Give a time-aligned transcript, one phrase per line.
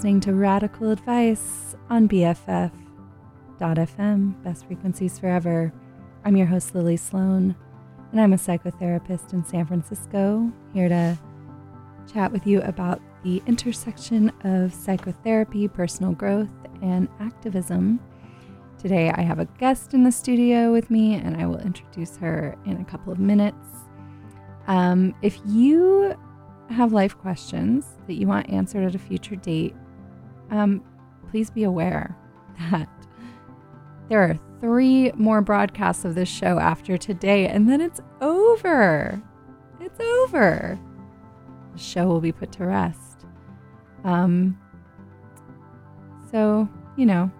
[0.00, 2.72] Listening to Radical Advice on BFF.FM,
[4.42, 5.74] Best Frequencies Forever.
[6.24, 7.54] I'm your host, Lily Sloan,
[8.10, 11.18] and I'm a psychotherapist in San Francisco, here to
[12.10, 16.48] chat with you about the intersection of psychotherapy, personal growth,
[16.80, 18.00] and activism.
[18.78, 22.56] Today, I have a guest in the studio with me, and I will introduce her
[22.64, 23.66] in a couple of minutes.
[24.66, 26.16] Um, if you
[26.70, 29.74] have life questions that you want answered at a future date,
[30.50, 30.82] um,
[31.30, 32.16] please be aware
[32.70, 32.88] that
[34.08, 39.22] there are three more broadcasts of this show after today, and then it's over.
[39.80, 40.78] It's over.
[41.72, 43.24] The show will be put to rest.
[44.04, 44.58] Um,
[46.30, 47.30] so, you know,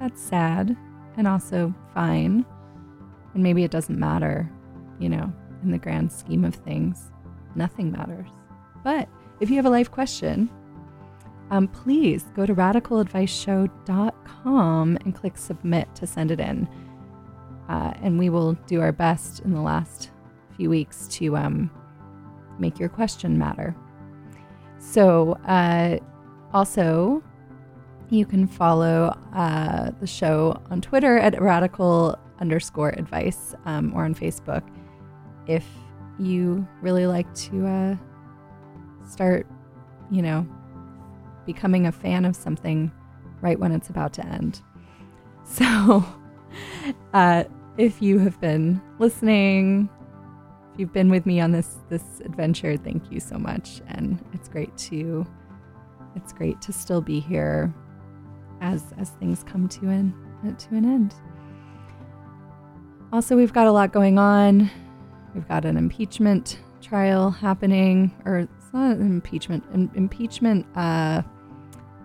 [0.00, 0.76] that's sad
[1.16, 2.44] and also fine.
[3.34, 4.50] And maybe it doesn't matter,
[4.98, 5.32] you know,
[5.62, 7.10] in the grand scheme of things.
[7.54, 8.28] Nothing matters.
[8.84, 9.08] But
[9.40, 10.50] if you have a life question,
[11.52, 16.66] um, please go to radicaladviceshow.com and click submit to send it in.
[17.68, 20.08] Uh, and we will do our best in the last
[20.56, 21.70] few weeks to um,
[22.58, 23.76] make your question matter.
[24.78, 25.98] So, uh,
[26.54, 27.22] also,
[28.08, 34.14] you can follow uh, the show on Twitter at radical underscore advice um, or on
[34.14, 34.62] Facebook
[35.46, 35.66] if
[36.18, 37.94] you really like to uh,
[39.06, 39.46] start,
[40.10, 40.46] you know,
[41.46, 42.90] becoming a fan of something
[43.40, 44.60] right when it's about to end.
[45.44, 46.04] So,
[47.12, 47.44] uh,
[47.76, 49.88] if you have been listening,
[50.72, 54.48] if you've been with me on this this adventure, thank you so much, and it's
[54.48, 55.26] great to
[56.14, 57.74] it's great to still be here
[58.60, 60.14] as as things come to an
[60.58, 61.14] to an end.
[63.12, 64.70] Also, we've got a lot going on.
[65.34, 69.64] We've got an impeachment trial happening, or it's not an impeachment.
[69.72, 71.22] An impeachment, uh,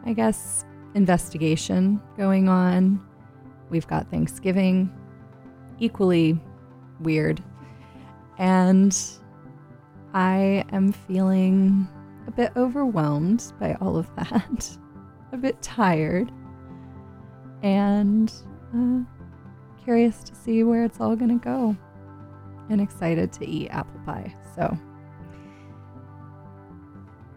[0.07, 0.63] I guess,
[0.95, 3.05] investigation going on.
[3.69, 4.89] We've got Thanksgiving,
[5.79, 6.39] equally
[7.01, 7.43] weird.
[8.37, 8.97] And
[10.13, 11.89] I am feeling
[12.25, 14.77] a bit overwhelmed by all of that,
[15.33, 16.31] a bit tired,
[17.61, 18.31] and
[18.73, 18.99] uh,
[19.83, 21.75] curious to see where it's all going to go,
[22.69, 24.33] and excited to eat apple pie.
[24.55, 24.77] So,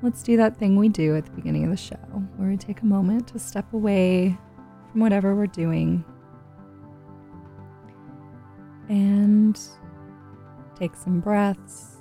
[0.03, 1.97] let's do that thing we do at the beginning of the show
[2.37, 4.39] where we take a moment to step away
[4.91, 6.05] from whatever we're doing
[8.89, 9.61] and
[10.79, 11.99] take some breaths.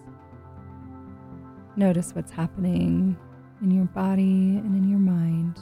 [1.75, 3.17] Notice what's happening
[3.61, 4.23] in your body
[4.57, 5.59] and in your mind.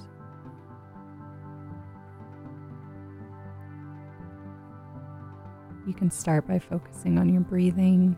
[5.87, 8.15] You can start by focusing on your breathing,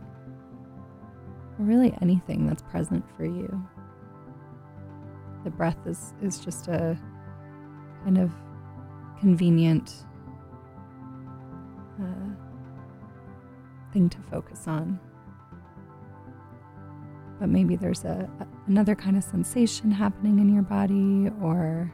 [1.58, 3.68] or really anything that's present for you.
[5.44, 6.98] The breath is, is just a
[8.04, 8.32] kind of
[9.20, 10.06] convenient
[12.02, 12.30] uh,
[13.94, 15.00] thing to focus on.
[17.40, 21.92] But maybe there's a, a, another kind of sensation happening in your body or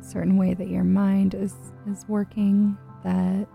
[0.00, 1.54] a certain way that your mind is,
[1.90, 3.46] is working that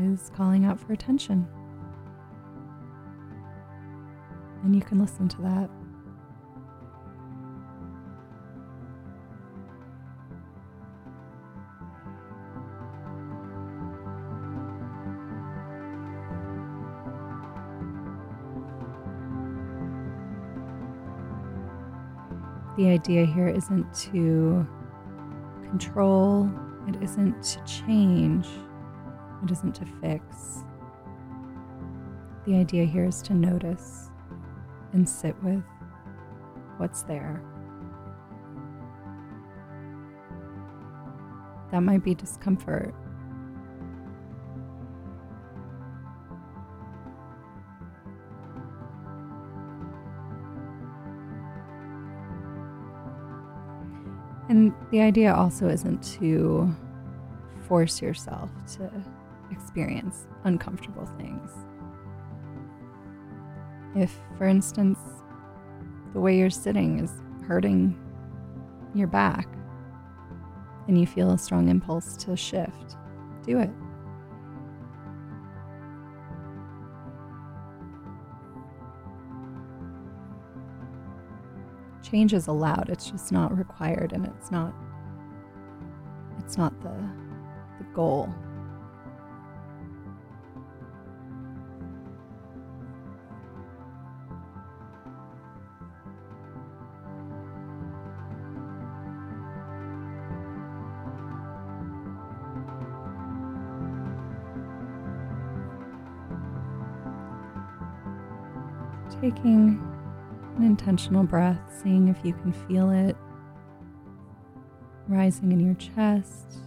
[0.00, 1.46] is calling out for attention.
[4.64, 5.70] And you can listen to that.
[22.88, 24.66] The idea here isn't to
[25.68, 26.50] control,
[26.86, 28.48] it isn't to change,
[29.44, 30.64] it isn't to fix.
[32.46, 34.08] The idea here is to notice
[34.94, 35.62] and sit with
[36.78, 37.42] what's there.
[41.70, 42.94] That might be discomfort.
[54.90, 56.74] The idea also isn't to
[57.66, 58.90] force yourself to
[59.50, 61.50] experience uncomfortable things.
[63.94, 64.98] If, for instance,
[66.12, 67.12] the way you're sitting is
[67.46, 67.98] hurting
[68.94, 69.48] your back
[70.86, 72.96] and you feel a strong impulse to shift,
[73.44, 73.70] do it.
[82.10, 84.72] Change is allowed, it's just not required and it's not
[86.38, 86.94] it's not the
[87.78, 88.32] the goal.
[109.20, 109.87] Taking
[110.58, 113.16] an intentional breath, seeing if you can feel it
[115.06, 116.58] rising in your chest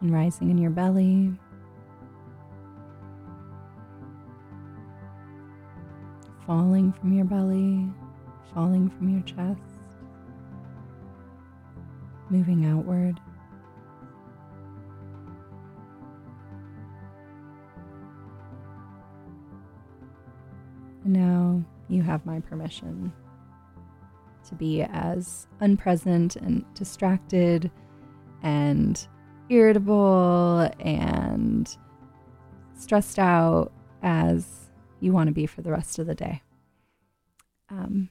[0.00, 1.32] and rising in your belly.
[6.46, 7.88] Falling from your belly,
[8.52, 9.60] falling from your chest,
[12.28, 13.18] moving outward.
[22.14, 23.12] Have my permission
[24.46, 27.72] to be as unpresent and distracted
[28.40, 29.08] and
[29.48, 31.76] irritable and
[32.78, 33.72] stressed out
[34.04, 34.70] as
[35.00, 36.40] you want to be for the rest of the day.
[37.68, 38.10] Um,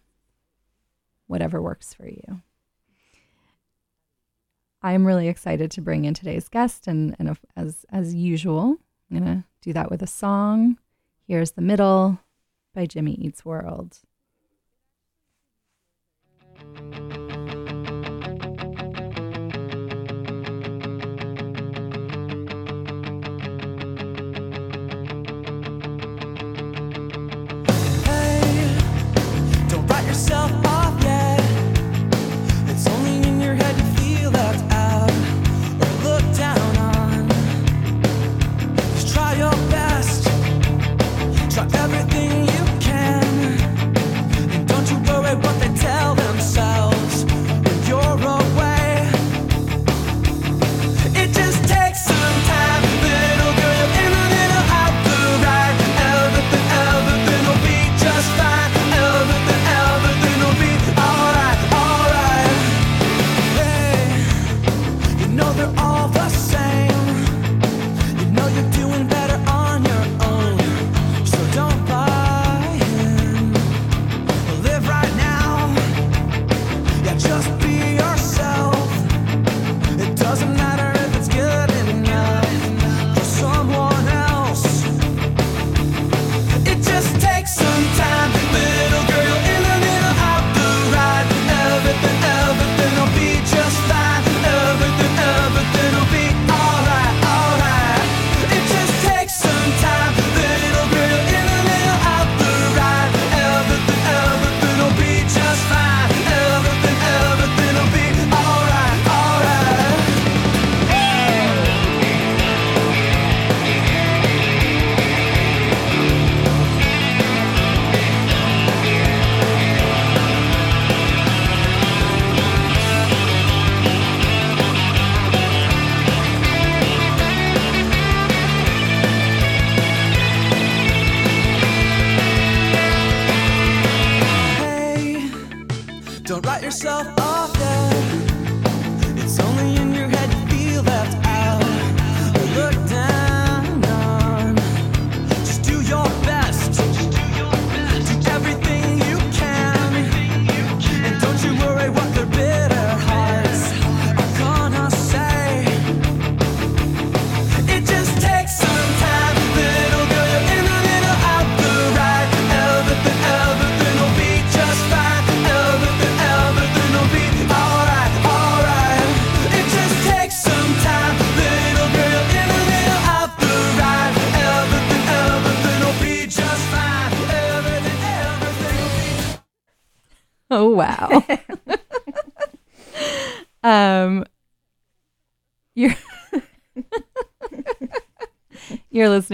[1.27, 2.41] whatever works for you.
[4.81, 8.75] I'm really excited to bring in today's guest, and, and as as usual,
[9.09, 10.77] I'm gonna do that with a song.
[11.25, 12.19] Here's the middle
[12.74, 14.00] by Jimmy Eats World.
[30.06, 30.62] Yourself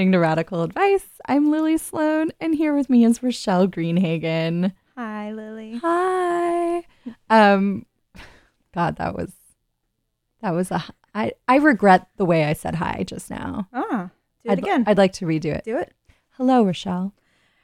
[0.09, 1.05] listening to Radical Advice.
[1.27, 4.73] I'm Lily Sloan and here with me is Rochelle Greenhagen.
[4.97, 5.77] Hi, Lily.
[5.83, 6.83] Hi.
[7.29, 7.85] Um
[8.73, 9.31] god, that was
[10.41, 13.67] that was a I I regret the way I said hi just now.
[13.71, 14.09] Ah,
[14.43, 14.83] do it I'd, again.
[14.87, 15.63] I'd like to redo it.
[15.63, 15.93] do it.
[16.37, 17.13] Hello, Rochelle.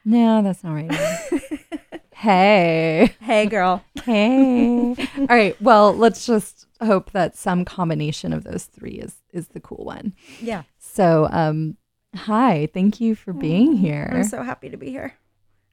[0.04, 0.92] No, that's not right.
[2.14, 3.16] hey.
[3.22, 3.84] Hey, girl.
[4.04, 4.94] Hey.
[5.18, 5.60] All right.
[5.60, 10.14] Well, let's just hope that some combination of those three is is the cool one.
[10.40, 10.62] Yeah.
[10.78, 11.78] So, um,
[12.16, 12.68] hi.
[12.74, 14.10] Thank you for being here.
[14.12, 15.14] I'm so happy to be here.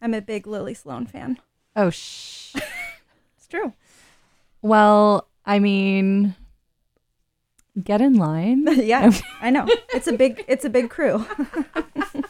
[0.01, 1.39] I'm a big Lily Sloan fan.
[1.77, 2.55] oh, shh.
[3.37, 3.73] It's true.
[4.61, 6.35] Well, I mean,
[7.83, 9.67] get in line yeah, I know.
[9.91, 11.27] It's a big it's a big crew.
[12.15, 12.23] uh,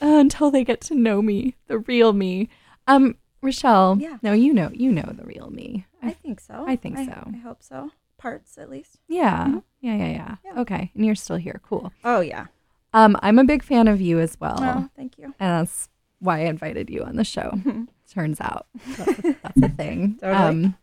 [0.00, 2.48] until they get to know me, the real me.
[2.86, 3.96] Um, Rochelle.
[4.00, 4.18] Yeah.
[4.22, 5.86] No, you know, you know the real me.
[6.02, 6.64] I think so.
[6.66, 7.30] I think so.
[7.32, 7.90] I hope so.
[8.18, 8.98] Parts at least.
[9.08, 9.46] Yeah.
[9.46, 9.58] Mm-hmm.
[9.80, 9.94] Yeah.
[9.96, 10.08] Yeah.
[10.08, 10.36] Yeah.
[10.44, 10.60] Yeah.
[10.60, 10.90] Okay.
[10.94, 11.60] And you're still here.
[11.64, 11.92] Cool.
[12.04, 12.46] Oh yeah.
[12.92, 14.58] Um, I'm a big fan of you as well.
[14.60, 15.26] Oh, thank you.
[15.38, 17.52] and that's why I invited you on the show.
[18.12, 18.66] Turns out
[18.96, 20.16] that's a, that's a thing.
[20.20, 20.36] Totally.
[20.42, 20.76] Um,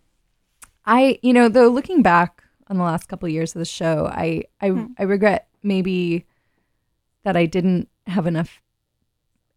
[0.86, 4.08] I, you know, though looking back on the last couple of years of the show,
[4.12, 4.86] I, I, Hmm.
[4.98, 6.26] I regret maybe
[7.24, 8.62] that I didn't have enough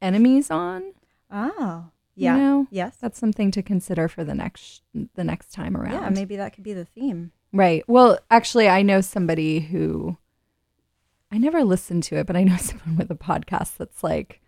[0.02, 0.92] enemies on.
[1.30, 1.86] Oh.
[2.16, 2.36] You Yeah.
[2.36, 2.66] know?
[2.70, 2.96] Yes.
[3.00, 4.82] That's something to consider for the next
[5.14, 5.92] the next time around.
[6.02, 7.30] Yeah, maybe that could be the theme.
[7.52, 7.84] Right.
[7.88, 10.16] Well, actually, I know somebody who
[11.32, 14.40] I never listened to it, but I know someone with a podcast that's like,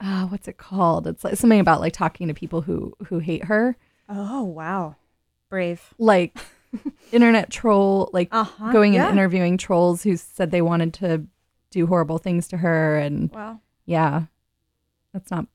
[0.00, 1.06] uh, what's it called?
[1.06, 3.76] It's like something about like talking to people who who hate her,
[4.08, 4.96] Oh wow.
[5.48, 5.94] Brave.
[5.98, 6.36] like
[7.12, 9.08] internet troll, like Uh-huh, going yeah.
[9.08, 11.26] and interviewing trolls who said they wanted to
[11.70, 13.60] do horrible things to her, and Wow.
[13.86, 14.22] yeah,
[15.12, 15.46] that's not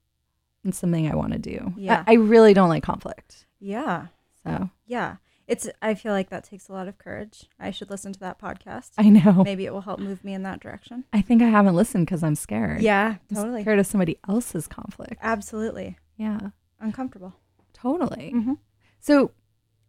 [0.64, 1.74] it's something I want to do.
[1.76, 2.04] Yeah.
[2.08, 4.08] I, I really don't like conflict, Yeah.
[4.44, 5.18] so Yeah.
[5.52, 7.48] It's I feel like that takes a lot of courage.
[7.60, 8.92] I should listen to that podcast.
[8.98, 9.44] I know.
[9.44, 11.04] Maybe it will help move me in that direction.
[11.12, 12.82] I think I haven't listened because I'm scared.
[12.82, 13.62] Yeah, I'm totally.
[13.64, 15.18] scared of somebody else's conflict.
[15.22, 15.98] Absolutely.
[16.18, 17.34] Yeah, Uncomfortable.
[17.74, 18.32] totally.
[18.36, 18.58] Mhm.
[19.00, 19.32] So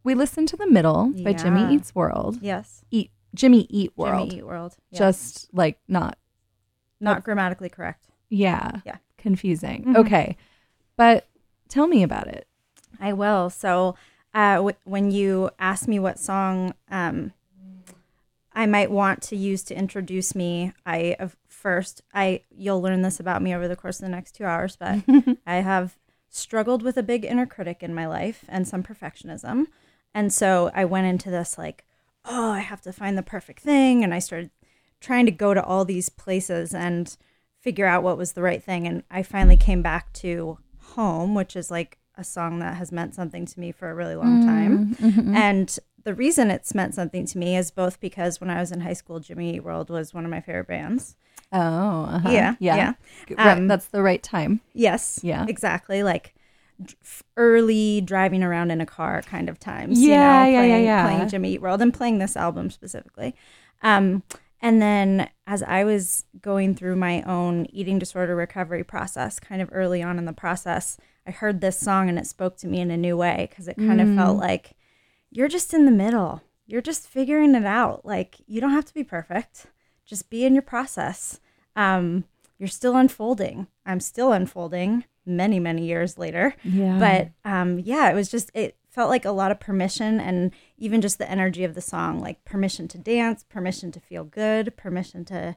[0.04, 2.38] we listened to the middle by Jimmy Eats World.
[2.42, 2.84] Yes.
[2.90, 4.30] Eat Jimmy Eat World.
[4.30, 4.76] Jimmy Eat World.
[4.90, 4.98] Yeah.
[4.98, 6.18] Just like not
[7.00, 8.08] not grammatically correct.
[8.30, 8.80] yeah.
[8.84, 8.96] Yeah.
[9.18, 9.84] Confusing.
[9.84, 9.96] Mhm.
[9.98, 10.36] Okay.
[10.96, 11.28] But
[11.68, 12.48] tell me about it.
[13.00, 13.50] I will.
[13.50, 13.94] So,
[14.34, 17.32] uh, w- when you ask me what song um,
[18.52, 23.20] I might want to use to introduce me, I of first I you'll learn this
[23.20, 25.00] about me over the course of the next two hours, but
[25.46, 25.98] I have
[26.28, 29.66] struggled with a big inner critic in my life and some perfectionism,
[30.14, 31.84] and so I went into this like,
[32.24, 34.50] oh, I have to find the perfect thing, and I started
[35.00, 37.16] trying to go to all these places and
[37.60, 41.54] figure out what was the right thing, and I finally came back to home, which
[41.54, 44.96] is like a song that has meant something to me for a really long time.
[45.34, 48.80] And the reason it's meant something to me is both because when I was in
[48.80, 51.16] high school, Jimmy Eat World was one of my favorite bands.
[51.52, 52.30] Oh, uh-huh.
[52.30, 52.76] Yeah, yeah.
[52.76, 52.92] yeah.
[53.36, 54.60] Right, Um, That's the right time.
[54.72, 55.20] Yes.
[55.22, 55.44] Yeah.
[55.48, 56.02] Exactly.
[56.02, 56.34] Like
[57.36, 60.00] early driving around in a car kind of times.
[60.00, 61.06] Yeah, you know, yeah, yeah, playing, yeah.
[61.06, 63.34] Playing Jimmy Eat World and playing this album specifically.
[63.82, 64.22] Um,
[64.60, 69.68] and then as I was going through my own eating disorder recovery process, kind of
[69.72, 72.90] early on in the process, I heard this song and it spoke to me in
[72.90, 74.16] a new way because it kind of Mm.
[74.16, 74.72] felt like
[75.30, 76.42] you're just in the middle.
[76.66, 78.04] You're just figuring it out.
[78.04, 79.66] Like you don't have to be perfect.
[80.04, 81.38] Just be in your process.
[81.76, 82.24] Um,
[82.58, 83.66] you're still unfolding.
[83.86, 86.54] I'm still unfolding many, many years later.
[86.64, 86.98] Yeah.
[86.98, 91.00] But um, yeah, it was just it felt like a lot of permission and even
[91.00, 95.24] just the energy of the song, like permission to dance, permission to feel good, permission
[95.26, 95.56] to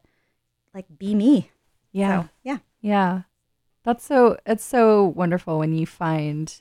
[0.74, 1.52] like be me.
[1.92, 2.24] yeah.
[2.24, 2.58] So, yeah.
[2.82, 3.22] Yeah.
[3.86, 6.54] That's so it's so wonderful when you find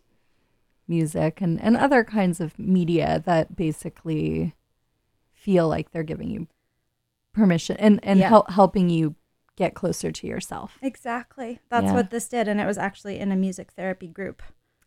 [0.86, 4.54] music and, and other kinds of media that basically
[5.32, 6.46] feel like they're giving you
[7.32, 8.28] permission and, and Yeah.
[8.28, 9.14] help helping you
[9.56, 10.78] get closer to yourself.
[10.82, 11.60] Exactly.
[11.70, 11.94] That's Yeah.
[11.94, 12.46] what this did.
[12.48, 14.42] And it was actually in a music therapy group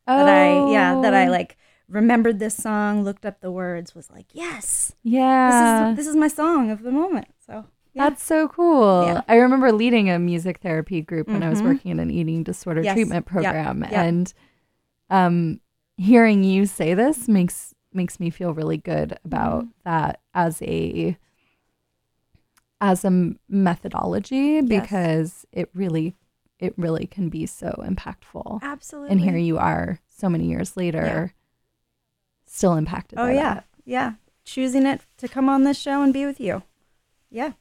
[0.07, 0.15] Oh.
[0.17, 1.57] that I yeah, that I Oh, like
[1.89, 5.47] remembered this song, looked up the words, was like, Yes, Yeah.
[5.49, 7.27] this is this is my song of the moment.
[7.97, 8.09] Yeah.
[8.09, 9.05] That's so cool.
[9.05, 9.21] Yeah.
[9.27, 11.65] I remember leading a music therapy group when I was Mhm.
[11.65, 12.93] working in an eating disorder Yes.
[12.95, 14.33] treatment program and
[15.09, 15.59] um
[15.97, 19.71] hearing you say this makes makes me feel really good about Mm-hmm.
[19.85, 21.17] that as a
[22.79, 26.15] as a methodology because it really
[26.59, 28.61] it really can be so impactful.
[28.63, 29.11] Absolutely.
[29.11, 31.33] And here you are so many years later
[32.45, 33.53] still impacted Oh yeah.
[33.55, 33.65] that.
[33.85, 34.13] Yeah.
[34.43, 36.63] Choosing it to come on this show and be with you.
[37.29, 37.53] Yeah.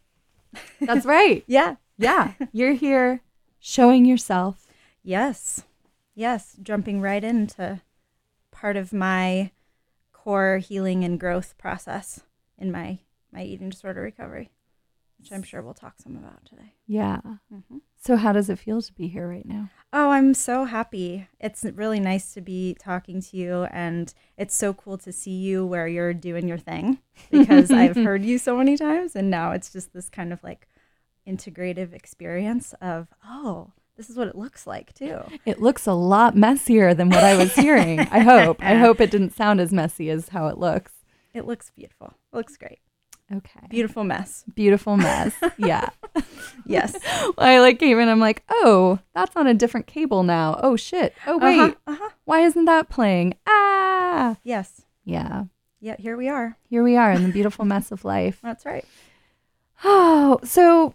[0.80, 1.44] That's right.
[1.48, 1.76] Yeah.
[1.98, 2.32] Yeah.
[2.52, 3.22] You're here
[3.58, 4.66] showing yourself.
[5.02, 5.64] Yes.
[6.14, 6.56] Yes.
[6.62, 7.80] Jumping right into
[8.50, 9.50] part of my
[10.12, 12.20] core healing and growth process
[12.58, 12.98] in my
[13.32, 14.50] my eating disorder recovery,
[15.26, 16.75] which I'm sure we'll talk some about today.
[16.87, 17.18] Yeah.
[17.52, 17.80] Mhm.
[17.97, 19.71] So how does it feel to be here right now?
[19.92, 21.26] Oh, I'm so happy.
[21.40, 25.66] It's really nice to be talking to you and it's so cool to see you
[25.66, 27.00] where you're doing your thing
[27.33, 30.68] because I've heard you so many times and now it's just this kind of like
[31.26, 35.23] integrative experience of, oh, this is what it looks like too.
[35.45, 37.99] It looks a lot messier than what I was hearing.
[37.99, 38.59] I hope.
[38.62, 40.92] I hope it didn't sound as messy as how it looks.
[41.35, 42.14] It looks beautiful.
[42.33, 42.78] It looks great.
[43.33, 43.66] Okay.
[43.68, 44.45] Beautiful mess.
[44.54, 45.35] Beautiful mess.
[45.56, 45.88] yeah.
[46.68, 46.97] Yes.
[47.38, 48.09] I like came in.
[48.09, 50.59] I'm like, oh, that's on a different cable now.
[50.62, 51.14] Oh shit.
[51.26, 51.61] Oh wait.
[51.61, 52.09] Uh-huh, uh-huh.
[52.25, 53.35] Why isn't that playing?
[53.47, 54.37] Ah.
[54.42, 54.83] Yes.
[55.04, 55.45] Yeah.
[55.80, 56.56] Yeah, here we are.
[56.68, 58.40] Here we are in the beautiful mess of life.
[58.42, 58.85] That's right.
[59.85, 60.95] Oh, so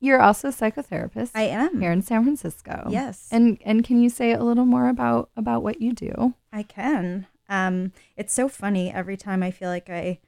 [0.00, 1.30] you're also a psychotherapist.
[1.34, 1.80] I am.
[1.80, 2.88] here in San Francisco.
[2.90, 3.28] Yes.
[3.30, 6.34] And and can you say a little more about about what you do?
[6.52, 7.26] I can.
[7.48, 10.18] Um, it's so funny every time I feel like I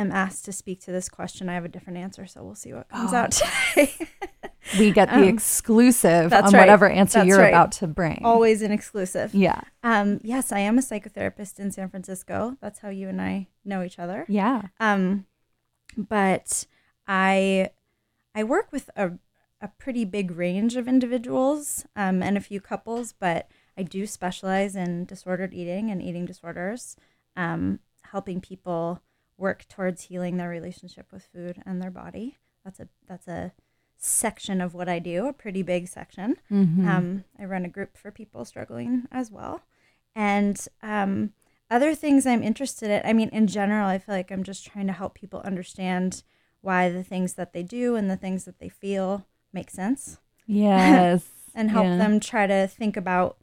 [0.00, 2.26] am asked to speak to this question, I have a different answer.
[2.26, 3.94] So we'll see what comes Oh, out today.
[4.78, 6.52] We get the Um, exclusive on right.
[6.52, 7.48] whatever answer That's you're right.
[7.48, 8.20] about to bring.
[8.24, 9.34] Always an exclusive.
[9.34, 9.60] Yeah.
[9.82, 12.56] Um, yes, I am a psychotherapist in San Francisco.
[12.60, 14.26] That's how you and I know each other.
[14.28, 14.62] Yeah.
[14.78, 15.24] Um,
[15.96, 16.66] but
[17.06, 17.70] I
[18.34, 19.12] I work with a
[19.60, 24.76] a pretty big range of individuals um, and a few couples, but I do specialize
[24.76, 26.94] in disordered eating and eating disorders,
[27.36, 29.00] um, helping people
[29.38, 32.36] work towards healing their relationship with food and their body.
[32.64, 33.52] That's a that's a
[33.96, 36.36] section of what I do, a pretty big section.
[36.86, 39.62] Um, I run a group for people struggling as well,
[40.14, 41.32] and um,
[41.70, 43.02] other things I'm interested in.
[43.08, 46.22] I mean, in general, I feel like I'm just trying to help people understand
[46.60, 51.24] why the things that they do and the things that they feel make sense Yes.
[51.54, 51.96] and help Yeah.
[51.98, 53.36] them try to think about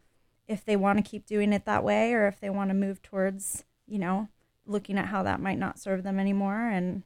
[0.47, 3.01] if they want to keep doing it that way or if they want to move
[3.01, 4.27] towards, you know,
[4.65, 7.03] looking at how that might not serve them anymore and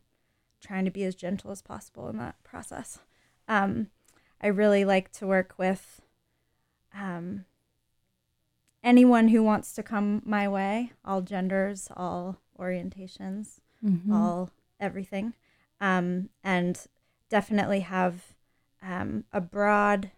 [0.62, 3.00] trying to be as gentle as possible in that process.
[3.48, 3.88] Um,
[4.42, 6.02] I really like to work with
[6.94, 7.46] um,
[8.84, 14.14] anyone who wants to come my way, all genders, all orientations, Mhm.
[14.14, 15.34] all everything,
[15.82, 16.88] um, and
[17.30, 18.36] definitely have
[18.82, 20.12] um, a broad,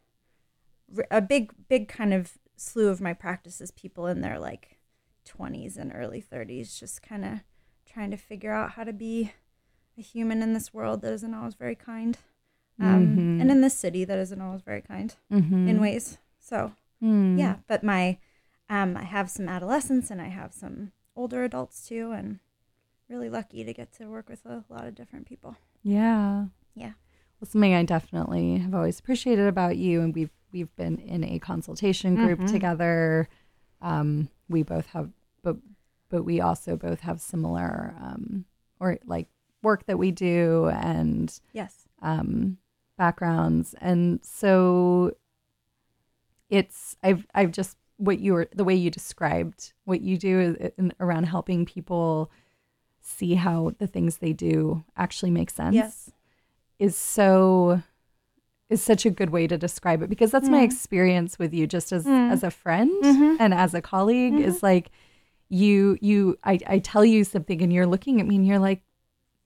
[1.10, 3.71] a big, big kind of slew of my practices.
[3.71, 4.77] People in their like
[5.25, 7.39] twenties and early thirties, just kind of
[7.86, 9.31] trying to figure out how to be
[9.97, 12.17] a human in this world that isn't always very kind,
[12.79, 13.41] um, Mhm.
[13.41, 15.67] and in this city that isn't always very kind Mhm.
[15.67, 16.17] in ways.
[16.39, 17.38] So Mm.
[17.39, 18.17] yeah but my
[18.69, 22.39] um i have some adolescents and i have some older adults too and
[23.10, 26.45] really lucky to get to work with a lot of different people Yeah.
[26.75, 26.93] Yeah.
[27.39, 31.39] Well, something I definitely have always appreciated about you, and we've we've been in a
[31.39, 32.51] consultation group Mhm.
[32.51, 33.27] together.
[33.81, 35.09] Um, we both have,
[35.43, 35.57] but
[36.09, 38.45] but we also both have similar, um,
[38.79, 39.27] or like
[39.63, 41.87] work that we do and yes.
[42.01, 42.57] um,
[42.97, 45.15] backgrounds, and so
[46.49, 50.71] it's I've I've just what you were the way you described what you do is
[50.77, 52.31] in, around helping people
[53.01, 56.11] see how the things they do actually make sense yes.
[56.79, 57.81] is so
[58.71, 60.69] is such a good way to describe it because that's my Mm.
[60.69, 62.31] experience with you just as Mm.
[62.31, 63.38] as a friend Mhm.
[63.39, 64.45] and as a colleague Mhm.
[64.49, 64.89] is like
[65.49, 68.81] you you I, I tell you something and you're looking at me and you're like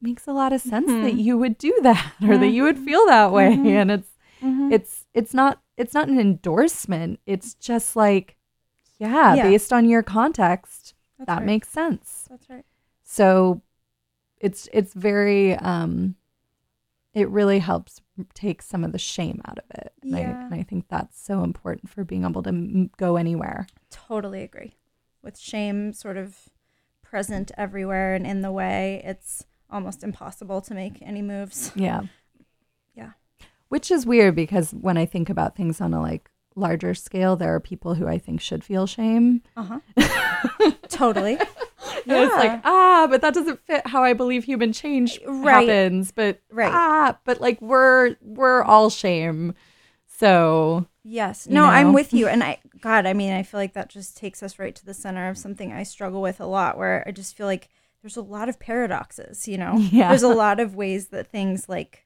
[0.01, 1.03] makes a lot of sense Mhm.
[1.03, 3.67] that you would do that or that you would feel that way Mhm.
[3.81, 4.11] and it's
[4.41, 4.71] Mhm.
[4.71, 8.37] it's it's not it's not an endorsement it's just like
[8.99, 9.43] yeah, Yeah.
[9.49, 11.45] based on your context That's that right.
[11.45, 12.65] makes sense that's right
[13.03, 13.61] so
[14.39, 16.15] it's it's very um
[17.13, 18.01] it really helps
[18.33, 19.93] take some of the shame out of it.
[20.01, 23.67] And, I, and I think that's so important for being able to m- go anywhere.
[23.89, 24.75] Totally agree.
[25.21, 26.49] With shame sort of
[27.01, 31.71] present everywhere and in the way it's almost impossible to make any moves.
[31.75, 32.01] Yeah.
[32.95, 33.11] Yeah.
[33.69, 37.53] which is weird because when i think about things on a like larger scale there
[37.53, 39.79] are people who i think should feel shame uh-huh
[40.89, 41.41] totally And
[42.07, 45.67] it's like ah but that doesn't fit how i believe human change Right.
[45.67, 46.71] happens but Right.
[46.73, 49.53] ah but like we're we're all shame
[50.07, 51.45] so Yes.
[51.47, 52.27] No, I'm with you.
[52.27, 54.93] And I, God, I mean, I feel like that just takes us right to the
[54.95, 57.69] center of something I struggle with a lot, where I just feel like
[58.01, 59.77] there's a lot of paradoxes, you know?
[59.77, 60.09] Yeah.
[60.09, 62.04] There's a lot of ways that things like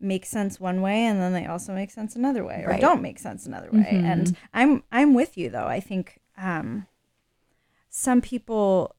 [0.00, 2.80] make sense one way and then they also make sense another way or Right.
[2.80, 3.90] don't make sense another way.
[3.92, 4.04] Mhm.
[4.04, 5.66] And I'm, I'm with you though.
[5.66, 6.86] I think, um,
[7.88, 8.94] some people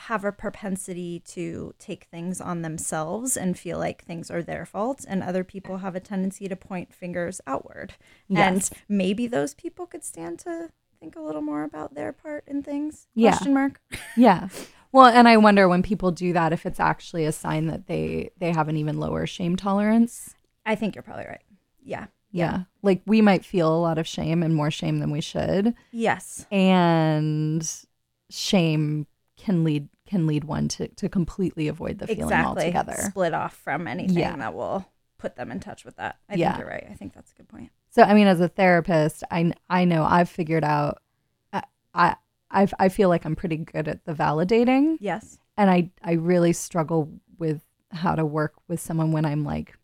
[0.00, 5.04] have a propensity to take things on themselves and feel like things are their fault
[5.08, 7.94] and other people have a tendency to point fingers outward
[8.28, 8.70] Yes.
[8.70, 12.62] and maybe those people could stand to think a little more about their part in
[12.62, 13.30] things Yeah.
[13.30, 13.80] question mark
[14.16, 14.48] Yeah.
[14.92, 18.30] Well, and I wonder when people do that if it's actually a sign that they
[18.38, 20.34] they have an even lower shame tolerance.
[20.64, 21.42] i think you're probably right
[21.82, 22.64] yeah Yeah.
[22.82, 26.46] Like we might feel a lot of shame and more shame than we should, yes
[26.50, 27.62] and
[28.30, 32.96] shame can lead can lead one to to completely avoid the feeling exactly altogether.
[33.10, 34.36] split off from anything Yeah.
[34.36, 34.86] that will
[35.18, 36.52] put them in touch with that i Yeah.
[36.52, 39.24] think you're right i think that's a good point So I mean, as a therapist,
[39.30, 40.98] I I know I've figured out.
[41.52, 41.62] I
[41.94, 42.16] I
[42.50, 45.38] I've, I feel like I'm pretty good at the validating, Yes.
[45.56, 49.76] and I I really struggle with how to work with someone when I'm like,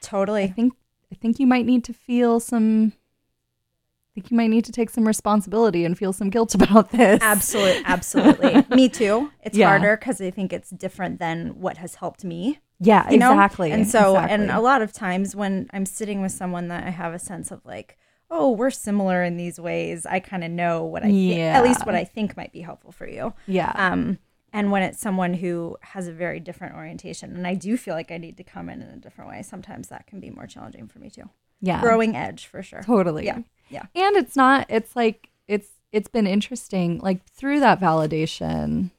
[0.00, 0.44] Totally.
[0.44, 0.72] I think
[1.12, 2.92] I think you might need to feel some.
[2.94, 7.18] I think you might need to take some responsibility and feel some guilt about this.
[7.22, 7.82] Absolutely.
[7.86, 8.64] Absolutely.
[8.76, 9.30] me too.
[9.42, 9.68] It's Yeah.
[9.68, 12.58] harder because I think it's different than what has helped me.
[12.78, 13.30] Yeah, you know?
[13.32, 13.70] exactly.
[13.70, 17.14] And so, and a lot of times when I'm sitting with someone that I have
[17.14, 17.96] a sense of like,
[18.34, 21.84] oh, we're similar in these ways, I kind of know what I, thi- at least
[21.84, 23.34] what I think might be helpful for you.
[23.46, 24.18] yeah, Um,
[24.54, 28.10] and when it's someone who has a very different orientation, and I do feel like
[28.10, 30.88] I need to come in in a different way, sometimes that can be more challenging
[30.88, 31.28] for me too.
[31.60, 32.82] yeah, Growing edge for sure.
[32.82, 33.26] totally.
[33.26, 33.40] Yeah.
[33.70, 33.84] Yeah.
[33.94, 38.90] and it's not it's like it's it's been interesting like through that validation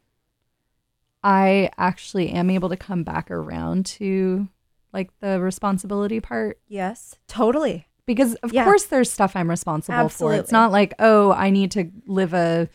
[1.23, 4.47] i actually am able to come back around to
[4.91, 7.15] like the responsibility part Yes.
[7.27, 7.87] Totally.
[8.05, 8.63] Because of Yeah.
[8.65, 12.67] course there's stuff i'm responsible for it's not like oh i need to live a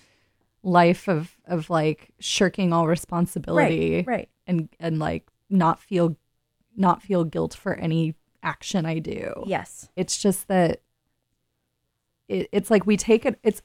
[0.62, 4.06] life of of like shirking all responsibility Right.
[4.06, 4.28] Right.
[4.46, 6.16] and and like not feel
[6.76, 9.88] not feel guilt for any action i do Yes.
[9.96, 10.80] it's just that
[12.28, 13.38] it, it's like we take it.
[13.42, 13.62] It's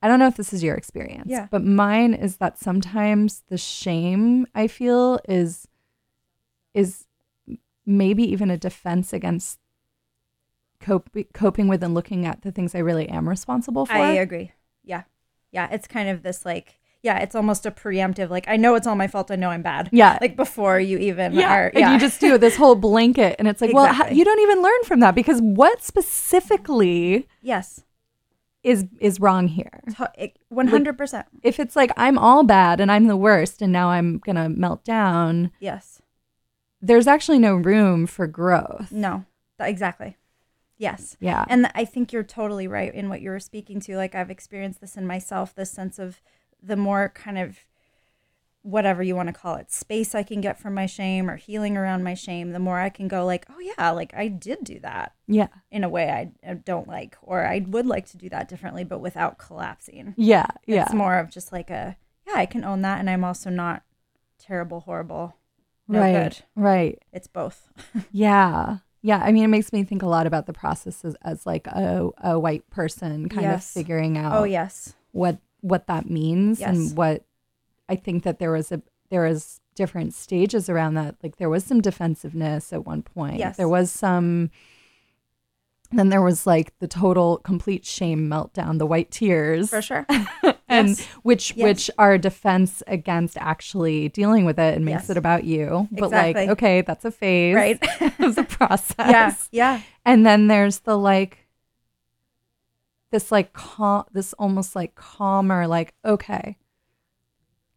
[0.00, 1.46] I don't know if this is your experience, Yeah.
[1.50, 5.66] but mine is that sometimes the shame I feel is
[6.74, 7.06] is
[7.84, 9.58] maybe even a defense against
[10.82, 13.94] cope, coping with and looking at the things I really am responsible for.
[13.94, 14.52] I agree.
[14.84, 15.04] Yeah.
[15.50, 15.68] Yeah.
[15.70, 18.94] It's kind of this like, yeah, it's almost a preemptive, like, I know it's all
[18.94, 19.30] my fault.
[19.30, 19.88] I know I'm bad.
[19.90, 20.18] Yeah.
[20.20, 21.72] Like before you even yeah, are.
[21.74, 24.62] and you just do this whole blanket, and it's like, well, how, you don't even
[24.62, 27.82] learn from that because what specifically yes.
[28.62, 29.82] is is wrong here?
[30.52, 31.24] 100%.
[31.42, 34.48] if it's like I'm all bad and I'm the worst and now I'm going to
[34.48, 36.00] melt down, yes.
[36.80, 38.92] there's actually no room for growth.
[38.92, 39.24] No.
[39.58, 40.16] Exactly.
[40.82, 41.16] Yes.
[41.20, 41.44] Yeah.
[41.48, 43.96] And I think you're totally right in what you were speaking to.
[43.96, 46.20] Like I've experienced this in myself, this sense of
[46.60, 47.58] the more kind of
[48.62, 51.76] whatever you want to call it, space I can get from my shame or healing
[51.76, 54.80] around my shame, the more I can go like, oh yeah, like I did do
[54.80, 55.48] that yeah.
[55.70, 58.82] in a way I I don't like, or I would like to do that differently,
[58.82, 60.14] but without collapsing.
[60.16, 60.46] Yeah.
[60.66, 60.82] Yeah.
[60.82, 62.98] It's more of just like a, yeah, I can own that.
[62.98, 63.84] And I'm also not
[64.40, 65.36] terrible, horrible,
[65.86, 66.32] no right.
[66.32, 66.42] good.
[66.56, 67.02] Right.
[67.12, 67.68] It's both.
[68.10, 68.78] Yeah.
[69.02, 69.20] Yeah.
[69.22, 72.10] I mean, it makes me think a lot about the process as, as like a,
[72.18, 74.94] a white person kind of figuring oh, out oh, yes.
[75.12, 76.68] what what that means Yes.
[76.68, 77.24] and what
[77.88, 81.16] I think that there was a there was different stages around that.
[81.22, 83.36] Like there was some defensiveness at one point.
[83.36, 83.56] Yes.
[83.56, 84.50] There was some
[85.98, 89.70] then there was like the total complete shame meltdown, the white tears.
[89.70, 90.06] For sure.
[90.68, 91.06] and Yes.
[91.22, 91.64] which Yes.
[91.64, 95.10] which are a defense against actually dealing with it and makes Yes.
[95.10, 95.88] it about you.
[95.92, 96.40] But Exactly.
[96.42, 97.54] like, okay, that's a phase.
[97.54, 97.78] Right.
[98.00, 99.48] it's a process.
[99.52, 99.76] yeah.
[99.76, 99.80] Yeah.
[100.04, 101.46] And then there's the like
[103.10, 106.56] this like calm this almost like calmer, like, okay,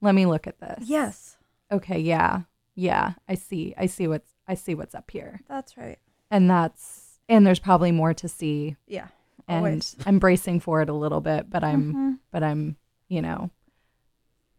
[0.01, 0.85] let me look at this.
[0.87, 1.37] Yes.
[1.71, 2.41] Okay, yeah.
[2.75, 3.13] Yeah.
[3.27, 3.73] I see.
[3.77, 5.41] I see what's I see what's up here.
[5.49, 5.97] That's right.
[6.31, 9.07] And that's and there's probably more to see Yeah.
[9.47, 9.95] and Always.
[10.05, 12.11] I'm bracing for it a little bit, but I'm Mm-hmm.
[12.31, 13.49] but I'm, you know,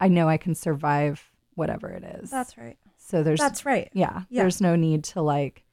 [0.00, 2.30] I know I can survive whatever it is.
[2.30, 2.76] That's right.
[2.98, 3.88] so there's That's right.
[3.92, 4.42] yeah, Yeah.
[4.42, 5.64] there's no need to like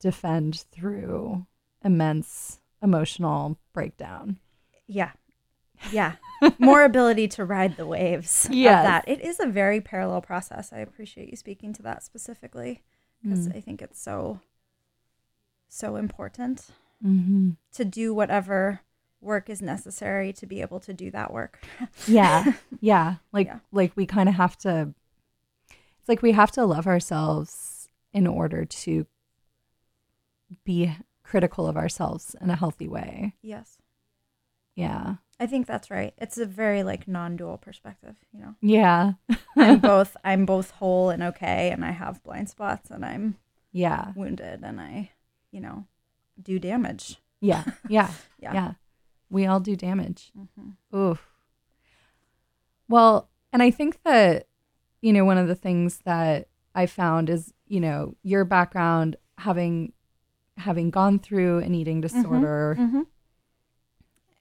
[0.00, 1.46] defend through
[1.84, 4.38] immense emotional breakdown.
[4.86, 5.12] Yeah.
[5.92, 6.14] Yeah.
[6.58, 8.82] More ability to ride the waves Yeah.
[8.82, 9.08] that.
[9.08, 10.72] It is a very parallel process.
[10.72, 12.82] I appreciate you speaking to that specifically
[13.22, 13.56] because Mm.
[13.56, 14.40] I think it's so,
[15.68, 16.66] so important
[17.04, 17.50] Mm-hmm.
[17.74, 18.80] to do whatever
[19.20, 21.60] work is necessary to be able to do that work.
[22.08, 22.54] Yeah.
[22.80, 23.16] yeah.
[23.32, 23.58] Like Yeah.
[23.70, 24.92] like we kind of have to
[26.00, 29.06] it's like we have to love ourselves in order to
[30.64, 33.34] be critical of ourselves in a healthy way.
[33.42, 33.76] yes.
[34.74, 35.16] Yeah.
[35.40, 36.14] I think that's right.
[36.18, 38.54] It's a very like non-dual perspective, you know.
[38.60, 39.12] Yeah.
[39.56, 43.36] I'm both I'm both whole and okay and I have blind spots and I'm
[43.72, 44.12] Yeah.
[44.16, 45.10] wounded and I,
[45.50, 45.86] you know,
[46.40, 47.16] do damage.
[47.40, 47.64] Yeah.
[47.88, 48.10] Yeah.
[48.38, 48.52] Yeah.
[48.54, 48.72] yeah.
[49.30, 50.32] We all do damage.
[50.36, 50.76] Mhm.
[50.96, 51.26] Oof.
[52.88, 54.46] Well, and I think that,
[55.02, 59.92] you know, one of the things that I found is, you know, your background having
[60.56, 63.06] having gone through an eating disorder Mhm.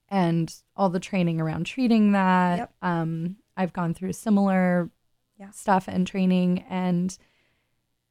[0.10, 2.58] and all the training around treating that.
[2.58, 2.74] Yep.
[2.82, 4.90] Um, I've gone through similar
[5.38, 5.52] Yeah.
[5.52, 7.16] stuff and training and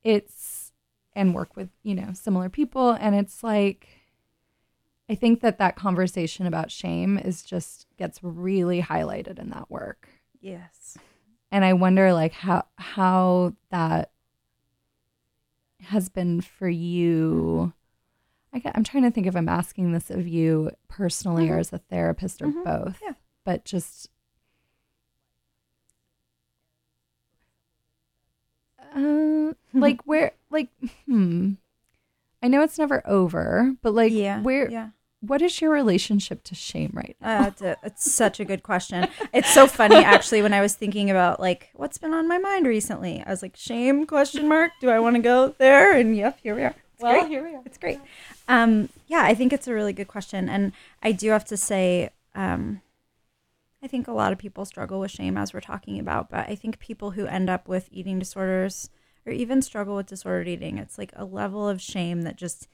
[0.04, 0.34] it's
[1.16, 3.88] and work with, you know, similar people and it's like
[5.08, 10.08] I think that that conversation about shame is just gets really highlighted in that work.
[10.40, 10.98] Yes.
[11.52, 14.10] And I wonder like how how that
[15.82, 17.72] has been for you.
[18.52, 21.54] I I'm trying to think if I'm asking this of you personally mm-hmm.
[21.54, 22.64] or as a therapist or mm-hmm.
[22.64, 22.98] both.
[23.02, 23.14] Yeah.
[23.44, 24.10] But just
[28.96, 30.68] uh, like where like
[31.06, 31.52] hmm.
[32.42, 34.40] I know it's never over, but like yeah.
[34.40, 34.88] where Yeah.
[35.20, 37.42] what is your relationship to shame right now?
[37.42, 39.08] Uh, it's, a- it's such a good question.
[39.32, 42.66] It's so funny actually when I was thinking about like what's been on my mind
[42.66, 43.22] recently.
[43.26, 44.72] I was like, shame question mark.
[44.80, 45.96] Do I want to go there?
[45.96, 46.74] And yep, here we are.
[46.94, 47.26] It's great.
[47.28, 47.62] here we are.
[47.66, 48.00] It's great.
[48.48, 52.10] Um, yeah, I think it's a really good question, and I do have to say,
[52.34, 52.80] um,
[53.86, 56.56] I think a lot of people struggle with shame as we're talking about, but I
[56.56, 58.90] think people who end up with eating disorders
[59.24, 62.66] or even struggle with disordered eating, it's like a level of shame that just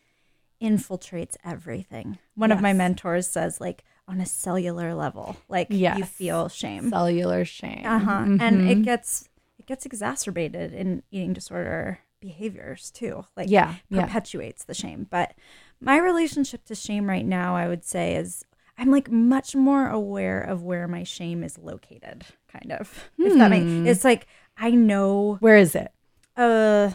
[0.62, 2.16] infiltrates everything.
[2.34, 6.88] One of my mentors says, like on a cellular level, like you feel shame.
[6.88, 7.82] Cellular shame.
[7.84, 8.38] Uh-huh.
[8.40, 8.84] And it Mhm.
[8.84, 13.26] gets it gets exacerbated in eating disorder behaviors too.
[13.36, 14.06] Like Yeah, yeah.
[14.06, 15.06] perpetuates the shame.
[15.10, 15.34] But
[15.78, 18.44] my relationship to shame right now, I would say, is
[18.78, 23.10] I'm like much more aware of where my shame is located, kind of.
[23.18, 23.86] If that makes Hmm.
[23.86, 25.92] it's like I know Where is it?
[26.36, 26.90] uh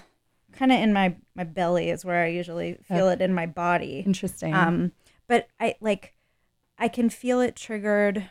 [0.54, 4.04] kind of in my my belly is where I usually feel it in my body.
[4.06, 4.54] Interesting.
[4.56, 4.92] Um,
[5.28, 6.16] but I like
[6.80, 8.30] I can feel it triggered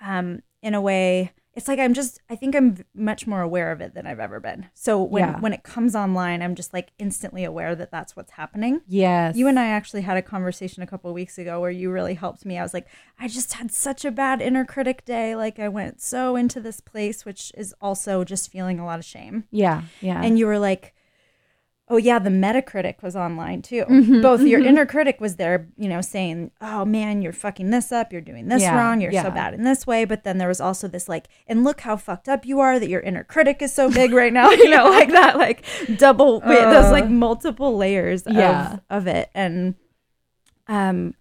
[0.00, 1.32] um in a way.
[1.58, 4.38] It's like I'm just I think I'm much more aware of it than I've ever
[4.40, 4.66] been.
[4.74, 5.40] So when Yeah.
[5.40, 8.80] when it comes online, I'm just like instantly aware that that's what's happening.
[8.86, 9.36] yes.
[9.36, 12.14] You and I actually had a conversation a couple of weeks ago where you really
[12.14, 12.56] helped me.
[12.58, 12.86] I was like,
[13.18, 15.34] I just had such a bad inner critic day.
[15.34, 19.04] Like I went so into this place, which is also just feeling a lot of
[19.04, 19.44] shame.
[19.50, 20.22] Yeah, yeah.
[20.22, 20.94] And you were like,
[21.90, 23.84] oh, yeah, the Metacritic was online too.
[23.88, 27.90] Mm-hmm, Both your inner critic was there, you know, saying, oh man, you're fucking this
[27.92, 28.12] up.
[28.12, 29.00] You're doing this Yeah, wrong.
[29.00, 29.22] You're yeah.
[29.22, 30.04] so bad in this way.
[30.04, 32.88] But then there was also this like, and look how fucked up you are that
[32.88, 35.64] your inner critic is so big right now, you know, like that, like
[35.96, 38.32] double, wait, those like multiple layers Uh.
[38.32, 38.72] Yeah.
[38.74, 39.30] of, of it.
[39.34, 39.74] And,
[40.66, 41.14] um,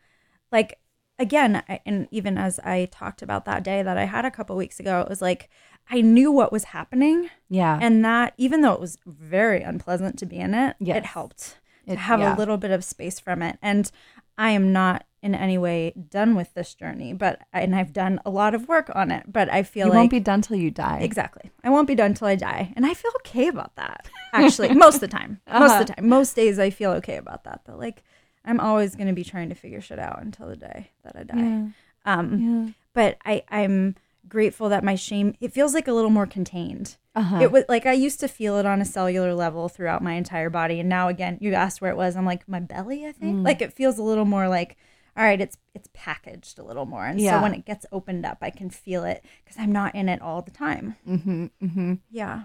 [0.52, 0.80] like,
[1.20, 4.56] again, I, and even as I talked about that day that I had a couple
[4.56, 5.50] weeks ago, it was like,
[5.90, 7.30] I knew what was happening.
[7.50, 7.80] yeah.
[7.82, 10.98] And that, even though it was very unpleasant to be in it, Yes.
[10.98, 12.36] it helped to have yeah.
[12.36, 13.58] a little bit of space from it.
[13.62, 13.90] And
[14.38, 18.30] I am not in any way done with this journey, but and I've done a
[18.30, 19.24] lot of work on it.
[19.32, 21.00] But I feel you like won't be done till you die.
[21.02, 24.08] exactly, I won't be done till I die, and I feel okay about that.
[24.34, 25.82] Actually, most of the time, most Uh-huh.
[25.82, 27.62] of the time, most days I feel okay about that.
[27.66, 28.04] But like,
[28.46, 31.24] I'm always going to be trying to figure shit out until the day that I
[31.24, 31.38] die.
[31.38, 31.68] Yeah.
[32.06, 32.74] Um, Yeah.
[32.94, 33.96] but I, I'm
[34.28, 36.98] grateful that my shame it feels like a little more contained.
[37.16, 37.40] Uh-huh.
[37.42, 40.50] It was like I used to feel it on a cellular level throughout my entire
[40.50, 42.16] body, and now again, you asked where it was.
[42.16, 43.06] I'm like my belly.
[43.06, 43.16] I Mm.
[43.16, 44.78] think like it feels a little more like
[45.16, 47.38] all right, it's it's packaged a little more, and Yeah.
[47.38, 50.22] so when it gets opened up, I can feel it because I'm not in it
[50.22, 50.96] all the time.
[51.08, 51.94] mm-hmm, mm-hmm.
[52.12, 52.44] Yeah,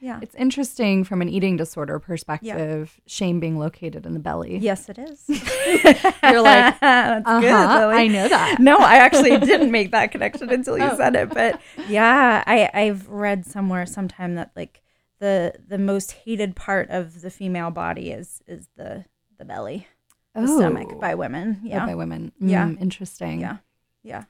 [0.00, 4.56] yeah, It's interesting from an eating disorder perspective, shame being located in the belly.
[4.58, 5.24] yes, it is.
[6.22, 7.78] You're like, That's uh-huh, good.
[7.80, 7.94] Lily.
[7.96, 8.58] I know that.
[8.60, 10.96] no, I actually didn't make that connection until you Oh.
[10.96, 11.28] said it.
[11.30, 14.82] But yeah, I I've read somewhere sometime that like
[15.18, 19.04] the the most hated part of the female body is is the
[19.38, 19.86] the belly,
[20.34, 20.98] the stomach Oh.
[20.98, 21.60] by women.
[21.62, 22.32] Oh, Yeah, by women.
[22.40, 22.66] Yeah.
[22.68, 23.40] Mm, interesting.
[23.40, 23.58] yeah,
[24.02, 24.24] yeah,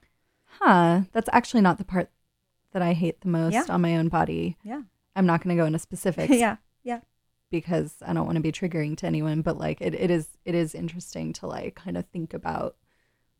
[0.59, 1.01] Huh.
[1.13, 2.09] That's actually not the part
[2.73, 3.65] that I hate the most Yeah.
[3.69, 4.57] on my own body.
[4.63, 4.81] yeah,
[5.15, 7.01] I'm not going to go into specifics yeah, yeah.
[7.49, 10.55] because I don't want to be triggering to anyone, but like it, it is it
[10.55, 12.75] is interesting to like kind of think about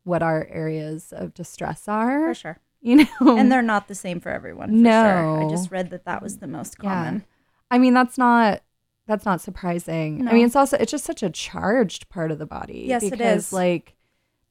[0.04, 2.28] what our areas of distress are.
[2.28, 2.58] For sure.
[2.84, 3.38] You know.
[3.38, 4.82] And they're not the same for everyone.
[4.82, 5.46] For sure.
[5.46, 6.90] I just read that that was the most Yeah.
[6.90, 7.24] common.
[7.70, 8.62] I mean, that's not
[9.06, 10.24] that's not surprising.
[10.24, 10.30] No.
[10.30, 12.84] I mean, it's also it's just such a charged part of the body.
[12.88, 13.52] Yes, it because, is.
[13.52, 13.94] Like,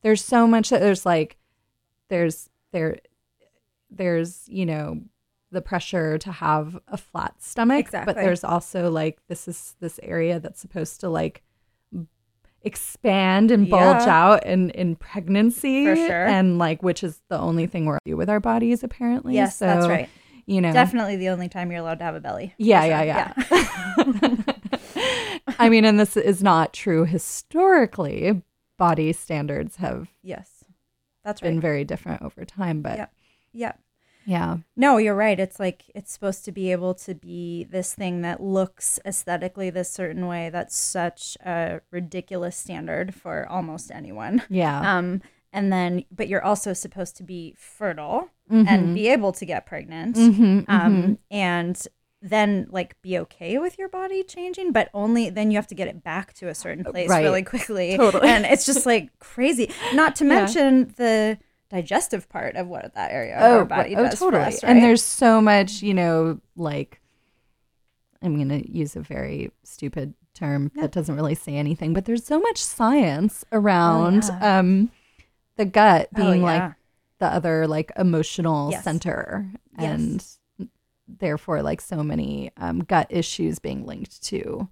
[0.02, 1.38] there's so much that there's like,
[2.10, 2.98] there's there,
[3.90, 5.02] there's you know,
[5.52, 8.14] the pressure to have a flat stomach, Exactly.
[8.14, 11.44] but there's also like this is this area that's supposed to like
[12.64, 14.24] expand and bulge Yeah.
[14.24, 16.26] out in in pregnancy For sure.
[16.26, 19.88] and like which is the only thing we're do with our bodies apparently Yes, that's
[19.88, 20.08] right.
[20.46, 22.54] you know Definitely the only time you're allowed to have a belly.
[22.60, 23.58] yeah, For yeah, sure.
[23.58, 24.54] yeah,
[25.60, 28.42] I mean, and this is not true historically.
[28.78, 30.64] Body standards have yes,
[31.24, 31.62] that's been right.
[31.62, 33.06] very different over time, but Yeah.
[33.54, 33.72] Yeah.
[34.26, 35.40] Yeah, No, you're right.
[35.40, 39.90] It's like it's supposed to be able to be this thing that looks aesthetically this
[39.92, 40.50] certain way.
[40.50, 44.44] That's such a ridiculous standard for almost anyone.
[44.50, 45.22] yeah, Um,
[45.54, 48.68] and then, but you're also supposed to be fertile Mm-hmm.
[48.68, 50.18] and be able to get pregnant.
[50.18, 51.82] Mhm, Um, and
[52.22, 55.88] then like be okay with your body changing, but only then you have to get
[55.88, 57.24] it back to a certain place Right.
[57.24, 57.96] really quickly.
[57.96, 58.28] Totally.
[58.28, 59.72] And it's just like crazy.
[59.94, 60.30] Not to Yeah.
[60.36, 61.38] mention the
[61.72, 64.06] digestive part of what that area of oh, our body right.
[64.06, 64.44] oh, does for totally.
[64.44, 67.00] us, And there's so much, you know, like
[68.22, 72.26] I'm going to use a very stupid term that doesn't really say anything, but there's
[72.26, 74.60] so much science around Oh, yeah.
[74.60, 74.92] um,
[75.56, 76.46] the gut Oh, being yeah.
[76.46, 76.74] like
[77.20, 78.84] the other like emotional Yes.
[78.84, 79.48] center,
[79.80, 79.84] Yes.
[80.60, 80.70] and
[81.08, 84.68] therefore like so many um, gut issues being linked to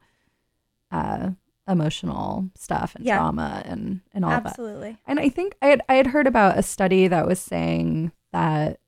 [0.91, 1.31] uh,
[1.69, 3.17] emotional stuff and Yeah.
[3.17, 4.45] trauma and and all that.
[4.47, 4.97] Absolutely.
[5.05, 8.79] And I think I had I had heard about a study that was saying that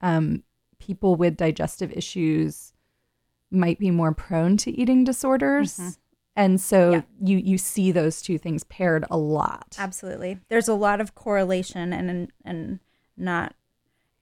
[0.00, 0.42] um,
[0.78, 2.72] people with digestive issues
[3.50, 5.96] might be more prone to eating disorders,
[6.34, 6.92] and so Mm-hmm.
[7.22, 7.28] Yeah.
[7.28, 9.76] you you see those two things paired a lot.
[9.78, 10.38] Absolutely.
[10.48, 12.80] There's a lot of correlation and and
[13.16, 13.54] not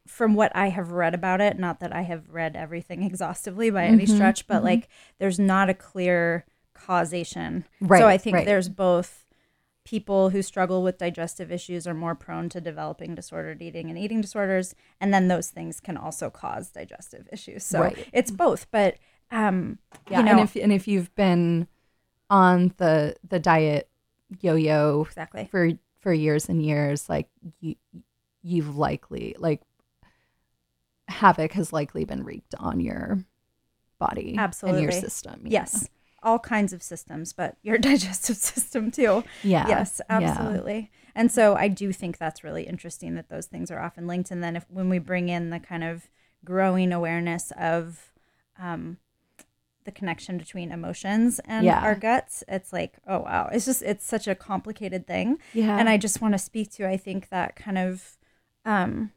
[0.07, 3.85] from what I have read about it, not that I have read everything exhaustively by
[3.87, 6.45] any Mm-hmm, stretch, but like there's not a clear
[6.75, 7.65] causation.
[7.81, 8.47] Right, So I think right.
[8.47, 9.25] there's both
[9.85, 14.21] people who struggle with digestive issues are more prone to developing disordered eating and eating
[14.23, 17.65] disorders and then those things can also cause digestive issues.
[17.65, 18.09] So Right.
[18.13, 18.97] it's both, but
[19.31, 19.79] um
[20.11, 21.69] Yeah, you know and if and if you've been
[22.31, 23.91] on the the diet
[24.41, 25.49] yo-yo exactly.
[25.51, 27.29] for for years and years, like
[27.61, 27.77] you
[28.43, 29.61] you've likely like
[31.09, 33.19] havoc has likely been wreaked on your
[33.99, 34.83] body and Absolutely.
[34.83, 35.43] your system.
[35.45, 35.89] you Yes.
[36.25, 39.23] All kinds of systems, but your digestive system too.
[39.43, 39.69] Yeah.
[39.69, 40.17] Yes, Yeah.
[40.19, 40.91] absolutely.
[41.15, 44.31] And so I do think that's really interesting that those things are often linked.
[44.33, 46.09] And then if when we bring in the kind of
[46.45, 48.11] growing awareness of
[48.59, 48.97] um,
[49.85, 51.81] the connection between emotions and Yeah.
[51.83, 55.39] our guts, it's like, oh wow, it's just it's such a complicated thing.
[55.53, 55.79] Yeah.
[55.79, 58.17] And I just want to speak to I think that kind of
[58.65, 59.13] um,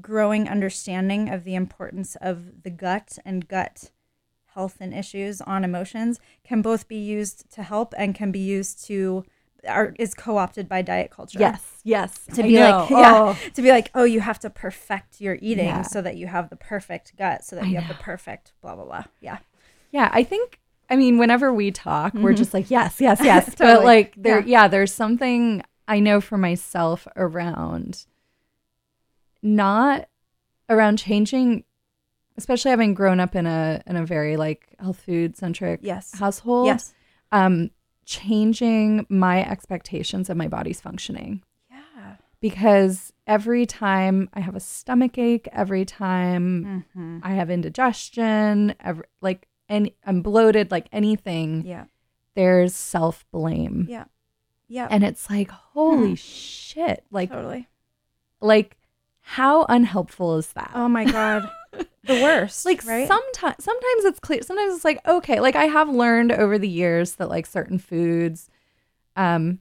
[0.00, 3.90] growing understanding of the importance of the gut and gut
[4.56, 8.84] health and issues on emotions can both be used to help and can be used
[8.86, 9.24] to
[9.68, 11.38] are is co-opted by diet culture.
[11.40, 12.26] Yes, yes.
[12.34, 12.86] To I be like, know.
[12.90, 15.82] yeah, Oh, to be like, oh, you have to perfect your eating Yeah.
[15.82, 18.74] so that you have the perfect gut, so that I you have the perfect blah
[18.76, 19.04] blah blah.
[19.20, 19.38] Yeah,
[19.92, 20.08] yeah.
[20.12, 20.58] I think.
[20.88, 23.54] I mean, whenever we talk, we're just like, yes, yes, yes.
[23.58, 23.84] But Mm-hmm.
[23.84, 24.46] Like, there, Yeah.
[24.62, 24.68] yeah.
[24.68, 28.06] there's something I know for myself around
[29.42, 30.08] not
[30.68, 31.64] around changing,
[32.36, 36.14] especially having grown up in a in a very like health food centric Yes.
[36.18, 36.66] household.
[36.66, 36.94] Yes.
[37.32, 37.70] Um,
[38.04, 41.42] changing my expectations of my body's functioning.
[41.70, 47.18] yeah, because every time I have a stomach ache, every time Mm-hmm.
[47.22, 51.84] I have indigestion, every, like and I'm bloated, like anything, yeah,
[52.34, 54.04] there's self blame, yeah,
[54.68, 54.86] yeah.
[54.90, 57.66] and it's like holy shit, like totally.
[58.40, 58.76] like
[59.30, 60.70] how unhelpful is that?
[60.74, 62.64] Oh my god, the worst.
[62.64, 63.08] like right?
[63.08, 67.16] sometimes sometimes it's clear sometimes it's like okay like i have learned over the years
[67.16, 68.48] that like certain foods
[69.16, 69.58] um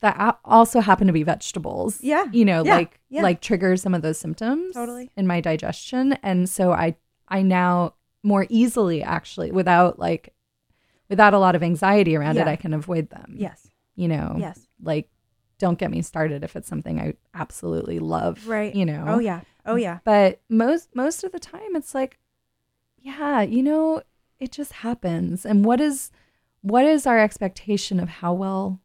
[0.00, 2.24] that also happen to be vegetables Yeah.
[2.32, 2.74] you know Yeah.
[2.74, 3.22] like Yeah.
[3.22, 5.10] like trigger some of those symptoms Totally.
[5.16, 6.96] in my digestion and so i
[7.28, 10.34] i now more easily actually without like
[11.08, 14.66] without a lot of anxiety around it i can avoid them yes, you know yes,
[14.82, 15.08] like
[15.58, 18.74] don't get me started if it's something i absolutely love right.
[18.74, 19.98] you know Oh yeah, oh yeah.
[20.04, 22.18] but most most of the time it's like
[22.98, 24.02] yeah you know
[24.38, 26.10] it just happens and what is
[26.62, 28.80] what is our expectation of how well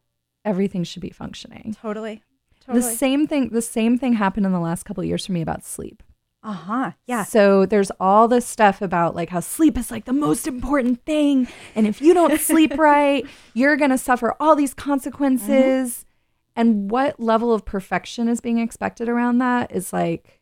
[0.45, 2.23] everything should be functioning Totally,
[2.65, 2.81] totally.
[2.81, 5.41] the same thing the same thing happened in the last couple of years for me
[5.41, 6.01] about sleep
[6.43, 6.91] Uh huh.
[7.05, 7.23] Yeah.
[7.25, 11.47] so there's all this stuff about like how sleep is like the most important thing
[11.75, 16.05] and if you don't sleep right you're going to suffer all these consequences
[16.61, 20.41] and what level of perfection is being expected around that is like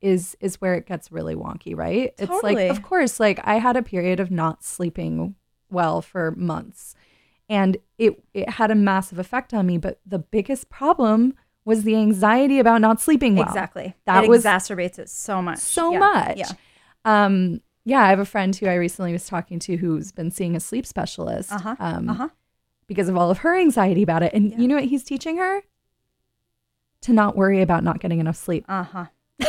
[0.00, 2.36] is is where it gets really wonky right Totally.
[2.36, 5.34] it's like of course like i had a period of not sleeping
[5.70, 6.94] well for months
[7.48, 11.34] and it it had a massive effect on me but the biggest problem
[11.66, 13.94] was the anxiety about not sleeping well Exactly.
[14.06, 15.58] that it was exacerbates it so much.
[15.58, 15.98] so Yeah.
[15.98, 16.38] much.
[16.38, 16.52] Yeah.
[17.04, 20.56] Um, yeah, I have a friend who I recently was talking to who's been seeing
[20.56, 21.76] a sleep specialist Uh-huh.
[21.78, 22.28] um, Uh-huh.
[22.90, 24.32] Because of all of her anxiety about it.
[24.34, 24.58] And Yeah.
[24.58, 25.62] you know what he's teaching her?
[27.02, 28.64] To not worry about not getting enough sleep.
[28.68, 29.04] Uh huh.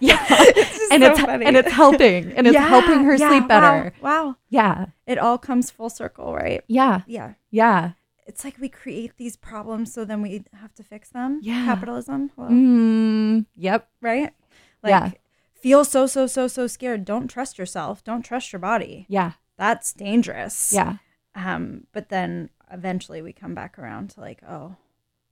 [0.00, 0.26] Yeah.
[0.54, 1.46] just and so it's funny.
[1.46, 2.32] and it's helping.
[2.32, 3.94] And it's helping her sleep better.
[4.02, 4.26] Wow.
[4.26, 4.36] wow.
[4.50, 4.86] Yeah.
[5.06, 6.62] It all comes full circle, right?
[6.66, 7.02] Yeah.
[7.06, 7.34] Yeah.
[7.50, 7.92] Yeah.
[8.26, 11.38] It's like we create these problems so then we have to fix them.
[11.42, 11.64] Yeah.
[11.64, 12.30] Capitalism.
[12.36, 13.88] Mm, yep.
[14.02, 14.34] Right?
[14.82, 15.10] Like Yeah.
[15.54, 17.04] feel so, so, so, so scared.
[17.06, 18.04] Don't trust yourself.
[18.04, 19.06] Don't trust your body.
[19.08, 19.32] Yeah.
[19.56, 20.72] That's dangerous.
[20.74, 20.96] Yeah.
[21.36, 24.74] Um, but then eventually we come back around to like, oh,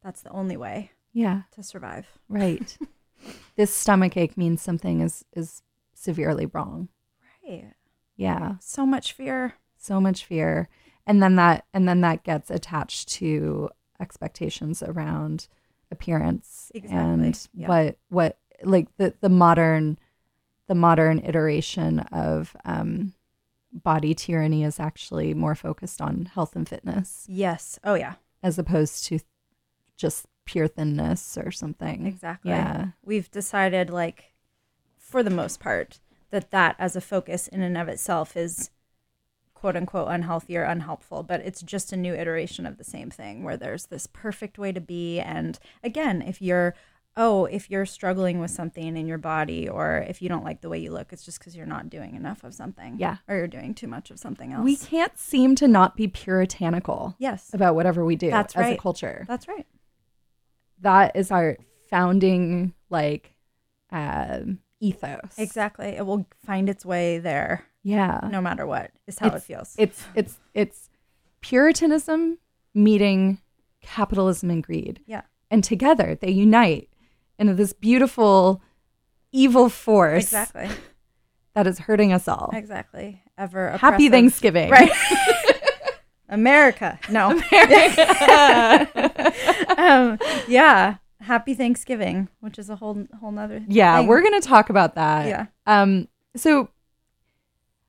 [0.03, 1.43] that's the only way Yeah.
[1.53, 2.07] to survive.
[2.29, 2.77] Right.
[3.57, 5.63] this stomach ache means something is is
[5.95, 6.89] severely wrong.
[7.49, 7.73] Right.
[8.17, 8.57] Yeah.
[8.61, 9.55] So much fear.
[9.79, 10.69] so much fear
[11.07, 13.69] and then that and then that gets attached to
[14.01, 15.47] expectations around
[15.91, 17.69] appearance Exactly, and yeah.
[17.69, 19.99] what what like the the modern
[20.69, 23.13] the modern iteration of um
[23.75, 27.79] body tyranny is actually more focused on health and fitness Yes.
[27.83, 28.15] Oh yeah.
[28.43, 29.19] as opposed to
[29.97, 32.07] just pure thinness or something.
[32.07, 32.51] Exactly.
[32.51, 32.89] Yeah.
[33.03, 34.33] We've decided, like,
[34.99, 36.01] for the most part,
[36.31, 38.71] that that as a focus in and of itself is
[39.55, 43.43] quote unquote unhealthy or unhelpful, but it's just a new iteration of the same thing
[43.45, 45.19] where there's this perfect way to be.
[45.21, 46.75] And again, if you're,
[47.17, 50.69] oh, if you're struggling with something in your body or if you don't like the
[50.69, 52.97] way you look, it's just because you're not doing enough of something.
[52.99, 53.19] Yeah.
[53.29, 54.65] Or you're doing too much of something else.
[54.65, 57.51] We can't seem to not be puritanical yes.
[57.53, 58.81] about whatever we do That's as a right.
[58.81, 59.25] culture.
[59.29, 59.67] That's right.
[60.81, 61.57] that is our
[61.89, 63.33] founding like
[63.91, 65.39] um ethos.
[65.39, 65.87] Exactly.
[65.87, 68.29] It will find its way there Yeah.
[68.31, 69.75] no matter what, is how it feels.
[69.79, 70.91] It's it's it's
[71.41, 72.39] puritanism
[72.75, 73.39] meeting
[73.83, 75.01] capitalism and greed.
[75.07, 75.23] yeah.
[75.51, 76.89] And together they unite
[77.39, 78.63] into this beautiful
[79.33, 80.69] evil force Exactly.
[81.55, 82.51] that is hurting us all.
[82.53, 83.23] Exactly.
[83.37, 84.09] Ever Happy.
[84.09, 84.71] Thanksgiving.
[84.71, 84.93] Right.
[86.29, 86.99] America.
[87.11, 87.31] No.
[89.79, 90.19] um,
[90.49, 90.97] yeah.
[91.21, 93.65] Happy Thanksgiving, which is a whole whole nother.
[93.67, 94.09] Yeah, thing.
[94.09, 95.27] we're going to talk about that.
[95.27, 95.47] Yeah.
[95.67, 96.69] Um so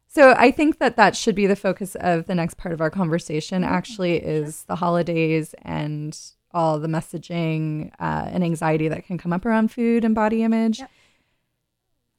[0.08, 2.90] so I think that that should be the focus of the next part of our
[2.90, 3.74] conversation Mm-hmm.
[3.74, 6.18] actually is the holidays and
[6.56, 10.80] all the messaging uh, and anxiety that can come up around food and body image.
[10.80, 10.90] Yep.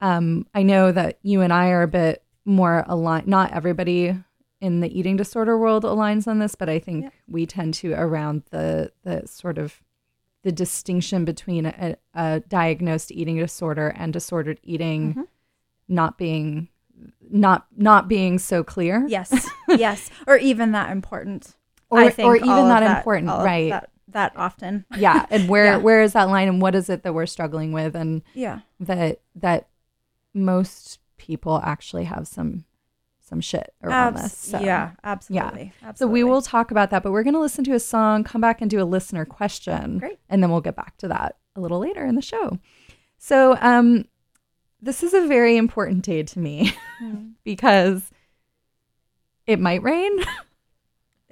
[0.00, 4.14] Um I know that you and I are a bit more aligned not everybody
[4.60, 7.12] in the eating disorder world aligns on this, but I think Yep.
[7.28, 9.82] we tend to around the the sort of
[10.42, 15.22] the distinction between a, a diagnosed eating disorder and disordered eating Mm-hmm.
[15.88, 16.68] not being
[17.30, 19.48] not not being so clear Yes.
[19.68, 20.10] yes.
[20.26, 21.56] Or even that important.
[21.88, 23.70] Or- I think or even of that important, right.
[23.70, 24.84] That, that often.
[24.96, 25.76] yeah and where Yeah.
[25.76, 28.60] where is that line and what is it that we're struggling with and Yeah.
[28.80, 29.68] that that
[30.34, 32.64] most people actually have some
[33.20, 34.60] some shit around Abs- this so.
[34.60, 34.92] Yeah.
[35.02, 35.72] Absolutely.
[35.80, 36.22] So Absolutely.
[36.22, 38.60] we will talk about that, but we're going to listen to a song, come back
[38.60, 39.98] and do a listener question.
[39.98, 40.20] Great.
[40.28, 42.58] And then we'll get back to that a little later in the show.
[43.18, 44.04] So, um,
[44.80, 47.30] this is a very important day to me Hmm.
[47.44, 48.10] because
[49.46, 50.18] it might rain.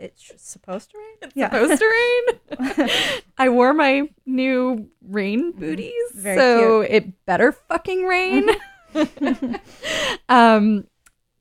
[0.05, 1.17] It's supposed to rain.
[1.23, 2.91] It's supposed to rain.
[3.39, 6.21] I wore my new rain booties, Mm-hmm.
[6.21, 8.49] Very so it better fucking rain.
[10.29, 10.87] um,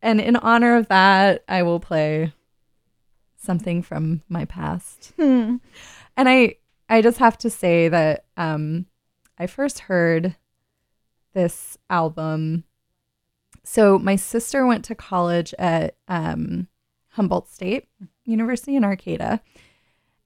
[0.01, 2.33] and in honor of that, I will play
[3.37, 5.13] something from my past.
[5.17, 5.57] Hmm.
[6.17, 6.55] And I,
[6.89, 8.85] I just have to say that um,
[9.37, 10.35] I first heard
[11.33, 12.63] this album.
[13.63, 16.67] So my sister went to college at um,
[17.09, 17.87] Humboldt State
[18.25, 19.41] University in Arcata.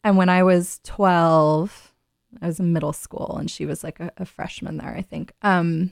[0.04, 1.94] And when I was 12,
[2.42, 5.34] I was in middle school and she was like a, a freshman there, I think.
[5.42, 5.92] Um,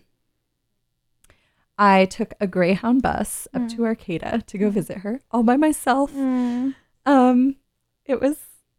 [1.77, 6.13] I took a Greyhound bus up to Arcata to go visit her all by myself.
[7.05, 7.57] Um,
[8.05, 8.37] it was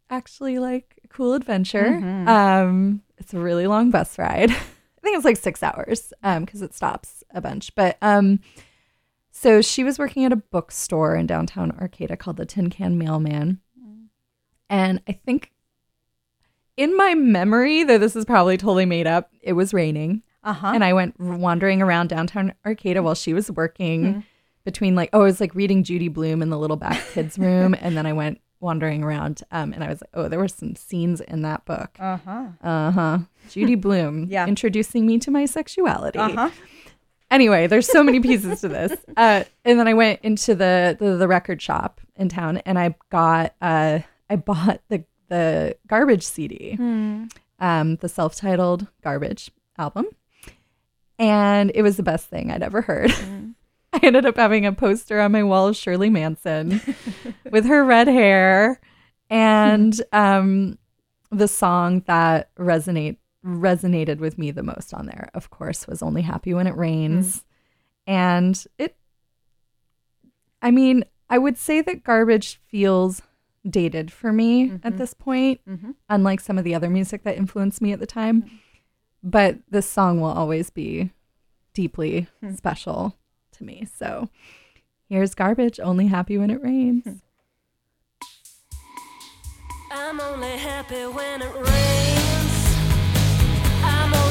[0.09, 1.97] actually like a cool adventure.
[2.27, 4.49] Um, it's a really long bus ride.
[4.51, 7.73] I think it's like six hours um because it stops a bunch.
[7.75, 8.39] But um,
[9.39, 13.59] so she was working at a bookstore in downtown Arcata called the Tin Can Mailman,
[14.69, 15.51] and I think
[16.75, 20.21] in my memory, though this is probably totally made up, it was raining.
[20.43, 20.71] Uh huh.
[20.75, 24.23] And I went wandering around downtown Arcata while she was working
[24.63, 27.75] between like, oh, I was like reading Judy Blume in the little back kids room.
[27.79, 30.75] and then I went wandering around um, and I was like, oh, there were some
[30.75, 31.95] scenes in that book.
[31.99, 32.45] Uh huh.
[32.61, 33.17] Uh huh.
[33.49, 34.47] Judy Blume Yeah.
[34.47, 36.19] introducing me to my sexuality.
[36.19, 36.49] Uh huh.
[37.29, 38.93] Anyway, there's so many pieces to this.
[39.17, 42.93] Uh, and then I went into the, the the record shop in town and I
[43.09, 43.99] got uh
[44.29, 46.75] I bought the the garbage CD,
[47.59, 50.05] um, the self titled garbage album,
[51.17, 53.11] and it was the best thing I'd ever heard.
[53.93, 56.79] I ended up having a poster on my wall of Shirley Manson
[57.51, 58.79] with her red hair,
[59.29, 60.77] and um,
[61.31, 66.21] the song that resonate resonated with me the most on there, of course, was "Only
[66.21, 67.43] Happy When It Rains," mm.
[68.07, 68.95] and it.
[70.61, 73.21] I mean, I would say that garbage feels
[73.69, 74.97] dated for me at mm-hmm.
[74.97, 75.91] this point, mm-hmm.
[76.09, 78.43] unlike some of the other music that influenced me at the time.
[78.43, 78.55] Mm-hmm.
[79.23, 81.11] But this song will always be
[81.73, 82.53] deeply hmm.
[82.53, 83.15] special
[83.53, 83.87] to me.
[83.93, 84.29] So
[85.09, 87.03] here's garbage, only happy when it rains.
[87.03, 87.13] Hmm.
[89.91, 92.36] I'm only happy when it rains.
[93.89, 94.26] I'm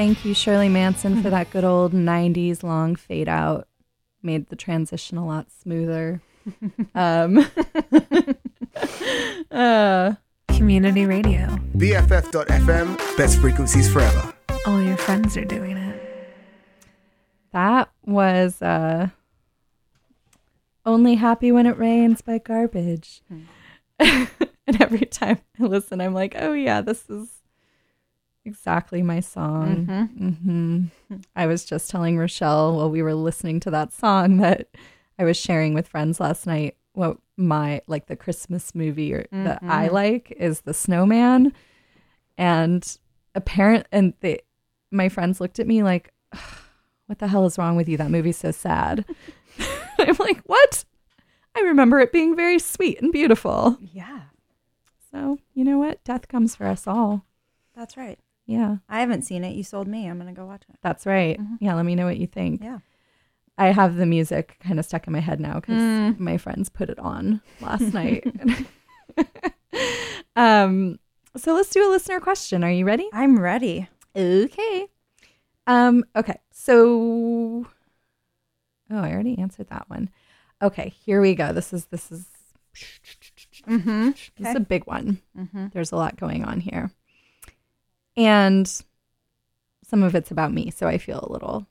[0.00, 3.68] Thank you, Shirley Manson, for that good old 90s long fade out.
[4.22, 6.22] Made the transition a lot smoother.
[6.94, 7.44] um,
[9.50, 10.14] uh,
[10.48, 11.48] Community radio.
[11.76, 14.32] BFF.FM, best frequencies forever.
[14.66, 16.00] All your friends are doing it.
[17.52, 19.10] that was uh,
[20.86, 23.20] Only Happy When It Rains by Garbage.
[23.98, 24.30] and
[24.80, 27.39] every time I listen, I'm like, oh, yeah, this is
[28.44, 29.86] exactly my song.
[29.86, 30.84] hmm
[31.36, 34.68] I was just telling Rochelle while we were listening to that song that
[35.18, 39.62] I was sharing with friends last night what my like the Christmas movie or, that
[39.62, 41.52] I like is The Snowman.
[42.38, 42.98] And
[43.34, 44.40] apparent and they
[44.90, 46.12] my friends looked at me like
[47.06, 47.96] what the hell is wrong with you?
[47.96, 49.04] That movie's so sad.
[49.98, 50.84] I'm like, what?
[51.56, 53.76] I remember it being very sweet and beautiful.
[53.80, 54.22] Yeah,
[55.10, 56.02] So, you know what?
[56.04, 57.24] Death comes for us all.
[57.76, 58.18] that's right.
[58.50, 59.54] Yeah, I haven't seen it.
[59.54, 60.06] You sold me.
[60.08, 60.76] I'm gonna go watch it.
[60.82, 61.38] that's right.
[61.60, 62.62] Yeah, let me know what you think.
[62.64, 62.78] Yeah.
[63.58, 66.88] I have the music kind of stuck in my head now because my friends put
[66.90, 68.24] it on last night.
[70.36, 70.98] um,
[71.36, 72.64] so let's do a listener question.
[72.64, 73.08] Are you ready?
[73.12, 73.88] I'm ready.
[74.16, 74.86] Okay.
[75.66, 76.38] Um, okay.
[76.52, 77.66] So
[78.92, 80.10] Oh, I already answered that one.
[80.62, 81.52] Okay, here we go.
[81.52, 82.26] This is this is
[83.68, 84.10] Mm-hmm.
[84.38, 85.20] this is a big one.
[85.38, 85.72] Mhm.
[85.72, 86.90] There's a lot going on here.
[88.16, 88.70] And
[89.84, 91.66] some of it's about me, so I feel a little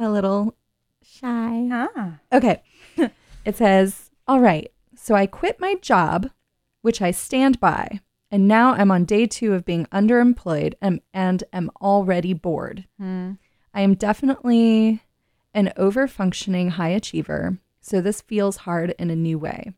[0.00, 0.54] a little
[1.02, 1.68] shy.
[1.70, 2.18] Ah.
[2.32, 2.62] Okay.
[3.44, 4.72] it says, All right.
[4.96, 6.30] So I quit my job,
[6.82, 8.00] which I stand by,
[8.30, 12.86] and now I'm on day two of being underemployed and, and am already bored.
[13.72, 15.02] I am definitely
[15.54, 19.72] an over functioning high achiever, so this feels hard in a new way.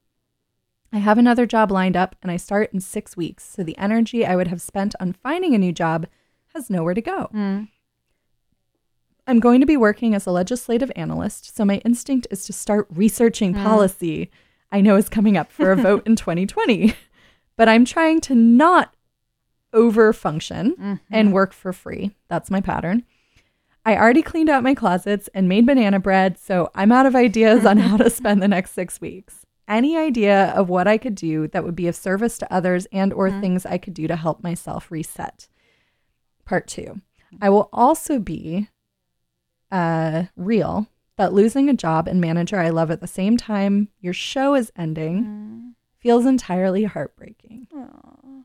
[0.93, 4.27] I have another job lined up and I start in six weeks, so the energy
[4.27, 6.07] I would have spent on finding a new job
[6.55, 7.29] has nowhere to go.
[7.33, 7.65] Hmm.
[9.27, 12.87] I'm going to be working as a legislative analyst, so my instinct is to start
[12.91, 13.63] researching hmm.
[13.63, 14.31] policy
[14.73, 16.95] I know is coming up for a vote in 2020.
[17.57, 18.95] But I'm trying to not
[19.73, 20.95] over function mm-hmm.
[21.11, 22.13] and work for free.
[22.29, 23.05] That's my pattern.
[23.85, 27.67] I already cleaned out my closets and made banana bread, so I'm out of ideas
[27.67, 29.42] on how to spend the next 6 weeks.
[29.69, 33.13] Any idea of what I could do that would be of service to others and
[33.13, 35.49] or things I could do to help myself reset?
[36.45, 37.01] Part 2.
[37.41, 38.69] I will also be
[39.71, 44.13] uh, real that losing a job and manager I love at the same time your
[44.13, 47.69] show is ending feels entirely heartbreaking.
[47.75, 48.45] Mm.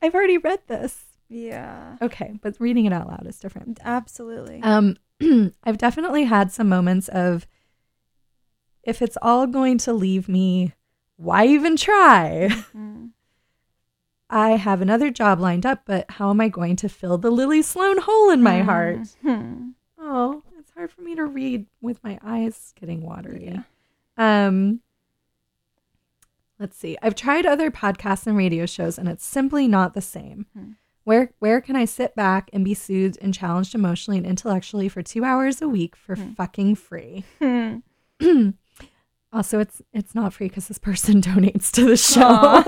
[0.00, 1.04] I've already read this.
[1.28, 1.96] Yeah.
[2.02, 3.78] Okay, but reading it out loud is different.
[3.82, 4.60] Absolutely.
[4.62, 4.96] Um,
[5.64, 7.46] I've definitely had some moments of
[8.86, 10.74] if it's all going to leave me,
[11.16, 12.48] why even try?
[12.50, 13.06] Mm-hmm.
[14.30, 17.62] I have another job lined up, but how am I going to fill the Lily
[17.62, 19.00] Sloan hole in my heart?
[19.24, 19.70] Mm-hmm.
[19.98, 23.60] Oh, it's hard for me to read with my eyes getting watery.
[24.16, 24.80] Um,
[26.58, 26.96] let's see.
[27.02, 30.46] I've tried other podcasts and radio shows, and it's simply not the same.
[30.56, 30.72] Hmm.
[31.04, 35.02] Where where can I sit back and be soothed and challenged emotionally and intellectually for
[35.02, 36.32] two hours a week for hmm.
[36.32, 37.24] fucking free?
[37.40, 37.78] Hmm.
[39.34, 42.62] also, it's it's not free because this person donates to the show.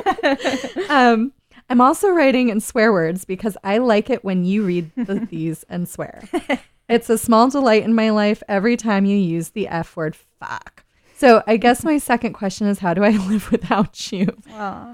[0.95, 1.33] um,
[1.71, 5.65] I'm also writing in swear words because I like it when you read the, these
[5.69, 6.23] and swear.
[6.89, 10.85] It's a small delight in my life every time you use the F word fuck.
[11.17, 14.29] So I guess my second question is how do I live without you?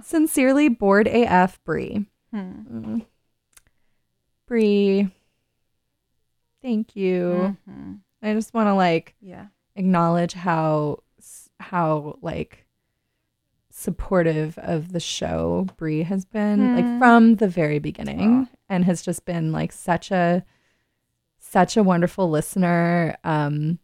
[0.04, 2.06] Sincerely, bored AF Brie.
[2.34, 3.04] Mm.
[4.46, 5.10] Brie,
[6.62, 7.56] thank you.
[8.22, 9.46] I just want to like yeah.
[9.74, 11.00] acknowledge how
[11.62, 12.66] how like
[13.70, 19.24] supportive of the show Brie has been like from the very beginning and has just
[19.24, 20.44] been like such a
[21.38, 23.78] such a wonderful listener um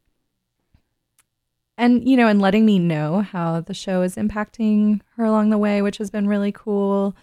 [1.79, 5.59] and you know and letting me know how the show is impacting her along the
[5.59, 7.17] way which has been really cool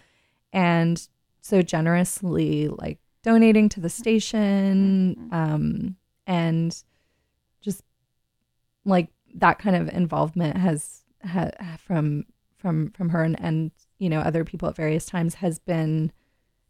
[0.52, 1.08] and
[1.40, 5.96] so generously like donating to the station um
[6.26, 6.82] and
[7.60, 7.82] just
[8.84, 12.24] like that kind of involvement has ha, from
[12.56, 16.10] from from her and, and you know other people at various times has been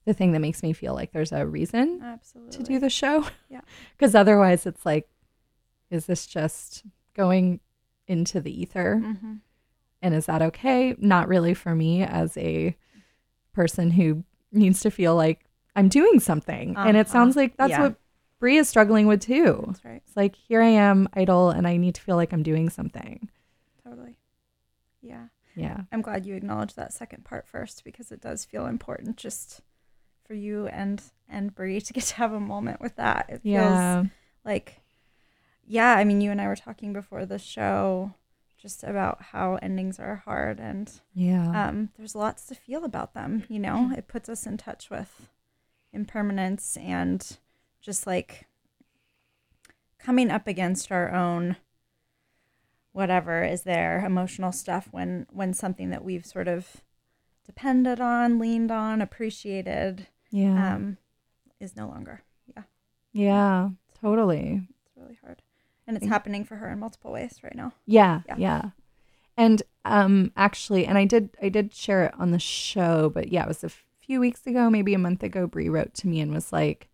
[0.04, 2.56] the thing that makes me feel like there's a reason Absolutely.
[2.58, 3.60] to do the show Yeah.
[3.96, 5.08] because otherwise it's like
[5.90, 7.60] is this just going
[8.08, 9.34] into the ether Mm-hmm.
[10.02, 12.76] and is that okay not really for me as a
[13.52, 15.44] person who needs to feel like
[15.74, 17.12] i'm doing something and it Uh-huh.
[17.12, 17.80] sounds like that's Yeah.
[17.82, 17.96] what
[18.38, 20.02] brie is struggling with too That's right.
[20.06, 23.28] it's like here I am idle and I need to feel like I'm doing something.
[23.84, 24.16] Totally.
[25.00, 25.26] Yeah.
[25.54, 25.82] Yeah.
[25.92, 29.60] I'm glad you acknowledged that second part first because it does feel important just
[30.26, 33.26] for you and and Brie to get to have a moment with that.
[33.28, 34.04] It feels Yeah.
[34.44, 34.80] like
[35.68, 38.12] yeah, I mean you and I were talking before the show
[38.58, 41.68] just about how endings are hard and Yeah.
[41.68, 43.44] um, there's lots to feel about them.
[43.48, 45.28] You know, it puts us in touch with
[45.92, 47.38] impermanence and
[47.80, 48.46] just like
[49.98, 51.56] coming up against our own
[52.92, 56.82] whatever is there emotional stuff when when something that we've sort of
[57.44, 60.74] depended on, leaned on, appreciated yeah.
[60.74, 60.96] um,
[61.60, 62.22] is no longer.
[62.54, 62.62] Yeah,
[63.12, 63.68] yeah.
[64.00, 64.66] Totally.
[64.84, 65.42] it's really hard,
[65.86, 67.72] and it's happening for her in multiple ways right now.
[67.86, 68.34] Yeah, Yeah.
[68.38, 68.62] yeah.
[69.36, 73.42] And um actually and I did I did share it on the show, but yeah,
[73.42, 73.68] it was a
[74.00, 76.88] few weeks ago, maybe a month ago, Brie wrote to me and was like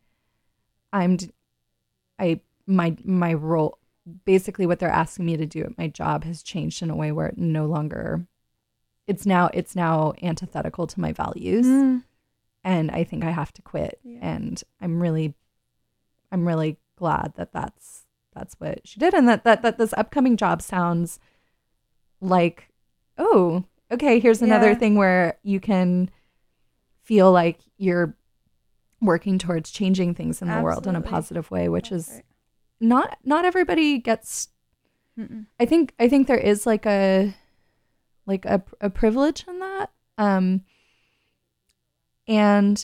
[0.93, 1.19] I'm
[2.19, 3.79] I my my role
[4.25, 7.13] basically what they're asking me to do at my job has changed in a way
[7.13, 8.27] where it no longer
[9.07, 12.03] it's now it's now antithetical to my values mm.
[12.65, 14.19] and I think I have to quit Yeah.
[14.23, 15.35] and I'm really
[16.31, 20.37] I'm really glad that that's that's what she did and that that that this upcoming
[20.37, 21.21] job sounds
[22.21, 22.69] like
[23.19, 24.79] oh okay here's another Yeah.
[24.79, 26.11] thing where you can
[27.03, 28.17] feel like you're
[29.03, 32.25] working towards changing things in the world in a positive way which That's is right.
[32.81, 34.49] not not everybody gets
[35.19, 35.45] Mm-mm.
[35.61, 37.35] I think I think there is like a
[38.25, 39.91] like a a privilege in that.
[40.17, 40.63] Um
[42.29, 42.83] and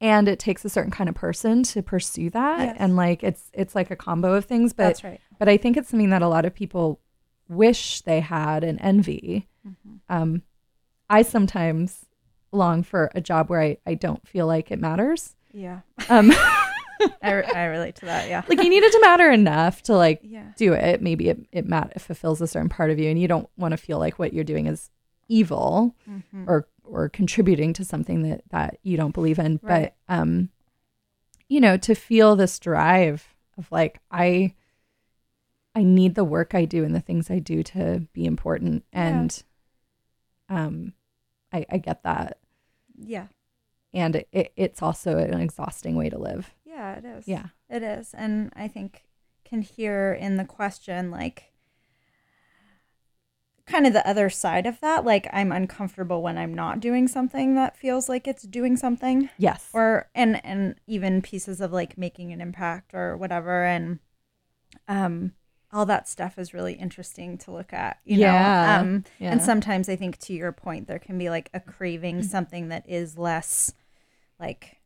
[0.00, 2.76] and it takes a certain kind of person to pursue that Yes.
[2.78, 5.20] and like it's it's like a combo of things but right.
[5.38, 7.00] but I think it's something that a lot of people
[7.48, 9.48] wish they had and envy.
[9.66, 9.96] Mm-hmm.
[10.08, 10.42] Um
[11.10, 12.06] I sometimes
[12.52, 15.34] long for a job where I, I don't feel like it matters.
[15.52, 16.30] Yeah, Um
[17.22, 18.28] I, re- I relate to that.
[18.28, 21.02] Yeah, like you need it to matter enough to like yeah, do it.
[21.02, 23.72] Maybe it it mat- it fulfills a certain part of you, and you don't want
[23.72, 24.90] to feel like what you're doing is
[25.28, 26.46] evil Mhm.
[26.46, 29.58] or or contributing to something that that you don't believe in.
[29.62, 29.92] Right.
[30.08, 30.50] But um,
[31.48, 33.26] you know, to feel this drive
[33.58, 34.54] of like I
[35.74, 39.08] I need the work I do and the things I do to be important, Yeah.
[39.08, 39.42] and
[40.48, 40.92] um,
[41.52, 42.38] I I get that,
[42.98, 43.26] yeah,
[43.92, 46.50] and it, it it's also an exhausting way to live.
[46.64, 46.98] yeah.
[46.98, 47.28] It is.
[47.28, 47.46] Yeah.
[47.68, 48.14] It is.
[48.14, 49.04] And I think
[49.44, 51.52] can hear in the question like
[53.66, 55.04] kind of the other side of that.
[55.04, 59.30] Like I'm uncomfortable when I'm not doing something that feels like it's doing something.
[59.38, 59.68] Yes.
[59.72, 63.98] Or and and even pieces of like making an impact or whatever and
[64.88, 65.32] um
[65.72, 68.32] all that stuff is really interesting to look at, you Yeah.
[68.76, 68.80] know.
[68.82, 69.32] Um Yeah.
[69.32, 72.88] and sometimes I think to your point there can be like a craving something that
[72.88, 73.72] is less
[74.38, 74.78] like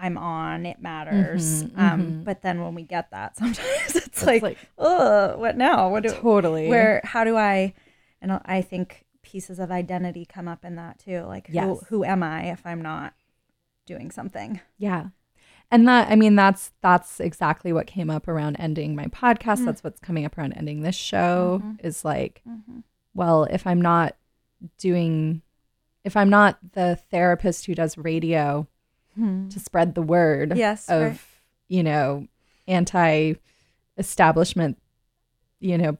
[0.00, 1.64] I'm on, it matters.
[1.64, 2.24] Mhm, um, mhm.
[2.24, 5.88] but then when we get that, sometimes it's, It's like, like- oh, what now?
[5.90, 6.68] What do totally.
[6.68, 7.00] where?
[7.04, 7.74] How do I?
[8.22, 11.22] And I think pieces of identity come up in that too.
[11.22, 11.64] Like, Yes.
[11.64, 13.12] who who am I if I'm not
[13.86, 14.60] doing something?
[14.78, 15.08] Yeah.
[15.70, 19.58] And that I mean that's that's exactly what came up around ending my podcast.
[19.60, 19.64] Mm.
[19.66, 21.86] That's what's coming up around ending this show Mm-hmm.
[21.86, 22.42] is like
[23.14, 24.16] well, if I'm not
[24.78, 25.42] doing
[26.04, 28.66] if I'm not the therapist who does radio
[29.16, 30.58] to spread the word Hmm.
[30.58, 31.18] Yes, of, right.
[31.66, 32.28] you know,
[32.68, 33.34] anti
[33.98, 34.78] establishment,
[35.58, 35.98] you know,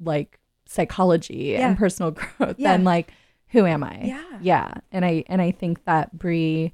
[0.00, 1.68] like psychology Yeah.
[1.68, 2.72] and personal growth, Yeah.
[2.72, 3.12] then like
[3.48, 4.00] who am I?
[4.04, 4.38] Yeah.
[4.40, 4.74] Yeah.
[4.90, 6.72] And I and I think that Brie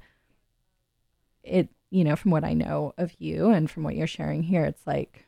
[1.43, 4.65] it you know, from what I know of you and from what you're sharing here,
[4.65, 5.25] it's like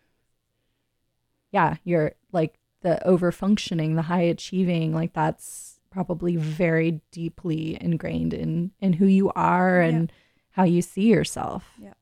[1.51, 8.33] yeah, you're like the over functioning, the high achieving, like that's probably very deeply ingrained
[8.33, 10.11] in in who you are and
[10.51, 11.71] how you see yourself.
[11.81, 11.93] Yeah.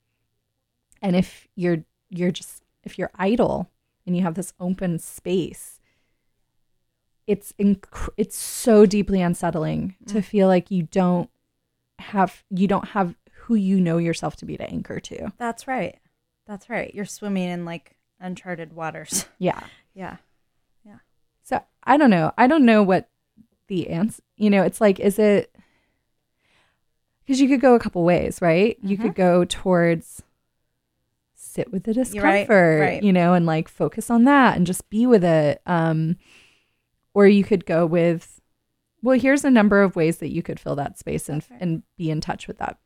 [1.01, 3.69] And if you're you're just if you're idle
[4.05, 5.79] and you have this open space,
[7.27, 10.23] it's inc- it's so deeply unsettling to mm.
[10.23, 11.29] feel like you don't
[11.99, 13.15] have you don't have
[13.45, 15.31] who you know yourself to be to anchor to.
[15.37, 15.99] That's right.
[16.47, 16.93] That's right.
[16.93, 19.25] You're swimming in like uncharted waters.
[19.37, 19.61] Yeah.
[19.93, 20.17] yeah.
[20.85, 20.97] Yeah.
[21.43, 22.31] So I don't know.
[22.37, 23.09] I don't know what
[23.67, 24.23] the answer.
[24.37, 25.55] You know, it's like, is it?
[27.25, 28.77] Because you could go a couple ways, right?
[28.81, 30.23] You could go towards
[31.33, 32.15] sit with the Mm-hmm.
[32.15, 33.03] You're right, discomfort, right.
[33.03, 35.61] you know, and like focus on that and just be with it.
[35.65, 36.17] Um,
[37.13, 38.41] or you could go with,
[39.01, 41.61] well, here's a number of ways that you could fill that space and right.
[41.61, 42.77] and be in touch with that,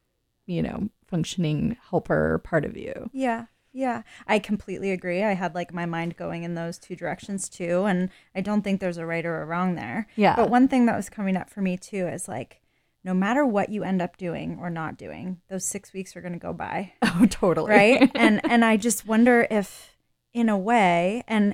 [0.50, 3.10] you know, functioning helper part of you.
[3.14, 3.46] Yeah.
[3.72, 4.02] Yeah.
[4.28, 5.24] I completely agree.
[5.24, 7.86] I had like my mind going in those two directions too.
[7.86, 10.08] And I don't think there's a right or a wrong there.
[10.16, 10.36] Yeah.
[10.36, 12.62] But one thing that was coming up for me too is like,
[13.04, 16.34] no matter what you end up doing or not doing, those six weeks are going
[16.34, 16.94] to go by.
[17.22, 17.70] Oh, totally.
[17.70, 19.98] right and and i just wonder if
[20.34, 21.54] in a way and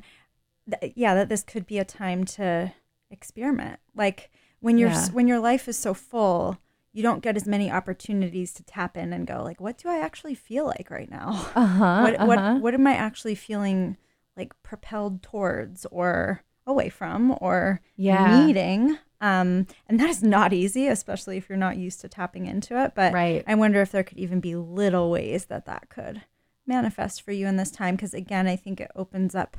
[0.70, 2.72] th- yeah that this could be a time to
[3.10, 4.30] experiment like
[4.60, 5.08] when your Yeah.
[5.12, 6.58] when your life is so full
[6.96, 10.00] you don't get as many opportunities to tap in and go like, what do I
[10.00, 11.46] actually feel like right now?
[11.56, 12.02] Uh huh.
[12.02, 12.26] what uh-huh.
[12.26, 13.98] what what am I actually feeling
[14.38, 18.46] like propelled towards or away from or Yeah.
[18.46, 18.98] needing?
[19.20, 22.94] Um, and that is not easy, especially if you're not used to tapping into it.
[22.96, 23.44] But Right.
[23.46, 26.22] I wonder if there could even be little ways that that could
[26.66, 27.96] manifest for you in this time.
[27.96, 29.58] Because again, I think it opens up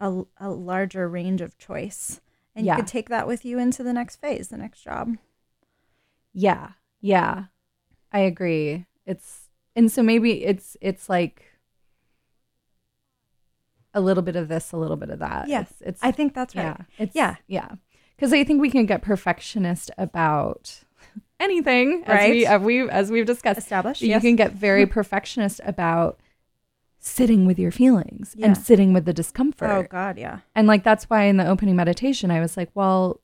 [0.00, 2.20] a, a larger range of choice,
[2.54, 2.72] and Yeah.
[2.72, 5.16] you could take that with you into the next phase, the next job.
[6.34, 6.70] Yeah.
[7.00, 7.44] Yeah.
[8.12, 8.86] I agree.
[9.06, 11.44] It's and so maybe it's it's like
[13.92, 15.48] a little bit of this, a little bit of that.
[15.48, 16.62] Yes, It's, it's I think that's right.
[16.64, 16.76] yeah.
[16.98, 17.36] It's Yeah.
[17.46, 17.68] Yeah.
[18.18, 20.82] Cuz I think we can get perfectionist about
[21.40, 22.30] anything as Right.
[22.32, 23.58] we as we as we've discussed.
[23.58, 24.02] Established.
[24.02, 24.22] You yes.
[24.22, 26.18] can get very perfectionist about
[26.98, 28.46] sitting with your feelings Yeah.
[28.46, 29.70] and sitting with the discomfort.
[29.70, 30.40] Oh God, yeah.
[30.54, 33.20] And like that's why in the opening meditation I was like, well,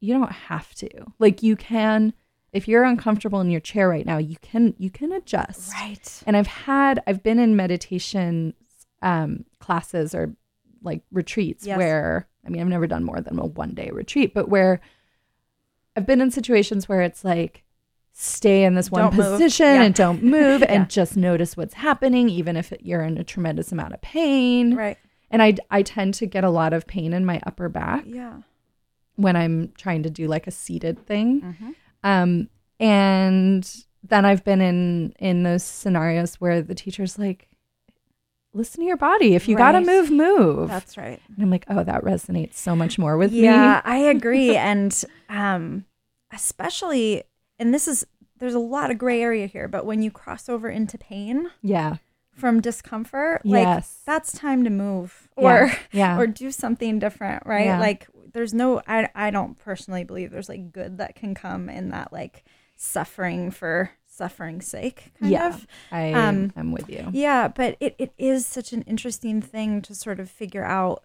[0.00, 0.88] you don't have to.
[1.18, 2.12] Like you can
[2.54, 5.72] if you're uncomfortable in your chair right now, you can you can adjust.
[5.74, 6.22] Right.
[6.26, 8.54] And I've had I've been in meditation
[9.02, 10.34] um classes or
[10.82, 11.76] like retreats Yes.
[11.76, 14.80] where I mean I've never done more than a one day retreat, but where
[15.96, 17.62] I've been in situations where it's like
[18.12, 19.82] stay in this one Don't position Yeah.
[19.82, 20.72] and don't move Yeah.
[20.72, 24.74] and just notice what's happening even if you're in a tremendous amount of pain.
[24.76, 24.96] Right.
[25.30, 28.42] And I I tend to get a lot of pain in my upper back Yeah.
[29.16, 31.40] when I'm trying to do like a seated thing.
[31.42, 31.70] Mm-hmm.
[32.04, 32.48] Um,
[32.78, 33.68] and
[34.06, 37.48] then I've been in in those scenarios where the teacher's like,
[38.52, 39.34] "Listen to your body.
[39.34, 41.20] If you gotta move, move." That's right.
[41.34, 44.54] and I'm like, "Oh, that resonates so much more with yeah, me." Yeah, I agree.
[44.56, 45.86] and um,
[46.32, 47.22] especially,
[47.58, 48.06] and this is,
[48.38, 51.96] there's a lot of gray area here, but when you cross over into pain Yeah,
[52.34, 54.00] from discomfort, like Yes.
[54.04, 55.44] that's time to move Yeah.
[55.66, 56.18] or, Yeah.
[56.20, 57.66] or do something different, right?
[57.66, 57.80] Yeah.
[57.80, 61.90] Like there's no, I, I don't personally believe there's like good that can come in
[61.90, 62.44] that like
[62.76, 65.48] suffering for suffering's sake kind yeah.
[65.48, 65.66] of.
[65.90, 67.08] I Um, I'm with you.
[67.12, 71.04] Yeah, but it, it is such an interesting thing to sort of figure out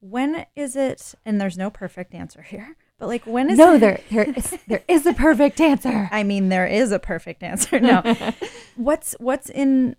[0.00, 2.76] when is it and there's no perfect answer here.
[2.98, 6.08] But like when is No, it, there there is there is a perfect answer.
[6.12, 7.80] I mean there is a perfect answer.
[7.80, 8.02] No.
[8.76, 9.96] what's what's in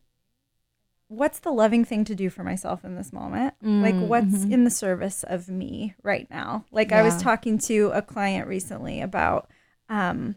[1.11, 3.53] what's the loving thing to do for myself in this moment?
[3.61, 6.65] like Mm, what's in the service of me right now?
[6.71, 9.49] Like I was talking to a client recently about
[9.89, 10.35] um